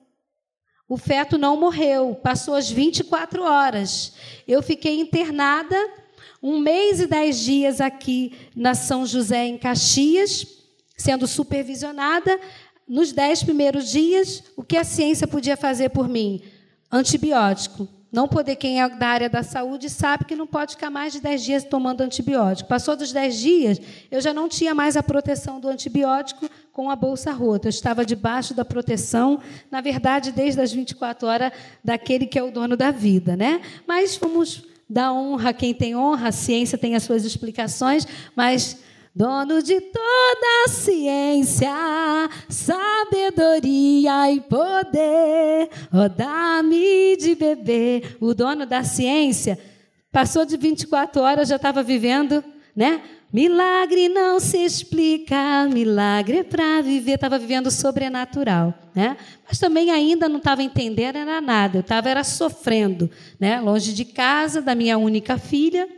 O 0.87 0.95
feto 0.95 1.37
não 1.37 1.59
morreu, 1.59 2.15
passou 2.23 2.55
as 2.55 2.71
24 2.71 3.43
horas. 3.43 4.13
Eu 4.47 4.63
fiquei 4.63 5.01
internada 5.01 5.75
um 6.41 6.59
mês 6.59 6.99
e 6.99 7.07
dez 7.07 7.39
dias 7.39 7.81
aqui 7.81 8.33
na 8.55 8.73
São 8.73 9.05
José, 9.05 9.45
em 9.45 9.57
Caxias, 9.57 10.45
sendo 10.95 11.27
supervisionada. 11.27 12.39
Nos 12.87 13.11
dez 13.11 13.43
primeiros 13.43 13.89
dias, 13.89 14.43
o 14.55 14.63
que 14.63 14.77
a 14.77 14.83
ciência 14.83 15.27
podia 15.27 15.57
fazer 15.57 15.89
por 15.89 16.07
mim? 16.07 16.41
Antibiótico. 16.91 17.87
Não 18.09 18.27
poder, 18.27 18.55
quem 18.55 18.81
é 18.81 18.87
da 18.87 19.07
área 19.07 19.29
da 19.29 19.43
saúde 19.43 19.89
sabe 19.89 20.23
que 20.23 20.35
não 20.35 20.47
pode 20.47 20.75
ficar 20.75 20.89
mais 20.89 21.11
de 21.11 21.19
10 21.19 21.43
dias 21.43 21.63
tomando 21.65 22.01
antibiótico. 22.01 22.69
Passou 22.69 22.95
dos 22.95 23.11
10 23.11 23.37
dias, 23.37 23.81
eu 24.09 24.21
já 24.21 24.33
não 24.33 24.47
tinha 24.47 24.73
mais 24.73 24.95
a 24.95 25.03
proteção 25.03 25.59
do 25.59 25.67
antibiótico 25.67 26.49
com 26.71 26.89
a 26.89 26.95
bolsa 26.95 27.33
rota. 27.33 27.67
Eu 27.67 27.69
estava 27.69 28.05
debaixo 28.05 28.53
da 28.53 28.63
proteção, 28.63 29.41
na 29.69 29.81
verdade, 29.81 30.31
desde 30.31 30.61
as 30.61 30.71
24 30.71 31.27
horas 31.27 31.51
daquele 31.83 32.25
que 32.25 32.39
é 32.39 32.43
o 32.43 32.49
dono 32.49 32.77
da 32.77 32.91
vida, 32.91 33.35
né? 33.35 33.61
Mas 33.85 34.15
vamos 34.15 34.63
dar 34.89 35.13
honra 35.13 35.49
a 35.49 35.53
quem 35.53 35.73
tem 35.73 35.95
honra, 35.95 36.29
a 36.29 36.31
ciência 36.31 36.77
tem 36.77 36.95
as 36.95 37.03
suas 37.03 37.25
explicações, 37.25 38.07
mas 38.35 38.77
dono 39.13 39.63
de 39.63 39.81
toda 39.81 40.65
a 40.65 40.69
ciência, 40.69 41.69
sabedoria 42.47 44.31
e 44.31 44.39
poder, 44.41 45.69
oh, 45.91 46.07
dá-me 46.07 47.17
de 47.17 47.33
beber. 47.33 48.15
O 48.21 48.35
dono 48.35 48.65
da 48.65 48.83
ciência 48.83 49.57
passou 50.11 50.45
de 50.45 50.55
24 50.55 51.21
horas, 51.21 51.49
já 51.49 51.55
estava 51.55 51.81
vivendo, 51.81 52.43
né? 52.75 53.01
Milagre 53.31 54.07
não 54.07 54.39
se 54.39 54.57
explica, 54.57 55.67
milagre 55.67 56.37
é 56.37 56.43
para 56.43 56.81
viver. 56.81 57.15
Estava 57.15 57.37
vivendo 57.37 57.69
sobrenatural, 57.69 58.73
né? 58.95 59.17
Mas 59.47 59.59
também 59.59 59.91
ainda 59.91 60.29
não 60.29 60.37
estava 60.37 60.63
entendendo 60.63 61.17
era 61.17 61.41
nada. 61.41 61.77
Eu 61.77 61.81
estava 61.81 62.09
era 62.09 62.23
sofrendo, 62.23 63.11
né? 63.39 63.59
Longe 63.59 63.93
de 63.93 64.05
casa, 64.05 64.61
da 64.61 64.73
minha 64.73 64.97
única 64.97 65.37
filha, 65.37 65.89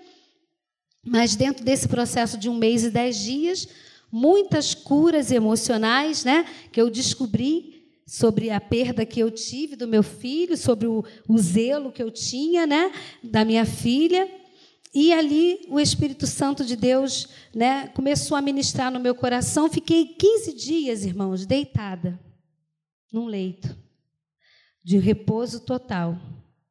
mas 1.05 1.35
dentro 1.35 1.63
desse 1.63 1.87
processo 1.87 2.37
de 2.37 2.49
um 2.49 2.55
mês 2.55 2.83
e 2.83 2.91
dez 2.91 3.17
dias, 3.17 3.67
muitas 4.11 4.73
curas 4.73 5.31
emocionais 5.31 6.23
né, 6.25 6.45
que 6.71 6.81
eu 6.81 6.89
descobri 6.89 7.79
sobre 8.05 8.49
a 8.49 8.59
perda 8.59 9.05
que 9.05 9.19
eu 9.19 9.29
tive 9.29 9.75
do 9.75 9.87
meu 9.87 10.01
filho, 10.01 10.57
sobre 10.57 10.87
o, 10.87 11.03
o 11.27 11.37
zelo 11.37 11.91
que 11.91 12.01
eu 12.01 12.09
tinha 12.09 12.65
né, 12.65 12.91
da 13.23 13.45
minha 13.45 13.65
filha. 13.65 14.27
E 14.93 15.13
ali 15.13 15.65
o 15.69 15.79
Espírito 15.79 16.25
Santo 16.25 16.65
de 16.65 16.75
Deus 16.75 17.27
né, 17.53 17.87
começou 17.89 18.35
a 18.35 18.41
ministrar 18.41 18.91
no 18.91 18.99
meu 18.99 19.13
coração. 19.13 19.69
Fiquei 19.69 20.05
15 20.05 20.53
dias, 20.53 21.05
irmãos, 21.05 21.45
deitada 21.45 22.19
num 23.11 23.25
leito 23.25 23.77
de 24.83 24.97
repouso 24.97 25.59
total. 25.59 26.17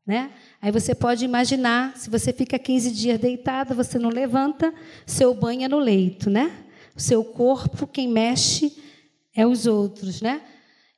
Né? 0.05 0.33
Aí 0.61 0.73
você 0.73 0.95
pode 0.95 1.25
imaginar, 1.25 1.97
se 1.97 2.11
você 2.11 2.33
fica 2.33 2.59
15 2.59 2.91
dias 2.91 3.21
deitado, 3.21 3.75
você 3.75 3.99
não 3.99 4.09
levanta, 4.09 4.75
seu 5.07 5.35
banho 5.35 5.65
é 5.65 5.69
no 5.69 5.79
leito, 5.79 6.31
né? 6.31 6.65
O 6.97 7.01
seu 7.01 7.23
corpo, 7.23 7.87
quem 7.87 8.09
mexe 8.09 8.77
é 9.37 9.47
os 9.47 9.67
outros, 9.67 10.21
né? 10.21 10.43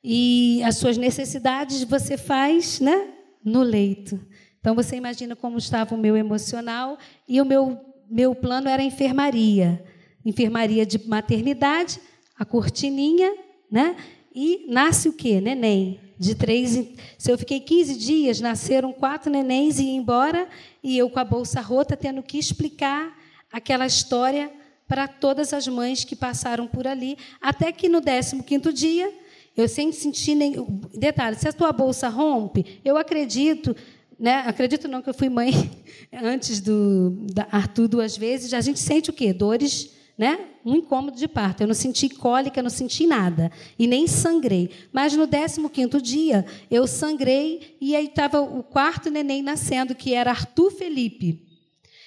E 0.03 0.63
as 0.63 0.77
suas 0.77 0.97
necessidades 0.97 1.83
você 1.83 2.17
faz, 2.17 2.79
né? 2.79 3.09
No 3.43 3.61
leito. 3.61 4.19
Então 4.61 4.73
você 4.73 4.95
imagina 4.95 5.35
como 5.35 5.57
estava 5.57 5.93
o 5.93 5.97
meu 5.97 6.15
emocional 6.15 6.97
e 7.27 7.41
o 7.41 7.45
meu 7.45 7.91
meu 8.11 8.35
plano 8.35 8.67
era 8.67 8.83
enfermaria, 8.83 9.81
enfermaria 10.25 10.85
de 10.85 11.07
maternidade, 11.07 11.97
a 12.37 12.43
cortininha, 12.43 13.33
né? 13.71 13.95
E 14.35 14.65
nasce 14.67 15.07
o 15.07 15.13
quê? 15.13 15.39
Neném. 15.39 15.99
De 16.19 16.35
três, 16.35 16.71
se 17.17 17.31
eu 17.31 17.37
fiquei 17.37 17.61
15 17.61 17.97
dias, 17.97 18.41
nasceram 18.41 18.91
quatro 18.91 19.31
nenéns 19.31 19.79
e 19.79 19.85
ia 19.85 19.95
embora, 19.95 20.47
e 20.83 20.95
eu 20.97 21.09
com 21.09 21.19
a 21.19 21.23
bolsa 21.23 21.61
rota 21.61 21.97
tendo 21.97 22.21
que 22.21 22.37
explicar 22.37 23.17
aquela 23.51 23.87
história 23.87 24.51
para 24.87 25.07
todas 25.07 25.53
as 25.53 25.67
mães 25.67 26.03
que 26.03 26.15
passaram 26.15 26.67
por 26.67 26.85
ali, 26.85 27.17
até 27.41 27.71
que 27.71 27.89
no 27.89 28.01
15 28.01 28.73
dia, 28.73 29.11
eu 29.57 29.67
sem 29.67 29.91
sentir 29.91 30.35
nem 30.35 30.53
detalhe, 30.93 31.37
se 31.37 31.47
a 31.47 31.53
tua 31.53 31.71
bolsa 31.71 32.07
rompe, 32.07 32.79
eu 32.85 32.97
acredito, 32.97 33.75
né? 34.21 34.43
Acredito 34.45 34.87
não 34.87 35.01
que 35.01 35.09
eu 35.09 35.13
fui 35.13 35.27
mãe 35.27 35.51
antes 36.13 36.61
do 36.61 37.17
Arthur 37.51 37.87
duas 37.87 38.15
vezes, 38.15 38.53
a 38.53 38.61
gente 38.61 38.79
sente 38.79 39.09
o 39.09 39.13
quê? 39.13 39.33
Dores 39.33 39.99
né? 40.21 40.39
Um 40.63 40.75
incômodo 40.75 41.17
de 41.17 41.27
parto. 41.27 41.61
Eu 41.61 41.67
não 41.67 41.73
senti 41.73 42.07
cólica, 42.07 42.61
não 42.61 42.69
senti 42.69 43.07
nada. 43.07 43.51
E 43.79 43.87
nem 43.87 44.05
sangrei. 44.05 44.69
Mas 44.93 45.15
no 45.15 45.27
15 45.27 45.99
dia, 45.99 46.45
eu 46.69 46.85
sangrei 46.85 47.75
e 47.81 47.95
aí 47.95 48.05
estava 48.05 48.39
o 48.39 48.61
quarto 48.61 49.09
neném 49.09 49.41
nascendo, 49.41 49.95
que 49.95 50.13
era 50.13 50.29
Arthur 50.29 50.69
Felipe. 50.69 51.41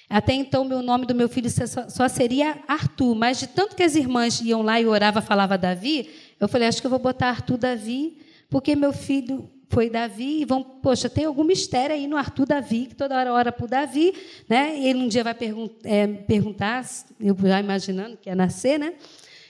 Até 0.09 0.33
então, 0.33 0.63
meu 0.63 0.81
nome 0.81 1.05
do 1.05 1.13
meu 1.13 1.27
filho 1.27 1.49
só 1.89 2.07
seria 2.07 2.63
Arthur. 2.69 3.15
Mas 3.15 3.37
de 3.37 3.47
tanto 3.47 3.75
que 3.75 3.83
as 3.83 3.95
irmãs 3.95 4.39
iam 4.39 4.61
lá 4.61 4.79
e 4.79 4.85
orava, 4.85 5.19
falava 5.19 5.57
Davi, 5.57 6.09
eu 6.39 6.47
falei, 6.47 6.69
acho 6.69 6.79
que 6.79 6.87
eu 6.87 6.91
vou 6.91 6.99
botar 6.99 7.27
Arthur 7.27 7.57
Davi, 7.57 8.17
porque 8.49 8.77
meu 8.77 8.93
filho 8.93 9.49
foi 9.75 9.89
Davi, 9.89 10.39
e 10.39 10.45
vão, 10.45 10.63
poxa, 10.63 11.09
tem 11.09 11.25
algum 11.25 11.43
mistério 11.43 11.93
aí 11.93 12.07
no 12.07 12.15
Arthur 12.15 12.45
Davi, 12.45 12.85
que 12.85 12.95
toda 12.95 13.13
hora 13.17 13.33
ora 13.33 13.55
o 13.59 13.67
Davi, 13.67 14.13
né? 14.47 14.79
E 14.79 14.87
ele 14.87 15.03
um 15.03 15.07
dia 15.09 15.21
vai 15.21 15.35
pergun 15.35 15.69
é, 15.83 16.07
perguntar, 16.07 16.85
eu 17.19 17.35
já 17.43 17.59
imaginando 17.59 18.15
que 18.15 18.29
ia 18.29 18.35
nascer, 18.35 18.79
né? 18.79 18.93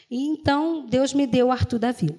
E 0.10 0.26
então 0.26 0.84
Deus 0.88 1.14
me 1.14 1.28
deu 1.28 1.50
o 1.50 1.52
Arthur 1.52 1.78
Davi. 1.78 2.10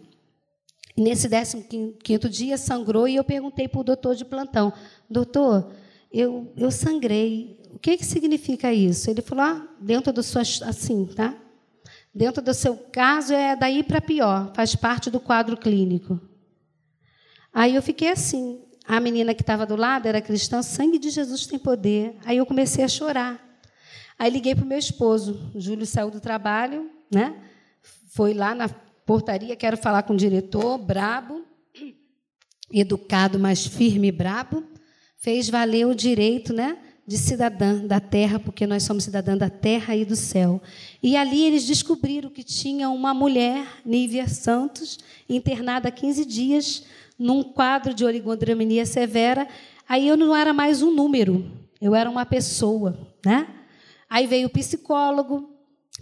Nesse 0.97 1.29
15 1.29 2.29
dia 2.31 2.57
sangrou 2.57 3.09
e 3.09 3.17
eu 3.17 3.25
perguntei 3.25 3.67
para 3.67 3.81
o 3.81 3.85
doutor 3.85 4.15
de 4.15 4.25
plantão: 4.25 4.73
Doutor, 5.11 5.73
eu, 6.13 6.53
eu 6.57 6.71
sangrei, 6.71 7.61
o 7.75 7.79
que, 7.81 7.97
que 7.97 8.07
significa 8.07 8.73
isso? 8.73 9.11
Ele 9.11 9.21
falou: 9.21 9.43
ah, 9.43 9.69
dentro 9.81 10.13
do 10.13 10.23
seu. 10.23 10.41
Assim, 10.41 11.07
tá? 11.07 11.35
Dentro 12.15 12.41
do 12.41 12.55
seu 12.55 12.77
caso 12.77 13.35
é 13.35 13.57
daí 13.57 13.83
para 13.83 14.01
pior, 14.01 14.53
faz 14.55 14.77
parte 14.77 15.11
do 15.11 15.19
quadro 15.19 15.57
clínico. 15.57 16.21
Aí 17.57 17.75
eu 17.75 17.81
fiquei 17.81 18.11
assim. 18.11 18.61
A 18.87 19.01
menina 19.01 19.35
que 19.35 19.41
estava 19.41 19.65
do 19.65 19.77
lado 19.77 20.07
era 20.07 20.21
cristã, 20.21 20.61
sangue 20.61 20.99
de 20.99 21.09
Jesus 21.09 21.47
tem 21.47 21.59
poder. 21.59 22.15
Aí 22.27 22.37
eu 22.37 22.45
comecei 22.45 22.85
a 22.85 22.89
chorar. 22.89 23.43
Aí 24.19 24.31
liguei 24.31 24.55
para 24.55 24.63
o 24.63 24.69
meu 24.69 24.79
esposo. 24.79 25.51
O 25.55 25.59
Júlio 25.59 25.87
saiu 25.87 26.11
do 26.11 26.21
trabalho, 26.21 26.91
né? 27.11 27.35
Foi 28.11 28.35
lá 28.35 28.55
na 28.55 28.69
portaria, 28.69 29.57
quero 29.57 29.79
falar 29.79 30.03
com 30.03 30.13
o 30.13 30.17
diretor, 30.19 30.77
brabo, 30.77 31.47
educado, 32.71 33.39
mas 33.39 33.67
firme 33.67 34.09
e 34.09 34.13
brabo. 34.13 34.63
Fez 35.17 35.49
valer 35.49 35.87
o 35.87 35.95
direito, 35.95 36.53
né? 36.53 36.77
de 37.07 37.17
cidadã 37.17 37.87
da 37.87 38.01
terra, 38.01 38.41
porque 38.41 38.67
nós 38.67 38.83
somos 38.83 39.05
cidadã 39.05 39.37
da 39.37 39.49
terra 39.49 39.95
e 39.95 40.05
do 40.05 40.17
céu. 40.17 40.61
E 41.01 41.17
ali 41.17 41.45
eles 41.45 41.65
descobriram 41.65 42.29
que 42.29 42.43
tinha 42.43 42.91
uma 42.91 43.15
mulher, 43.15 43.65
Nívia 43.85 44.27
Santos, 44.27 44.99
internada 45.29 45.89
há 45.89 45.93
15 45.93 46.25
dias 46.25 46.83
num 47.19 47.43
quadro 47.43 47.95
de 47.95 48.05
oligondromia 48.05 48.85
severa, 48.85 49.49
aí 49.89 50.07
eu 50.07 50.17
não 50.17 50.35
era 50.35 50.53
mais 50.53 50.83
um 50.83 50.91
número, 50.91 51.51
eu 51.81 51.95
era 51.95 52.09
uma 52.11 52.27
pessoa, 52.27 52.99
né? 53.25 53.47
Aí 54.09 54.27
veio 54.27 54.47
o 54.47 54.51
psicólogo, 54.51 55.51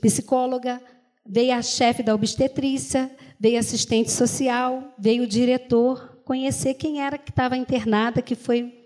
psicóloga, 0.00 0.80
veio 1.26 1.54
a 1.54 1.62
chefe 1.62 2.02
da 2.02 2.14
obstetrícia, 2.14 3.10
veio 3.38 3.58
assistente 3.58 4.10
social, 4.10 4.94
veio 4.98 5.24
o 5.24 5.26
diretor 5.26 6.20
conhecer 6.24 6.74
quem 6.74 7.00
era 7.00 7.18
que 7.18 7.30
estava 7.30 7.56
internada, 7.56 8.22
que 8.22 8.34
foi 8.34 8.84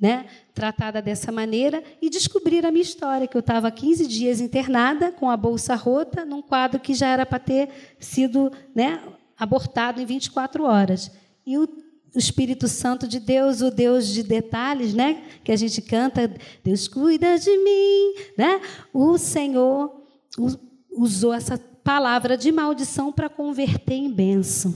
né, 0.00 0.26
tratada 0.54 1.02
dessa 1.02 1.32
maneira, 1.32 1.82
e 2.00 2.08
descobrir 2.08 2.64
a 2.64 2.70
minha 2.70 2.82
história, 2.82 3.26
que 3.26 3.36
eu 3.36 3.40
estava 3.40 3.70
15 3.70 4.06
dias 4.06 4.40
internada, 4.40 5.10
com 5.10 5.28
a 5.28 5.36
bolsa 5.36 5.74
rota, 5.74 6.24
num 6.24 6.40
quadro 6.40 6.78
que 6.78 6.94
já 6.94 7.08
era 7.08 7.26
para 7.26 7.38
ter 7.38 7.68
sido 7.98 8.52
né, 8.74 9.02
abortado 9.36 10.00
em 10.00 10.06
24 10.06 10.64
horas. 10.64 11.10
E 11.48 11.56
o 11.56 11.66
Espírito 12.14 12.68
Santo 12.68 13.08
de 13.08 13.18
Deus, 13.18 13.62
o 13.62 13.70
Deus 13.70 14.06
de 14.08 14.22
detalhes, 14.22 14.92
né? 14.92 15.22
Que 15.42 15.50
a 15.50 15.56
gente 15.56 15.80
canta, 15.80 16.30
Deus 16.62 16.86
cuida 16.86 17.38
de 17.38 17.56
mim, 17.56 18.14
né? 18.36 18.60
O 18.92 19.16
Senhor 19.16 19.98
usou 20.90 21.32
essa 21.32 21.56
palavra 21.82 22.36
de 22.36 22.52
maldição 22.52 23.10
para 23.10 23.30
converter 23.30 23.94
em 23.94 24.10
bênção. 24.10 24.74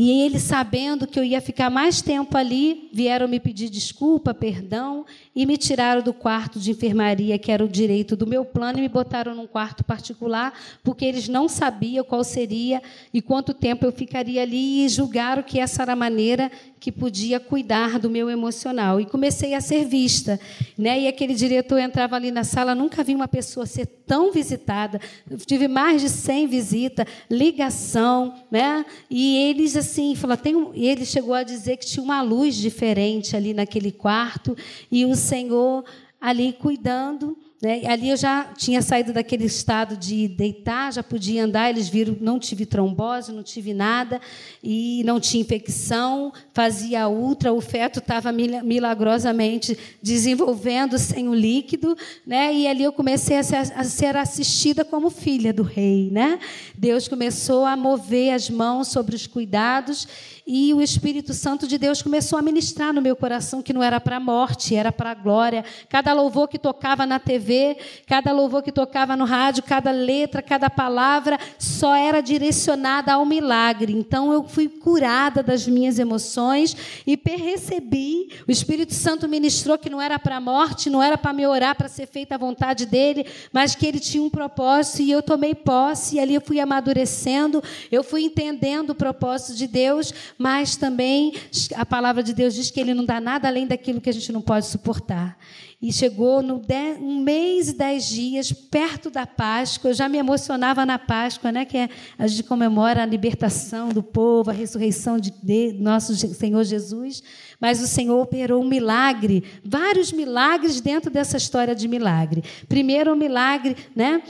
E 0.00 0.22
eles, 0.22 0.42
sabendo 0.42 1.08
que 1.08 1.18
eu 1.18 1.24
ia 1.24 1.40
ficar 1.40 1.68
mais 1.68 2.00
tempo 2.00 2.36
ali, 2.36 2.88
vieram 2.92 3.26
me 3.26 3.40
pedir 3.40 3.68
desculpa, 3.68 4.32
perdão, 4.32 5.04
e 5.34 5.44
me 5.44 5.56
tiraram 5.56 6.00
do 6.00 6.14
quarto 6.14 6.60
de 6.60 6.70
enfermaria, 6.70 7.36
que 7.36 7.50
era 7.50 7.64
o 7.64 7.68
direito 7.68 8.14
do 8.14 8.24
meu 8.24 8.44
plano, 8.44 8.78
e 8.78 8.82
me 8.82 8.88
botaram 8.88 9.34
num 9.34 9.48
quarto 9.48 9.82
particular, 9.82 10.52
porque 10.84 11.04
eles 11.04 11.26
não 11.26 11.48
sabiam 11.48 12.04
qual 12.04 12.22
seria 12.22 12.80
e 13.12 13.20
quanto 13.20 13.52
tempo 13.52 13.84
eu 13.84 13.90
ficaria 13.90 14.40
ali, 14.40 14.84
e 14.84 14.88
julgaram 14.88 15.42
que 15.42 15.58
essa 15.58 15.82
era 15.82 15.94
a 15.94 15.96
maneira 15.96 16.48
que 16.78 16.92
podia 16.92 17.40
cuidar 17.40 17.98
do 17.98 18.08
meu 18.08 18.30
emocional. 18.30 19.00
E 19.00 19.06
comecei 19.06 19.54
a 19.54 19.60
ser 19.60 19.84
vista. 19.84 20.38
Né? 20.76 21.00
E 21.00 21.08
aquele 21.08 21.34
diretor 21.34 21.78
entrava 21.78 22.16
ali 22.16 22.30
na 22.30 22.44
sala, 22.44 22.74
nunca 22.74 23.02
vi 23.02 23.14
uma 23.14 23.28
pessoa 23.28 23.66
ser 23.66 23.86
tão 24.06 24.32
visitada. 24.32 25.00
Eu 25.28 25.36
tive 25.38 25.68
mais 25.68 26.00
de 26.00 26.08
100 26.08 26.46
visitas, 26.46 27.06
ligação. 27.30 28.34
Né? 28.50 28.84
E 29.10 29.36
eles, 29.36 29.74
assim, 29.88 30.14
falou, 30.14 30.36
tem 30.36 30.54
um... 30.54 30.74
ele 30.74 31.04
chegou 31.06 31.34
a 31.34 31.42
dizer 31.42 31.78
que 31.78 31.86
tinha 31.86 32.02
uma 32.02 32.20
luz 32.20 32.54
diferente 32.54 33.34
ali 33.34 33.54
naquele 33.54 33.90
quarto, 33.90 34.56
e 34.90 35.04
o 35.04 35.14
Senhor 35.16 35.84
ali 36.20 36.52
cuidando 36.52 37.36
Né? 37.60 37.82
Ali 37.86 38.10
eu 38.10 38.16
já 38.16 38.44
tinha 38.56 38.80
saído 38.80 39.12
daquele 39.12 39.44
estado 39.44 39.96
de 39.96 40.28
deitar, 40.28 40.92
já 40.92 41.02
podia 41.02 41.44
andar. 41.44 41.68
Eles 41.68 41.88
viram, 41.88 42.16
não 42.20 42.38
tive 42.38 42.64
trombose, 42.64 43.32
não 43.32 43.42
tive 43.42 43.74
nada 43.74 44.20
e 44.62 45.02
não 45.04 45.18
tinha 45.18 45.40
infecção. 45.40 46.32
Fazia 46.52 47.08
ultra, 47.08 47.52
o 47.52 47.60
feto 47.60 47.98
estava 47.98 48.30
milagrosamente 48.30 49.76
desenvolvendo 50.00 50.98
sem 50.98 51.28
o 51.28 51.34
líquido, 51.34 51.96
né? 52.24 52.54
E 52.54 52.68
ali 52.68 52.84
eu 52.84 52.92
comecei 52.92 53.36
a 53.38 53.42
ser, 53.42 53.56
a 53.56 53.84
ser 53.84 54.16
assistida 54.16 54.84
como 54.84 55.10
filha 55.10 55.52
do 55.52 55.64
rei, 55.64 56.10
né? 56.12 56.38
Deus 56.76 57.08
começou 57.08 57.64
a 57.64 57.76
mover 57.76 58.34
as 58.34 58.48
mãos 58.48 58.86
sobre 58.86 59.16
os 59.16 59.26
cuidados 59.26 60.06
e 60.50 60.72
o 60.72 60.80
Espírito 60.80 61.34
Santo 61.34 61.68
de 61.68 61.76
Deus 61.76 62.00
começou 62.00 62.38
a 62.38 62.42
ministrar 62.42 62.94
no 62.94 63.02
meu 63.02 63.14
coração 63.14 63.60
que 63.60 63.74
não 63.74 63.82
era 63.82 64.00
para 64.00 64.16
a 64.16 64.20
morte, 64.20 64.74
era 64.74 64.90
para 64.90 65.10
a 65.10 65.14
glória. 65.14 65.62
Cada 65.90 66.14
louvor 66.14 66.48
que 66.48 66.58
tocava 66.58 67.04
na 67.04 67.18
TV, 67.18 67.76
cada 68.06 68.32
louvor 68.32 68.62
que 68.62 68.72
tocava 68.72 69.14
no 69.14 69.26
rádio, 69.26 69.62
cada 69.62 69.90
letra, 69.90 70.40
cada 70.40 70.70
palavra 70.70 71.38
só 71.58 71.94
era 71.94 72.22
direcionada 72.22 73.12
ao 73.12 73.26
milagre. 73.26 73.92
Então 73.92 74.32
eu 74.32 74.42
fui 74.42 74.70
curada 74.70 75.42
das 75.42 75.66
minhas 75.66 75.98
emoções 75.98 76.74
e 77.06 77.14
percebi, 77.14 78.30
o 78.48 78.50
Espírito 78.50 78.94
Santo 78.94 79.28
ministrou 79.28 79.76
que 79.76 79.90
não 79.90 80.00
era 80.00 80.18
para 80.18 80.36
a 80.36 80.40
morte, 80.40 80.88
não 80.88 81.02
era 81.02 81.18
para 81.18 81.34
me 81.34 81.46
orar 81.46 81.76
para 81.76 81.88
ser 81.88 82.06
feita 82.06 82.36
a 82.36 82.38
vontade 82.38 82.86
dele, 82.86 83.26
mas 83.52 83.74
que 83.74 83.86
ele 83.86 84.00
tinha 84.00 84.22
um 84.22 84.30
propósito 84.30 85.02
e 85.02 85.10
eu 85.10 85.22
tomei 85.22 85.54
posse 85.54 86.16
e 86.16 86.20
ali 86.20 86.34
eu 86.34 86.40
fui 86.40 86.58
amadurecendo, 86.58 87.62
eu 87.92 88.02
fui 88.02 88.22
entendendo 88.22 88.90
o 88.90 88.94
propósito 88.94 89.54
de 89.54 89.66
Deus, 89.66 90.10
mas 90.38 90.76
também 90.76 91.34
a 91.74 91.84
palavra 91.84 92.22
de 92.22 92.32
Deus 92.32 92.54
diz 92.54 92.70
que 92.70 92.80
ele 92.80 92.94
não 92.94 93.04
dá 93.04 93.20
nada 93.20 93.48
além 93.48 93.66
daquilo 93.66 94.00
que 94.00 94.08
a 94.08 94.12
gente 94.12 94.30
não 94.30 94.40
pode 94.40 94.66
suportar. 94.66 95.36
E 95.80 95.92
chegou 95.92 96.42
no 96.42 96.60
um 97.00 97.20
mês 97.20 97.68
e 97.68 97.72
dez 97.76 98.08
dias, 98.08 98.52
perto 98.52 99.10
da 99.10 99.26
Páscoa, 99.26 99.90
eu 99.90 99.94
já 99.94 100.08
me 100.08 100.18
emocionava 100.18 100.84
na 100.84 100.98
Páscoa, 100.98 101.52
né, 101.52 101.64
que 101.64 101.76
é, 101.76 101.88
a 102.18 102.26
gente 102.26 102.42
comemora 102.42 103.02
a 103.02 103.06
libertação 103.06 103.90
do 103.90 104.02
povo, 104.02 104.50
a 104.50 104.52
ressurreição 104.52 105.18
de, 105.18 105.30
de 105.30 105.72
nosso 105.74 106.16
Senhor 106.16 106.64
Jesus, 106.64 107.22
mas 107.60 107.80
o 107.80 107.86
Senhor 107.86 108.20
operou 108.20 108.62
um 108.62 108.68
milagre, 108.68 109.44
vários 109.64 110.10
milagres 110.10 110.80
dentro 110.80 111.10
dessa 111.10 111.36
história 111.36 111.74
de 111.74 111.86
milagre. 111.86 112.42
Primeiro, 112.68 113.12
o 113.12 113.16
milagre 113.16 113.76
né, 113.94 114.22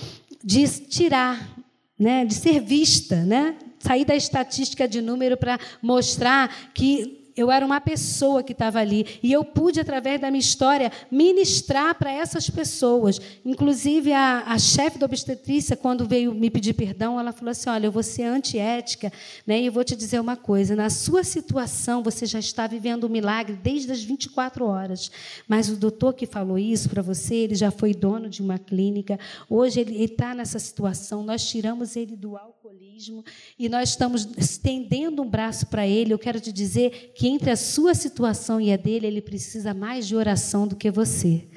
de 0.44 0.68
tirar 0.68 1.59
né, 1.98 2.24
de 2.24 2.34
ser 2.34 2.61
vista, 2.61 3.16
né, 3.24 3.56
sair 3.89 4.05
da 4.05 4.14
estatística 4.14 4.86
de 4.86 5.01
número 5.01 5.34
para 5.34 5.59
mostrar 5.80 6.55
que 6.74 7.18
eu 7.39 7.53
era 7.53 7.64
uma 7.64 7.80
pessoa 7.80 8.43
que 8.43 8.51
estava 8.51 8.80
ali. 8.80 9.07
E 9.22 9.32
eu 9.32 9.45
pude, 9.45 9.78
através 9.78 10.20
da 10.20 10.28
minha 10.28 10.41
história, 10.41 10.91
ministrar 11.09 11.95
para 11.95 12.11
essas 12.11 12.51
pessoas. 12.51 13.20
Inclusive, 13.45 14.12
a, 14.12 14.43
a 14.45 14.59
chefe 14.59 14.99
da 14.99 15.07
obstetrícia, 15.07 15.76
quando 15.76 16.05
veio 16.05 16.34
me 16.34 16.51
pedir 16.51 16.74
perdão, 16.74 17.18
ela 17.18 17.32
falou 17.32 17.53
assim: 17.53 17.70
Olha, 17.70 17.86
eu 17.86 17.93
vou 17.93 18.03
ser 18.03 18.24
antiética, 18.24 19.12
né, 19.47 19.61
e 19.61 19.66
eu 19.66 19.72
vou 19.72 19.84
te 19.84 19.95
dizer 19.95 20.20
uma 20.20 20.36
coisa: 20.36 20.74
na 20.74 20.91
sua 20.91 21.22
situação, 21.22 22.03
você 22.03 22.26
já 22.26 22.41
está 22.41 22.66
vivendo 22.66 23.05
um 23.05 23.09
milagre 23.09 23.55
desde 23.55 23.93
as 23.93 24.03
24 24.03 24.64
horas. 24.66 25.09
Mas 25.47 25.68
o 25.68 25.76
doutor 25.76 26.14
que 26.14 26.26
falou 26.26 26.59
isso 26.59 26.89
para 26.89 27.03
você, 27.03 27.36
ele 27.36 27.55
já 27.55 27.70
foi 27.70 27.95
dono 27.95 28.28
de 28.28 28.43
uma 28.43 28.59
clínica. 28.59 29.16
Hoje 29.49 29.78
ele 29.78 30.03
está 30.03 30.34
nessa 30.34 30.59
situação. 30.59 31.22
Nós 31.22 31.49
tiramos 31.49 31.95
ele 31.95 32.16
do 32.16 32.36
alcoolismo 32.36 33.24
e 33.57 33.68
nós 33.68 33.91
estamos 33.91 34.28
estendendo 34.36 35.22
um 35.22 35.28
braço 35.28 35.66
para 35.66 35.86
ele. 35.86 36.12
Eu 36.12 36.18
quero 36.18 36.41
te 36.41 36.53
dizer 36.53 37.12
que 37.14 37.28
entre 37.29 37.51
a 37.51 37.57
sua 37.57 37.95
situação 37.95 38.61
e 38.61 38.72
a 38.72 38.76
dele, 38.76 39.07
ele 39.07 39.20
precisa 39.20 39.72
mais 39.72 40.07
de 40.07 40.16
oração 40.16 40.66
do 40.66 40.76
que 40.76 40.91
você. 40.91 41.49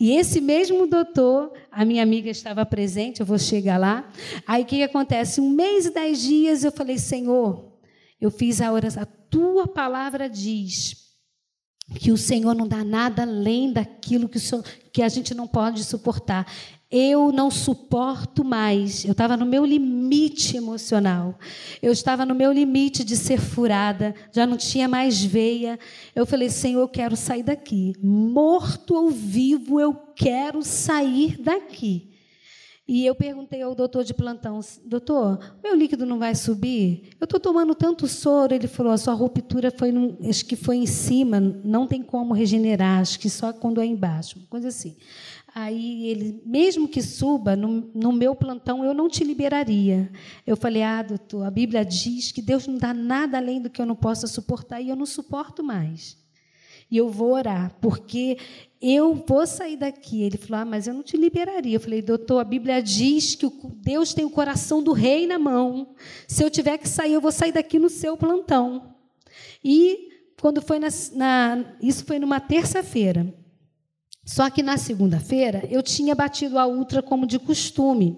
E 0.00 0.12
esse 0.12 0.40
mesmo 0.40 0.86
doutor, 0.86 1.52
a 1.70 1.84
minha 1.84 2.02
amiga 2.02 2.30
estava 2.30 2.64
presente, 2.64 3.20
eu 3.20 3.26
vou 3.26 3.38
chegar 3.38 3.78
lá. 3.78 4.08
Aí 4.46 4.62
o 4.62 4.66
que 4.66 4.82
acontece? 4.82 5.40
Um 5.40 5.50
mês 5.50 5.86
e 5.86 5.90
dez 5.90 6.22
dias 6.22 6.62
eu 6.62 6.70
falei, 6.70 6.98
Senhor, 6.98 7.72
eu 8.20 8.30
fiz 8.30 8.60
a 8.60 8.72
oração, 8.72 9.02
a 9.02 9.06
tua 9.06 9.66
palavra 9.66 10.28
diz 10.28 11.08
que 11.96 12.12
o 12.12 12.16
Senhor 12.16 12.54
não 12.54 12.68
dá 12.68 12.84
nada 12.84 13.22
além 13.22 13.72
daquilo 13.72 14.28
que, 14.28 14.38
Senhor, 14.38 14.64
que 14.92 15.02
a 15.02 15.08
gente 15.08 15.34
não 15.34 15.46
pode 15.46 15.82
suportar. 15.84 16.46
Eu 16.90 17.30
não 17.32 17.50
suporto 17.50 18.42
mais. 18.42 19.04
Eu 19.04 19.12
estava 19.12 19.36
no 19.36 19.44
meu 19.44 19.64
limite 19.64 20.56
emocional. 20.56 21.38
Eu 21.82 21.92
estava 21.92 22.24
no 22.24 22.34
meu 22.34 22.50
limite 22.50 23.04
de 23.04 23.14
ser 23.14 23.38
furada. 23.38 24.14
Já 24.32 24.46
não 24.46 24.56
tinha 24.56 24.88
mais 24.88 25.22
veia. 25.22 25.78
Eu 26.14 26.24
falei, 26.24 26.48
Senhor, 26.48 26.80
eu 26.80 26.88
quero 26.88 27.14
sair 27.14 27.42
daqui. 27.42 27.92
Morto 28.02 28.94
ou 28.94 29.10
vivo, 29.10 29.78
eu 29.78 29.92
quero 30.16 30.62
sair 30.62 31.36
daqui. 31.38 32.08
E 32.88 33.04
eu 33.04 33.14
perguntei 33.14 33.60
ao 33.60 33.74
doutor 33.74 34.02
de 34.02 34.14
plantão, 34.14 34.60
doutor, 34.82 35.38
meu 35.62 35.76
líquido 35.76 36.06
não 36.06 36.18
vai 36.18 36.34
subir? 36.34 37.10
Eu 37.20 37.26
estou 37.26 37.38
tomando 37.38 37.74
tanto 37.74 38.08
soro. 38.08 38.54
Ele 38.54 38.66
falou, 38.66 38.90
a 38.90 38.96
sua 38.96 39.12
ruptura 39.12 39.70
foi, 39.70 39.92
no, 39.92 40.16
acho 40.26 40.46
que 40.46 40.56
foi 40.56 40.76
em 40.76 40.86
cima, 40.86 41.38
não 41.38 41.86
tem 41.86 42.02
como 42.02 42.32
regenerar, 42.32 43.00
acho 43.02 43.20
que 43.20 43.28
só 43.28 43.52
quando 43.52 43.82
é 43.82 43.84
embaixo, 43.84 44.40
coisa 44.48 44.68
assim. 44.68 44.96
Aí 45.60 46.06
ele, 46.06 46.40
mesmo 46.46 46.86
que 46.86 47.02
suba, 47.02 47.56
no, 47.56 47.90
no, 47.92 48.12
meu 48.12 48.32
plantão 48.36 48.84
eu 48.84 48.94
não 48.94 49.08
te 49.08 49.24
liberaria. 49.24 50.08
Eu 50.46 50.56
falei, 50.56 50.84
ah, 50.84 51.02
doutor, 51.02 51.42
a 51.44 51.50
Bíblia 51.50 51.84
diz 51.84 52.30
que 52.30 52.40
Deus 52.40 52.68
não 52.68 52.78
dá 52.78 52.94
nada 52.94 53.38
além 53.38 53.60
do 53.60 53.68
que 53.68 53.82
eu 53.82 53.86
não 53.86 53.96
possa 53.96 54.28
suportar 54.28 54.80
e 54.80 54.88
eu 54.88 54.94
não 54.94 55.04
suporto 55.04 55.64
mais. 55.64 56.16
E 56.88 56.96
eu 56.96 57.08
vou 57.08 57.32
orar, 57.32 57.76
porque 57.80 58.38
eu 58.80 59.14
vou 59.26 59.44
sair 59.48 59.76
daqui. 59.76 60.22
Ele 60.22 60.38
falou, 60.38 60.62
ah, 60.62 60.64
mas 60.64 60.86
eu 60.86 60.94
não 60.94 61.02
te 61.02 61.16
liberaria. 61.16 61.74
Eu 61.74 61.80
falei, 61.80 62.02
doutor, 62.02 62.38
a 62.38 62.44
Bíblia 62.44 62.80
diz 62.80 63.34
que 63.34 63.50
Deus 63.82 64.14
tem 64.14 64.24
o 64.24 64.30
coração 64.30 64.80
do 64.80 64.92
rei 64.92 65.26
na 65.26 65.40
mão. 65.40 65.92
Se 66.28 66.44
eu 66.44 66.50
tiver 66.50 66.78
que 66.78 66.88
sair, 66.88 67.14
eu 67.14 67.20
vou 67.20 67.32
sair 67.32 67.50
daqui 67.50 67.80
no 67.80 67.88
seu 67.88 68.16
plantão. 68.16 68.94
E 69.64 70.08
quando 70.40 70.62
foi 70.62 70.78
na, 70.78 70.88
na 71.14 71.64
isso 71.82 72.04
foi 72.04 72.20
numa 72.20 72.38
terça-feira. 72.38 73.34
Só 74.28 74.50
que 74.50 74.62
na 74.62 74.76
segunda-feira 74.76 75.66
eu 75.70 75.82
tinha 75.82 76.14
batido 76.14 76.58
a 76.58 76.66
ultra 76.66 77.00
como 77.00 77.26
de 77.26 77.38
costume. 77.38 78.14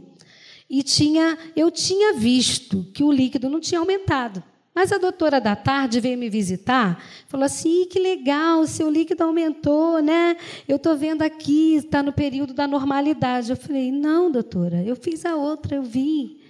E 0.68 0.82
tinha, 0.82 1.38
eu 1.54 1.70
tinha 1.70 2.14
visto 2.14 2.82
que 2.92 3.04
o 3.04 3.12
líquido 3.12 3.48
não 3.48 3.60
tinha 3.60 3.78
aumentado. 3.78 4.42
Mas 4.74 4.90
a 4.90 4.98
doutora 4.98 5.40
da 5.40 5.54
tarde 5.54 6.00
veio 6.00 6.18
me 6.18 6.28
visitar, 6.28 7.00
falou 7.28 7.46
assim: 7.46 7.86
que 7.86 8.00
legal, 8.00 8.66
seu 8.66 8.90
líquido 8.90 9.22
aumentou, 9.22 10.02
né? 10.02 10.36
Eu 10.66 10.78
estou 10.78 10.96
vendo 10.96 11.22
aqui, 11.22 11.76
está 11.76 12.02
no 12.02 12.12
período 12.12 12.52
da 12.54 12.66
normalidade. 12.66 13.50
Eu 13.50 13.56
falei: 13.56 13.92
não, 13.92 14.32
doutora, 14.32 14.82
eu 14.82 14.96
fiz 14.96 15.24
a 15.24 15.36
outra, 15.36 15.76
eu 15.76 15.82
vi. 15.84 16.40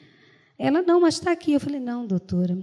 Ela, 0.59 0.81
não, 0.81 1.03
mas 1.03 1.17
está 1.17 1.33
aqui. 1.33 1.53
Eu 1.53 1.61
falei: 1.61 1.81
não, 1.81 2.07
doutora, 2.07 2.59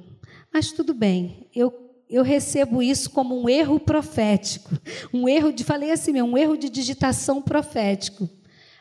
mas 0.51 0.71
tudo 0.71 0.95
bem, 0.95 1.47
eu 1.55 1.86
eu 2.09 2.23
recebo 2.23 2.81
isso 2.81 3.09
como 3.09 3.41
um 3.41 3.49
erro 3.49 3.79
profético, 3.79 4.71
um 5.13 5.27
erro 5.27 5.51
de, 5.51 5.63
falei 5.63 5.91
assim 5.91 6.13
mesmo, 6.13 6.29
um 6.29 6.37
erro 6.37 6.57
de 6.57 6.69
digitação 6.69 7.41
profético. 7.41 8.29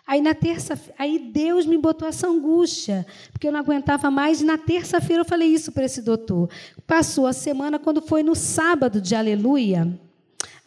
Aí 0.07 0.20
na 0.20 0.35
terça, 0.35 0.79
aí 0.97 1.18
Deus 1.18 1.66
me 1.66 1.77
botou 1.77 2.07
essa 2.07 2.29
angústia, 2.29 3.05
porque 3.33 3.49
eu 3.49 3.53
não 3.53 3.59
aguentava 3.59 4.09
mais. 4.09 4.41
E 4.41 4.45
na 4.45 4.57
terça-feira 4.57 5.22
eu 5.22 5.27
falei 5.27 5.49
isso 5.49 5.72
para 5.72 5.85
esse 5.85 6.01
doutor. 6.01 6.49
Passou 6.87 7.27
a 7.27 7.33
semana 7.33 7.77
quando 7.77 8.01
foi 8.01 8.22
no 8.22 8.37
sábado 8.37 9.01
de 9.01 9.16
Aleluia. 9.16 9.99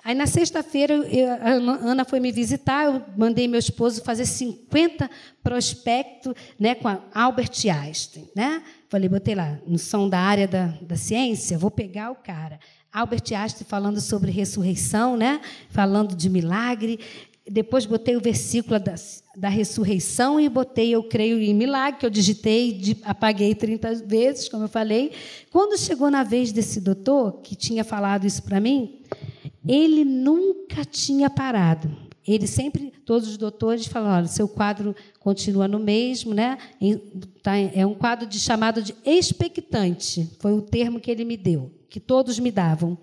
Aí 0.09 0.15
na 0.15 0.25
sexta-feira 0.25 1.07
a 1.39 1.51
Ana 1.87 2.03
foi 2.03 2.19
me 2.19 2.31
visitar, 2.31 2.85
eu 2.85 3.03
mandei 3.15 3.47
meu 3.47 3.59
esposo 3.59 4.03
fazer 4.03 4.25
50 4.25 5.07
prospectos 5.43 6.33
né, 6.59 6.73
com 6.73 6.89
Albert 7.13 7.51
Einstein. 7.71 8.27
Né? 8.35 8.63
Falei, 8.89 9.07
botei 9.07 9.35
lá, 9.35 9.59
não 9.67 9.77
são 9.77 10.09
da 10.09 10.17
área 10.17 10.47
da, 10.47 10.73
da 10.81 10.95
ciência, 10.95 11.59
vou 11.59 11.69
pegar 11.69 12.09
o 12.09 12.15
cara. 12.15 12.59
Albert 12.91 13.21
Einstein 13.35 13.67
falando 13.67 14.01
sobre 14.01 14.31
ressurreição, 14.31 15.15
né? 15.15 15.41
falando 15.69 16.15
de 16.15 16.27
milagre. 16.27 16.99
Depois 17.47 17.85
botei 17.85 18.15
o 18.15 18.19
versículo 18.19 18.79
da, 18.79 18.95
da 19.35 19.47
ressurreição 19.47 20.39
e 20.39 20.49
botei 20.49 20.89
eu 20.89 21.03
creio 21.03 21.39
em 21.39 21.53
milagre, 21.53 21.99
que 21.99 22.05
eu 22.07 22.09
digitei, 22.09 22.97
apaguei 23.03 23.53
30 23.53 23.93
vezes, 24.07 24.49
como 24.49 24.63
eu 24.63 24.69
falei. 24.69 25.11
Quando 25.51 25.77
chegou 25.77 26.09
na 26.09 26.23
vez 26.23 26.51
desse 26.51 26.81
doutor, 26.81 27.41
que 27.43 27.55
tinha 27.55 27.83
falado 27.83 28.25
isso 28.25 28.41
para 28.41 28.59
mim, 28.59 29.03
ele 29.69 30.03
nunca 30.03 30.83
tinha 30.83 31.29
parado. 31.29 31.95
Ele 32.27 32.47
sempre, 32.47 32.91
todos 33.05 33.27
os 33.29 33.37
doutores 33.37 33.85
falam, 33.85 34.11
olha, 34.11 34.25
seu 34.25 34.47
quadro 34.47 34.95
continua 35.19 35.67
no 35.67 35.77
mesmo, 35.77 36.33
né? 36.33 36.57
Tá, 37.43 37.55
é 37.55 37.85
um 37.85 37.93
quadro 37.93 38.27
de 38.27 38.39
chamado 38.39 38.81
de 38.81 38.95
expectante, 39.05 40.27
foi 40.39 40.53
o 40.53 40.61
termo 40.61 40.99
que 40.99 41.09
ele 41.09 41.23
me 41.23 41.37
deu, 41.37 41.71
que 41.87 41.99
todos 41.99 42.39
me 42.39 42.51
davam. 42.51 42.97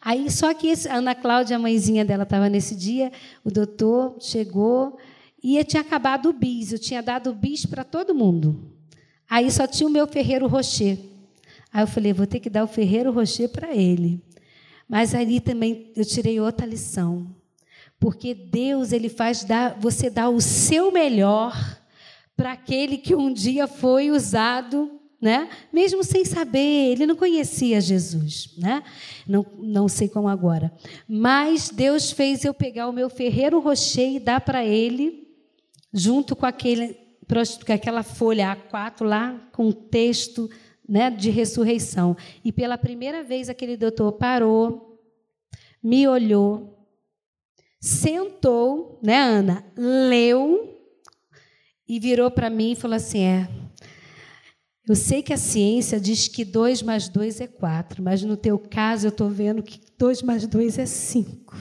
Aí, 0.00 0.28
só 0.30 0.52
que 0.54 0.66
esse, 0.66 0.88
a 0.88 0.96
Ana 0.96 1.14
Cláudia, 1.14 1.56
a 1.56 1.58
mãezinha 1.58 2.04
dela, 2.04 2.24
estava 2.24 2.48
nesse 2.48 2.74
dia, 2.74 3.12
o 3.44 3.50
doutor 3.50 4.16
chegou 4.20 4.98
e 5.42 5.62
tinha 5.64 5.82
acabado 5.82 6.30
o 6.30 6.32
bis, 6.32 6.72
eu 6.72 6.78
tinha 6.78 7.02
dado 7.02 7.30
o 7.30 7.34
bis 7.34 7.64
para 7.64 7.84
todo 7.84 8.14
mundo. 8.14 8.72
Aí 9.30 9.50
só 9.50 9.68
tinha 9.68 9.88
o 9.88 9.92
meu 9.92 10.06
Ferreiro 10.06 10.48
Rocher. 10.48 10.98
Aí 11.72 11.82
eu 11.82 11.86
falei, 11.86 12.12
vou 12.12 12.26
ter 12.26 12.40
que 12.40 12.50
dar 12.50 12.64
o 12.64 12.68
Ferreiro 12.68 13.12
Rocher 13.12 13.48
para 13.48 13.74
ele. 13.74 14.20
Mas 14.88 15.14
ali 15.14 15.40
também 15.40 15.92
eu 15.94 16.04
tirei 16.04 16.40
outra 16.40 16.66
lição. 16.66 17.34
Porque 18.00 18.32
Deus, 18.32 18.92
ele 18.92 19.08
faz 19.08 19.44
dar, 19.44 19.78
você 19.78 20.08
dar 20.08 20.28
o 20.28 20.40
seu 20.40 20.90
melhor 20.90 21.54
para 22.36 22.52
aquele 22.52 22.96
que 22.96 23.14
um 23.14 23.32
dia 23.32 23.66
foi 23.66 24.10
usado 24.10 24.98
né? 25.20 25.48
Mesmo 25.72 26.04
sem 26.04 26.24
saber, 26.24 26.92
ele 26.92 27.06
não 27.06 27.16
conhecia 27.16 27.80
Jesus, 27.80 28.54
né? 28.56 28.84
Não, 29.26 29.44
não 29.58 29.88
sei 29.88 30.08
como 30.08 30.28
agora. 30.28 30.72
Mas 31.08 31.70
Deus 31.70 32.12
fez 32.12 32.44
eu 32.44 32.54
pegar 32.54 32.88
o 32.88 32.92
meu 32.92 33.10
ferreiro 33.10 33.58
rocher 33.58 34.14
e 34.14 34.20
dar 34.20 34.40
para 34.40 34.64
ele, 34.64 35.26
junto 35.92 36.36
com 36.36 36.46
aquele, 36.46 36.96
com 37.66 37.72
aquela 37.72 38.04
folha 38.04 38.56
A4 38.56 39.04
lá, 39.04 39.48
com 39.52 39.68
o 39.68 39.72
texto 39.72 40.48
né, 40.88 41.10
de 41.10 41.30
ressurreição. 41.30 42.16
E 42.44 42.50
pela 42.50 42.78
primeira 42.78 43.22
vez 43.22 43.48
aquele 43.48 43.76
doutor 43.76 44.12
parou, 44.12 44.98
me 45.82 46.08
olhou, 46.08 46.88
sentou, 47.80 48.98
né, 49.02 49.20
Ana? 49.20 49.64
Leu 49.76 50.76
e 51.86 51.98
virou 52.00 52.30
para 52.30 52.48
mim 52.48 52.72
e 52.72 52.76
falou 52.76 52.96
assim: 52.96 53.22
é 53.22 53.48
eu 54.88 54.96
sei 54.96 55.22
que 55.22 55.34
a 55.34 55.36
ciência 55.36 56.00
diz 56.00 56.28
que 56.28 56.46
2 56.46 56.80
mais 56.80 57.10
2 57.10 57.42
é 57.42 57.46
4, 57.46 58.02
mas 58.02 58.22
no 58.22 58.38
teu 58.38 58.58
caso 58.58 59.06
eu 59.06 59.10
estou 59.10 59.28
vendo 59.28 59.62
que 59.62 59.78
2 59.98 60.22
mais 60.22 60.46
2 60.46 60.78
é 60.78 60.86
5. 60.86 61.54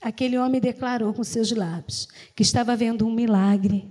Aquele 0.00 0.36
homem 0.36 0.60
declarou 0.60 1.14
com 1.14 1.22
seus 1.22 1.52
lábios 1.52 2.08
que 2.34 2.42
estava 2.42 2.74
vendo 2.74 3.06
um 3.06 3.14
milagre. 3.14 3.88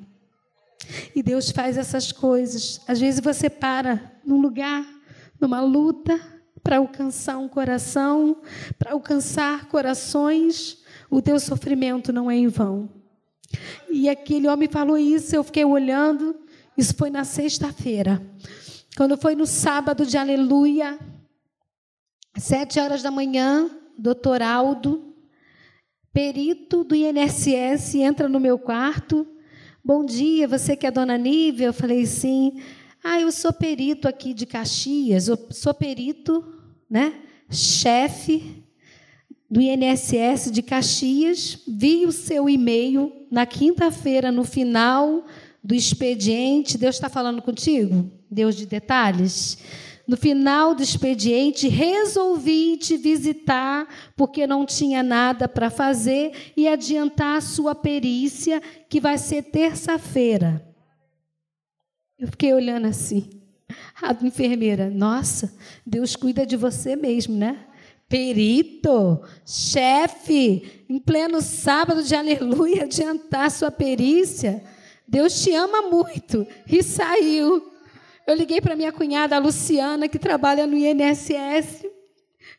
E 1.15 1.21
Deus 1.23 1.49
faz 1.49 1.77
essas 1.77 2.11
coisas. 2.11 2.81
Às 2.87 2.99
vezes 2.99 3.19
você 3.19 3.49
para 3.49 4.11
num 4.25 4.41
lugar, 4.41 4.85
numa 5.39 5.61
luta, 5.61 6.19
para 6.63 6.77
alcançar 6.77 7.37
um 7.37 7.47
coração, 7.47 8.41
para 8.77 8.93
alcançar 8.93 9.67
corações. 9.67 10.83
O 11.09 11.21
teu 11.21 11.39
sofrimento 11.39 12.11
não 12.11 12.29
é 12.29 12.35
em 12.35 12.47
vão. 12.47 12.89
E 13.89 14.09
aquele 14.09 14.47
homem 14.47 14.67
falou 14.67 14.97
isso, 14.97 15.35
eu 15.35 15.43
fiquei 15.43 15.63
olhando 15.63 16.35
isso 16.77 16.93
foi 16.95 17.09
na 17.09 17.23
sexta-feira. 17.23 18.21
Quando 18.95 19.17
foi 19.17 19.35
no 19.35 19.47
sábado 19.47 20.05
de 20.05 20.15
aleluia, 20.15 20.97
sete 22.37 22.79
horas 22.79 23.01
da 23.01 23.09
manhã, 23.09 23.67
doutor 23.97 24.43
Aldo, 24.43 25.15
perito 26.13 26.83
do 26.83 26.93
INSS, 26.93 27.95
entra 27.95 28.29
no 28.29 28.39
meu 28.39 28.59
quarto. 28.59 29.27
Bom 29.87 30.03
dia, 30.03 30.49
você 30.49 30.75
que 30.75 30.85
é 30.85 30.91
dona 30.91 31.17
Nívia? 31.17 31.67
Eu 31.67 31.73
falei 31.73 32.05
sim. 32.05 32.59
Ah, 33.01 33.21
eu 33.21 33.31
sou 33.31 33.53
perito 33.53 34.05
aqui 34.05 34.33
de 34.33 34.45
Caxias, 34.45 35.29
eu 35.29 35.39
sou 35.49 35.73
perito, 35.73 36.43
né? 36.89 37.13
Chefe 37.49 38.65
do 39.49 39.61
INSS 39.61 40.51
de 40.51 40.61
Caxias. 40.61 41.59
Vi 41.65 42.05
o 42.05 42.11
seu 42.11 42.49
e-mail 42.49 43.13
na 43.31 43.45
quinta-feira, 43.45 44.29
no 44.29 44.43
final 44.43 45.25
do 45.63 45.73
expediente, 45.73 46.77
Deus 46.77 46.95
está 46.95 47.07
falando 47.07 47.41
contigo? 47.41 48.11
Deus 48.29 48.57
de 48.57 48.65
detalhes? 48.65 49.57
No 50.07 50.15
final 50.15 50.73
do 50.73 50.81
expediente, 50.81 51.67
resolvi 51.67 52.77
te 52.77 52.95
visitar 52.95 53.87
porque 54.15 54.47
não 54.47 54.65
tinha 54.65 55.03
nada 55.03 55.49
para 55.49 55.69
fazer 55.69 56.31
e 56.55 56.65
adiantar 56.67 57.37
a 57.37 57.41
sua 57.41 57.75
perícia, 57.75 58.61
que 58.87 59.01
vai 59.01 59.17
ser 59.17 59.43
terça-feira. 59.43 60.65
Eu 62.17 62.29
fiquei 62.29 62.53
olhando 62.53 62.87
assim. 62.87 63.29
A 64.01 64.15
enfermeira, 64.25 64.89
nossa, 64.89 65.53
Deus 65.85 66.15
cuida 66.15 66.45
de 66.45 66.55
você 66.55 66.95
mesmo, 66.95 67.35
né? 67.35 67.65
Perito, 68.07 69.21
chefe, 69.45 70.85
em 70.87 70.97
pleno 70.99 71.41
sábado 71.41 72.01
de 72.01 72.15
aleluia, 72.15 72.83
adiantar 72.83 73.51
sua 73.51 73.69
perícia. 73.69 74.63
Deus 75.05 75.43
te 75.43 75.53
ama 75.53 75.89
muito. 75.89 76.47
E 76.65 76.81
saiu. 76.81 77.76
Eu 78.27 78.35
liguei 78.35 78.59
para 78.59 78.75
minha 78.75 78.91
cunhada, 78.91 79.37
a 79.37 79.39
Luciana, 79.39 80.09
que 80.09 80.19
trabalha 80.19 80.67
no 80.67 80.75
INSS. 80.75 81.85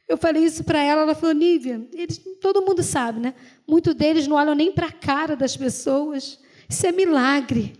Eu 0.08 0.16
falei 0.16 0.42
isso 0.42 0.64
para 0.64 0.82
ela, 0.82 1.02
ela 1.02 1.14
falou, 1.14 1.34
Nívia, 1.34 1.86
eles, 1.92 2.18
todo 2.40 2.62
mundo 2.62 2.82
sabe, 2.82 3.20
né? 3.20 3.34
Muitos 3.68 3.94
deles 3.94 4.26
não 4.26 4.36
olham 4.36 4.54
nem 4.54 4.72
para 4.72 4.86
a 4.86 4.92
cara 4.92 5.36
das 5.36 5.54
pessoas. 5.54 6.40
Isso 6.66 6.86
é 6.86 6.90
milagre. 6.90 7.74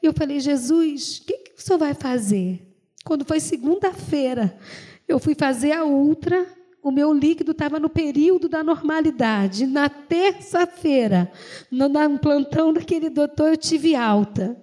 E 0.00 0.06
eu 0.06 0.12
falei, 0.12 0.38
Jesus, 0.38 1.18
o 1.18 1.24
que, 1.24 1.36
que 1.38 1.58
o 1.58 1.60
senhor 1.60 1.78
vai 1.78 1.94
fazer? 1.94 2.62
Quando 3.04 3.24
foi 3.24 3.40
segunda-feira, 3.40 4.56
eu 5.08 5.18
fui 5.18 5.34
fazer 5.34 5.72
a 5.72 5.84
ultra 5.84 6.46
o 6.86 6.92
meu 6.92 7.12
líquido 7.12 7.50
estava 7.50 7.80
no 7.80 7.88
período 7.88 8.48
da 8.48 8.62
normalidade. 8.62 9.66
Na 9.66 9.88
terça-feira, 9.88 11.28
no, 11.68 11.88
no 11.88 12.18
plantão 12.20 12.72
daquele 12.72 13.10
doutor, 13.10 13.48
eu 13.48 13.56
tive 13.56 13.96
alta. 13.96 14.56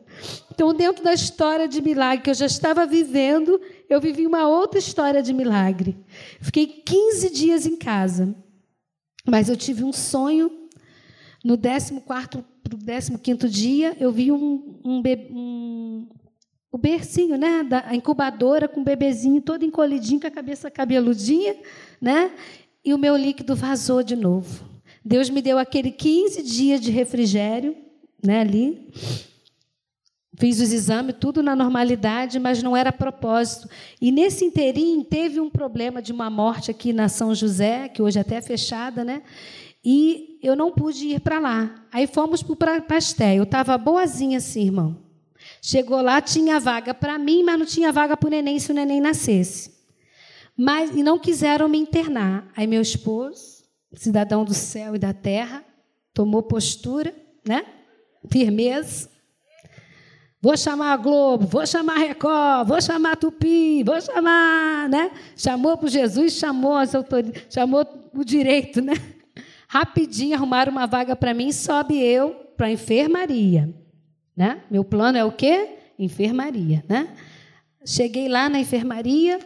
Então, 0.52 0.74
dentro 0.74 1.04
da 1.04 1.14
história 1.14 1.68
de 1.68 1.82
milagre 1.82 2.24
que 2.24 2.30
eu 2.30 2.34
já 2.34 2.46
estava 2.46 2.86
vivendo, 2.86 3.60
eu 3.90 4.00
vivi 4.00 4.26
uma 4.26 4.48
outra 4.48 4.80
história 4.80 5.22
de 5.22 5.34
milagre. 5.34 5.98
Fiquei 6.40 6.68
15 6.68 7.30
dias 7.32 7.66
em 7.66 7.76
casa, 7.76 8.36
mas 9.26 9.50
eu 9.50 9.58
tive 9.58 9.84
um 9.84 9.94
sonho. 9.94 10.60
No 11.44 11.58
14 11.58 12.02
para 12.64 12.76
o 12.76 13.20
15 13.20 13.50
dia, 13.50 13.98
eu 14.00 14.12
vi 14.12 14.32
um, 14.32 14.80
um, 14.84 15.04
um, 15.32 16.08
o 16.72 16.78
bercinho, 16.78 17.38
né, 17.38 17.64
da 17.64 17.94
incubadora 17.94 18.68
com 18.68 18.82
o 18.82 18.84
bebezinho 18.84 19.42
todo 19.42 19.66
encolhidinho, 19.66 20.22
com 20.22 20.28
a 20.28 20.32
cabeça 20.32 20.72
cabeludinha, 20.72 21.56
né? 22.02 22.32
E 22.84 22.94
o 22.94 22.98
meu 22.98 23.16
líquido 23.16 23.56
vazou 23.56 24.02
de 24.02 24.16
novo. 24.16 24.64
Deus 25.04 25.30
me 25.30 25.42
deu 25.42 25.58
aquele 25.58 25.92
15 25.92 26.42
dias 26.42 26.80
de 26.80 26.90
refrigério, 26.90 27.76
né, 28.24 28.40
ali. 28.40 28.90
Fiz 30.36 30.60
os 30.60 30.74
exames, 30.74 31.16
tudo 31.20 31.44
na 31.44 31.56
normalidade, 31.56 32.40
mas 32.40 32.64
não 32.64 32.76
era 32.76 32.92
propósito. 32.92 33.70
E 34.02 34.12
nesse 34.12 34.44
inteirinho 34.44 35.04
teve 35.04 35.40
um 35.40 35.50
problema 35.50 36.02
de 36.02 36.12
uma 36.12 36.30
morte 36.30 36.72
aqui 36.72 36.92
na 36.92 37.08
São 37.08 37.36
José, 37.36 37.88
que 37.88 38.02
hoje 38.02 38.20
até 38.20 38.36
é 38.38 38.42
fechada, 38.42 39.04
né? 39.04 39.22
E 39.86 40.40
eu 40.42 40.56
não 40.56 40.72
pude 40.72 41.10
ir 41.10 41.20
para 41.20 41.40
lá. 41.40 41.76
Aí 41.92 42.08
fomos 42.08 42.42
para 42.42 42.80
o 42.80 42.82
pastel. 42.82 43.36
Eu 43.36 43.44
estava 43.44 43.78
boazinha 43.78 44.40
assim, 44.40 44.66
irmão. 44.66 44.98
Chegou 45.62 46.02
lá, 46.02 46.20
tinha 46.20 46.60
vaga 46.60 46.94
para 46.94 47.20
mim, 47.20 47.44
mas 47.44 47.60
não 47.60 47.66
tinha 47.66 47.92
vaga 47.92 48.18
para 48.18 48.28
o 48.28 48.32
neném 48.32 48.58
se 48.60 48.72
o 48.72 48.76
neném 48.76 49.00
nascesse. 49.00 49.72
Mas, 50.58 50.96
e 50.96 51.04
não 51.04 51.20
quiseram 51.20 51.68
me 51.68 51.78
internar. 51.78 52.50
Aí 52.56 52.66
meu 52.66 52.82
esposo, 52.82 53.64
cidadão 53.94 54.44
do 54.44 54.54
céu 54.54 54.96
e 54.96 55.00
da 55.00 55.14
terra, 55.14 55.64
tomou 56.14 56.42
postura, 56.42 57.14
né? 57.46 57.66
Firmeza. 58.32 59.13
Vou 60.44 60.58
chamar 60.58 60.92
a 60.92 60.98
Globo, 60.98 61.48
vou 61.48 61.66
chamar 61.66 61.96
a 61.96 62.00
Record, 62.00 62.68
vou 62.68 62.82
chamar 62.82 63.14
a 63.14 63.16
Tupi, 63.16 63.82
vou 63.82 64.02
chamar, 64.02 64.90
né? 64.90 65.10
Chamou 65.38 65.78
para 65.78 65.88
Jesus, 65.88 66.34
chamou 66.34 66.76
as 66.76 66.94
autoridades, 66.94 67.46
chamou 67.50 67.88
o 68.14 68.26
direito, 68.26 68.82
né? 68.82 68.92
Rapidinho 69.70 70.36
arrumaram 70.36 70.70
uma 70.70 70.86
vaga 70.86 71.16
para 71.16 71.34
mim, 71.34 71.50
sobe 71.54 71.98
eu 71.98 72.32
para 72.58 72.68
a 72.68 72.72
enfermaria. 72.72 73.74
Né? 74.36 74.62
Meu 74.70 74.84
plano 74.84 75.18
é 75.18 75.24
o 75.24 75.32
quê? 75.32 75.78
Enfermaria. 75.98 76.84
Né? 76.90 77.16
Cheguei 77.86 78.28
lá 78.28 78.50
na 78.50 78.60
enfermaria, 78.60 79.40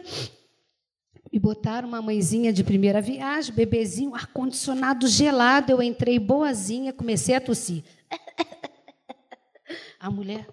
me 1.32 1.38
botaram 1.38 1.86
uma 1.86 2.02
mãezinha 2.02 2.52
de 2.52 2.64
primeira 2.64 3.00
viagem, 3.00 3.54
bebezinho, 3.54 4.16
ar-condicionado 4.16 5.06
gelado. 5.06 5.70
Eu 5.70 5.80
entrei 5.80 6.18
boazinha, 6.18 6.92
comecei 6.92 7.36
a 7.36 7.40
tossir. 7.40 7.84
A 10.00 10.10
mulher 10.10 10.46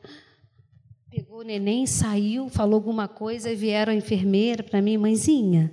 pegou 1.16 1.39
o 1.39 1.43
neném, 1.43 1.88
saiu, 1.88 2.49
falou 2.49 2.74
alguma 2.74 3.07
coisa 3.07 3.49
e 3.49 3.55
vieram 3.55 3.93
a 3.93 3.95
enfermeira 3.95 4.61
para 4.61 4.82
mim, 4.82 4.97
mãezinha. 4.97 5.72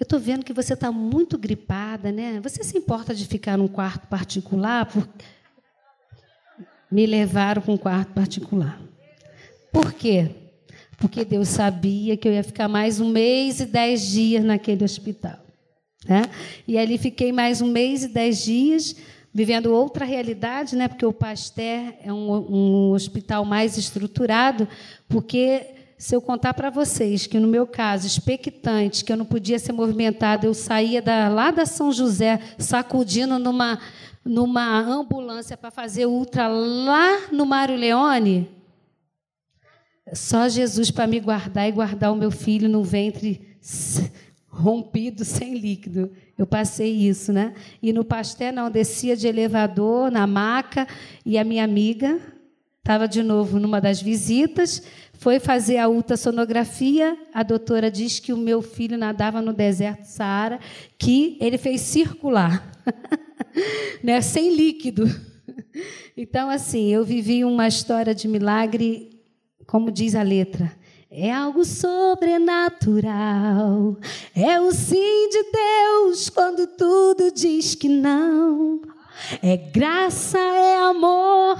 Eu 0.00 0.04
estou 0.04 0.18
vendo 0.18 0.42
que 0.42 0.54
você 0.54 0.72
está 0.72 0.90
muito 0.90 1.36
gripada, 1.36 2.10
né? 2.10 2.40
Você 2.42 2.64
se 2.64 2.78
importa 2.78 3.14
de 3.14 3.26
ficar 3.26 3.58
num 3.58 3.68
quarto 3.68 4.06
particular? 4.06 4.86
Porque 4.86 5.22
me 6.90 7.04
levaram 7.04 7.60
para 7.60 7.74
um 7.74 7.76
quarto 7.76 8.14
particular. 8.14 8.80
Por 9.70 9.92
quê? 9.92 10.30
Porque 10.96 11.26
Deus 11.26 11.48
sabia 11.48 12.16
que 12.16 12.26
eu 12.26 12.32
ia 12.32 12.42
ficar 12.42 12.66
mais 12.66 13.00
um 13.00 13.10
mês 13.10 13.60
e 13.60 13.66
dez 13.66 14.00
dias 14.00 14.42
naquele 14.42 14.82
hospital. 14.82 15.44
Né? 16.08 16.22
E 16.66 16.78
ali 16.78 16.96
fiquei 16.96 17.32
mais 17.32 17.60
um 17.60 17.70
mês 17.70 18.04
e 18.04 18.08
dez 18.08 18.42
dias, 18.42 18.96
vivendo 19.34 19.66
outra 19.74 20.04
realidade, 20.04 20.76
né? 20.76 20.86
porque 20.86 21.04
o 21.04 21.12
Pasteur 21.12 21.92
é 22.04 22.12
um, 22.12 22.30
um 22.30 22.90
hospital 22.92 23.44
mais 23.44 23.76
estruturado, 23.76 24.68
porque 25.08 25.74
se 25.98 26.14
eu 26.14 26.22
contar 26.22 26.54
para 26.54 26.70
vocês 26.70 27.26
que 27.26 27.40
no 27.40 27.48
meu 27.48 27.66
caso, 27.66 28.06
expectante, 28.06 29.04
que 29.04 29.12
eu 29.12 29.16
não 29.16 29.24
podia 29.24 29.58
ser 29.58 29.72
movimentada, 29.72 30.46
eu 30.46 30.54
saía 30.54 31.02
da, 31.02 31.28
lá 31.28 31.50
da 31.50 31.66
São 31.66 31.90
José 31.90 32.38
sacudindo 32.56 33.38
numa 33.38 33.80
numa 34.24 34.80
ambulância 34.80 35.54
para 35.54 35.70
fazer 35.70 36.06
ultra 36.06 36.48
lá 36.48 37.28
no 37.30 37.44
Mário 37.44 37.76
Leone, 37.76 38.50
só 40.14 40.48
Jesus 40.48 40.90
para 40.90 41.06
me 41.06 41.20
guardar 41.20 41.68
e 41.68 41.72
guardar 41.72 42.10
o 42.10 42.16
meu 42.16 42.30
filho 42.30 42.66
no 42.66 42.82
ventre 42.82 43.54
rompido 44.54 45.24
sem 45.24 45.58
líquido. 45.58 46.10
Eu 46.38 46.46
passei 46.46 46.92
isso, 46.92 47.32
né? 47.32 47.54
E 47.82 47.92
no 47.92 48.04
pastel 48.04 48.52
não, 48.52 48.70
descia 48.70 49.16
de 49.16 49.26
elevador, 49.26 50.10
na 50.10 50.26
maca, 50.26 50.86
e 51.26 51.36
a 51.36 51.44
minha 51.44 51.64
amiga 51.64 52.20
estava 52.78 53.08
de 53.08 53.22
novo 53.22 53.58
numa 53.58 53.80
das 53.80 54.02
visitas, 54.02 54.82
foi 55.14 55.40
fazer 55.40 55.78
a 55.78 55.88
ultrassonografia, 55.88 57.16
a 57.32 57.42
doutora 57.42 57.90
diz 57.90 58.20
que 58.20 58.30
o 58.30 58.36
meu 58.36 58.60
filho 58.60 58.98
nadava 58.98 59.40
no 59.40 59.54
deserto 59.54 60.04
Saara, 60.04 60.60
que 60.98 61.38
ele 61.40 61.56
fez 61.56 61.80
circular, 61.80 62.70
né? 64.04 64.20
sem 64.20 64.54
líquido. 64.54 65.08
Então, 66.14 66.50
assim, 66.50 66.92
eu 66.92 67.04
vivi 67.04 67.42
uma 67.42 67.66
história 67.66 68.14
de 68.14 68.28
milagre, 68.28 69.18
como 69.66 69.90
diz 69.90 70.14
a 70.14 70.22
letra, 70.22 70.70
é 71.16 71.30
algo 71.30 71.64
sobrenatural. 71.64 73.96
É 74.34 74.60
o 74.60 74.72
sim 74.72 75.28
de 75.30 75.44
Deus 75.52 76.28
quando 76.28 76.66
tudo 76.66 77.30
diz 77.30 77.76
que 77.76 77.88
não. 77.88 78.80
É 79.40 79.56
graça, 79.56 80.40
é 80.40 80.76
amor, 80.76 81.56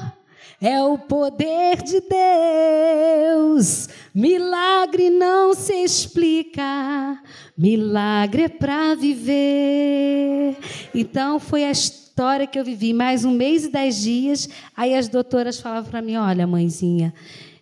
é 0.60 0.82
o 0.82 0.98
poder 0.98 1.84
de 1.84 2.00
Deus. 2.00 3.88
Milagre 4.12 5.08
não 5.08 5.54
se 5.54 5.84
explica, 5.84 7.22
milagre 7.56 8.42
é 8.42 8.48
para 8.48 8.96
viver. 8.96 10.56
Então 10.92 11.38
foi 11.38 11.64
a 11.64 11.70
história 11.70 12.48
que 12.48 12.58
eu 12.58 12.64
vivi, 12.64 12.92
mais 12.92 13.24
um 13.24 13.30
mês 13.30 13.64
e 13.64 13.70
dez 13.70 14.02
dias. 14.02 14.48
Aí 14.76 14.96
as 14.96 15.06
doutoras 15.06 15.60
falavam 15.60 15.88
para 15.88 16.02
mim: 16.02 16.16
olha, 16.16 16.44
mãezinha 16.44 17.14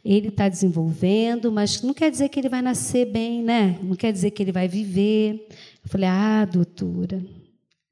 ele 0.04 0.28
está 0.28 0.48
desenvolvendo, 0.48 1.52
mas 1.52 1.80
não 1.82 1.94
quer 1.94 2.10
dizer 2.10 2.28
que 2.28 2.40
ele 2.40 2.48
vai 2.48 2.60
nascer 2.60 3.06
bem, 3.06 3.42
né? 3.42 3.78
Não 3.82 3.94
quer 3.94 4.12
dizer 4.12 4.32
que 4.32 4.42
ele 4.42 4.52
vai 4.52 4.66
viver. 4.66 5.46
Eu 5.84 5.88
falei, 5.88 6.08
ah, 6.08 6.44
doutora. 6.44 7.22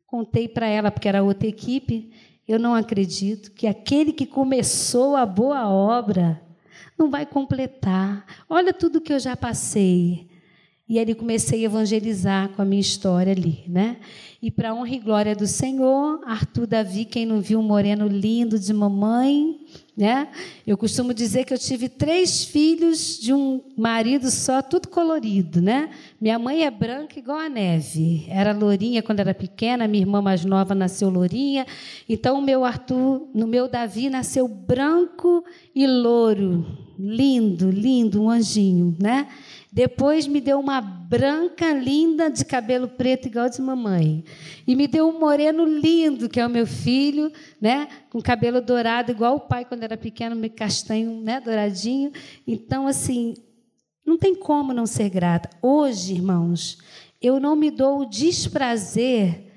Contei 0.07 0.49
para 0.49 0.67
ela, 0.67 0.91
porque 0.91 1.09
era 1.09 1.23
outra 1.23 1.47
equipe. 1.47 2.11
Eu 2.49 2.59
não 2.59 2.75
acredito 2.75 3.53
que 3.53 3.67
aquele 3.69 4.13
que 4.13 4.27
começou 4.27 5.15
a 5.15 5.25
boa 5.25 5.69
obra 5.69 6.43
não 6.99 7.09
vai 7.09 7.25
completar. 7.25 8.27
Olha 8.49 8.73
tudo 8.73 9.01
que 9.01 9.13
eu 9.13 9.21
já 9.21 9.37
passei. 9.37 10.30
E 10.91 10.99
aí 10.99 11.15
comecei 11.15 11.61
a 11.61 11.67
evangelizar 11.67 12.49
com 12.49 12.63
a 12.63 12.65
minha 12.65 12.81
história 12.81 13.33
ali, 13.33 13.63
né? 13.69 13.99
E 14.43 14.51
para 14.51 14.75
honra 14.75 14.91
e 14.91 14.99
glória 14.99 15.37
do 15.37 15.47
Senhor, 15.47 16.21
Arthur 16.27 16.67
Davi, 16.67 17.05
quem 17.05 17.25
não 17.25 17.41
viu 17.41 17.61
um 17.61 17.63
moreno 17.63 18.09
lindo 18.09 18.59
de 18.59 18.73
mamãe, 18.73 19.61
né? 19.97 20.27
Eu 20.67 20.77
costumo 20.77 21.15
dizer 21.15 21.45
que 21.45 21.55
eu 21.55 21.59
tive 21.59 21.89
três 21.89 22.43
filhos 22.43 23.21
de 23.21 23.33
um 23.33 23.61
marido 23.77 24.33
só, 24.33 24.61
tudo 24.63 24.89
colorido, 24.89 25.63
né? 25.63 25.91
Minha 26.21 26.41
mãe 26.41 26.65
é 26.65 26.71
branca 26.73 27.21
igual 27.21 27.39
a 27.39 27.49
neve. 27.49 28.27
Era 28.29 28.53
lourinha 28.53 29.01
quando 29.01 29.21
era 29.21 29.33
pequena, 29.33 29.87
minha 29.87 30.03
irmã 30.03 30.21
mais 30.21 30.45
nova 30.45 30.75
nasceu 30.75 31.09
lourinha. 31.09 31.67
Então 32.09 32.37
o 32.37 32.43
meu 32.43 32.65
Arthur, 32.65 33.29
no 33.33 33.47
meu 33.47 33.69
Davi 33.69 34.11
nasceu 34.11 34.49
branco 34.49 35.45
e 35.73 35.87
louro, 35.87 36.67
lindo, 36.99 37.71
lindo, 37.71 38.21
um 38.21 38.29
anjinho, 38.29 38.97
né? 38.99 39.29
Depois 39.73 40.27
me 40.27 40.41
deu 40.41 40.59
uma 40.59 40.81
branca 40.81 41.73
linda 41.73 42.29
de 42.29 42.45
cabelo 42.45 42.89
preto 42.89 43.29
igual 43.29 43.49
de 43.49 43.63
mamãe. 43.63 44.25
E 44.67 44.75
me 44.75 44.89
deu 44.89 45.09
um 45.09 45.19
moreno 45.19 45.65
lindo, 45.65 46.29
que 46.29 46.41
é 46.41 46.47
o 46.47 46.51
meu 46.51 46.67
filho, 46.67 47.33
né, 47.61 47.87
com 48.11 48.21
cabelo 48.21 48.61
dourado 48.61 49.13
igual 49.13 49.37
o 49.37 49.41
pai 49.41 49.65
quando 49.65 49.85
era 49.85 49.97
pequeno, 49.97 50.37
castanho, 50.51 51.21
né, 51.21 51.41
douradinho. 51.41 52.11
Então 52.47 52.87
assim, 52.87 53.35
não 54.05 54.19
tem 54.19 54.35
como 54.35 54.73
não 54.73 54.87
ser 54.87 55.09
grata. 55.09 55.49
Hoje, 55.63 56.15
irmãos, 56.15 56.79
eu 57.23 57.39
não 57.39 57.55
me 57.55 57.71
dou 57.71 58.01
o 58.01 58.07
desprazer 58.07 59.50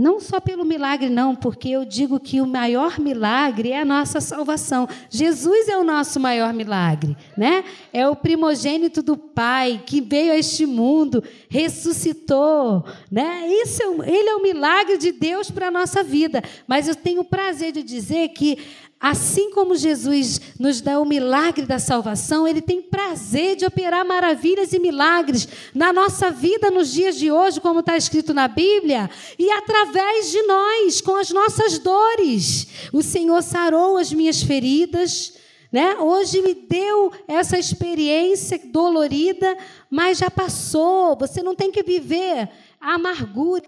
não 0.00 0.18
só 0.18 0.40
pelo 0.40 0.64
milagre, 0.64 1.10
não, 1.10 1.36
porque 1.36 1.68
eu 1.68 1.84
digo 1.84 2.18
que 2.18 2.40
o 2.40 2.46
maior 2.46 2.98
milagre 2.98 3.70
é 3.70 3.82
a 3.82 3.84
nossa 3.84 4.18
salvação. 4.18 4.88
Jesus 5.10 5.68
é 5.68 5.76
o 5.76 5.84
nosso 5.84 6.18
maior 6.18 6.54
milagre, 6.54 7.14
né? 7.36 7.62
É 7.92 8.08
o 8.08 8.16
primogênito 8.16 9.02
do 9.02 9.14
Pai 9.14 9.82
que 9.84 10.00
veio 10.00 10.32
a 10.32 10.38
este 10.38 10.64
mundo, 10.64 11.22
ressuscitou, 11.50 12.82
né? 13.12 13.46
Isso 13.46 13.82
é, 13.82 14.10
ele 14.10 14.30
é 14.30 14.34
o 14.36 14.42
milagre 14.42 14.96
de 14.96 15.12
Deus 15.12 15.50
para 15.50 15.68
a 15.68 15.70
nossa 15.70 16.02
vida. 16.02 16.42
Mas 16.66 16.88
eu 16.88 16.96
tenho 16.96 17.20
o 17.20 17.24
prazer 17.24 17.70
de 17.70 17.82
dizer 17.82 18.28
que 18.28 18.56
Assim 19.00 19.50
como 19.50 19.76
Jesus 19.76 20.38
nos 20.58 20.82
dá 20.82 21.00
o 21.00 21.06
milagre 21.06 21.64
da 21.64 21.78
salvação, 21.78 22.46
Ele 22.46 22.60
tem 22.60 22.82
prazer 22.82 23.56
de 23.56 23.64
operar 23.64 24.04
maravilhas 24.04 24.74
e 24.74 24.78
milagres 24.78 25.48
na 25.74 25.90
nossa 25.90 26.30
vida 26.30 26.70
nos 26.70 26.92
dias 26.92 27.16
de 27.16 27.32
hoje, 27.32 27.62
como 27.62 27.80
está 27.80 27.96
escrito 27.96 28.34
na 28.34 28.46
Bíblia, 28.46 29.08
e 29.38 29.50
através 29.52 30.30
de 30.30 30.42
nós, 30.42 31.00
com 31.00 31.16
as 31.16 31.30
nossas 31.30 31.78
dores. 31.78 32.66
O 32.92 33.02
Senhor 33.02 33.42
sarou 33.42 33.96
as 33.96 34.12
minhas 34.12 34.42
feridas, 34.42 35.32
né? 35.72 35.96
Hoje 35.98 36.42
me 36.42 36.52
deu 36.52 37.10
essa 37.26 37.58
experiência 37.58 38.60
dolorida, 38.66 39.56
mas 39.88 40.18
já 40.18 40.30
passou. 40.30 41.16
Você 41.16 41.42
não 41.42 41.54
tem 41.54 41.72
que 41.72 41.82
viver 41.82 42.50
a 42.78 42.96
amargura. 42.96 43.64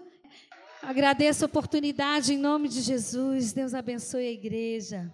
Agradeço 0.79 1.43
a 1.43 1.47
oportunidade 1.47 2.35
em 2.35 2.37
nome 2.37 2.69
de 2.69 2.81
Jesus. 2.81 3.51
Deus 3.51 3.73
abençoe 3.73 4.27
a 4.27 4.31
igreja. 4.31 5.11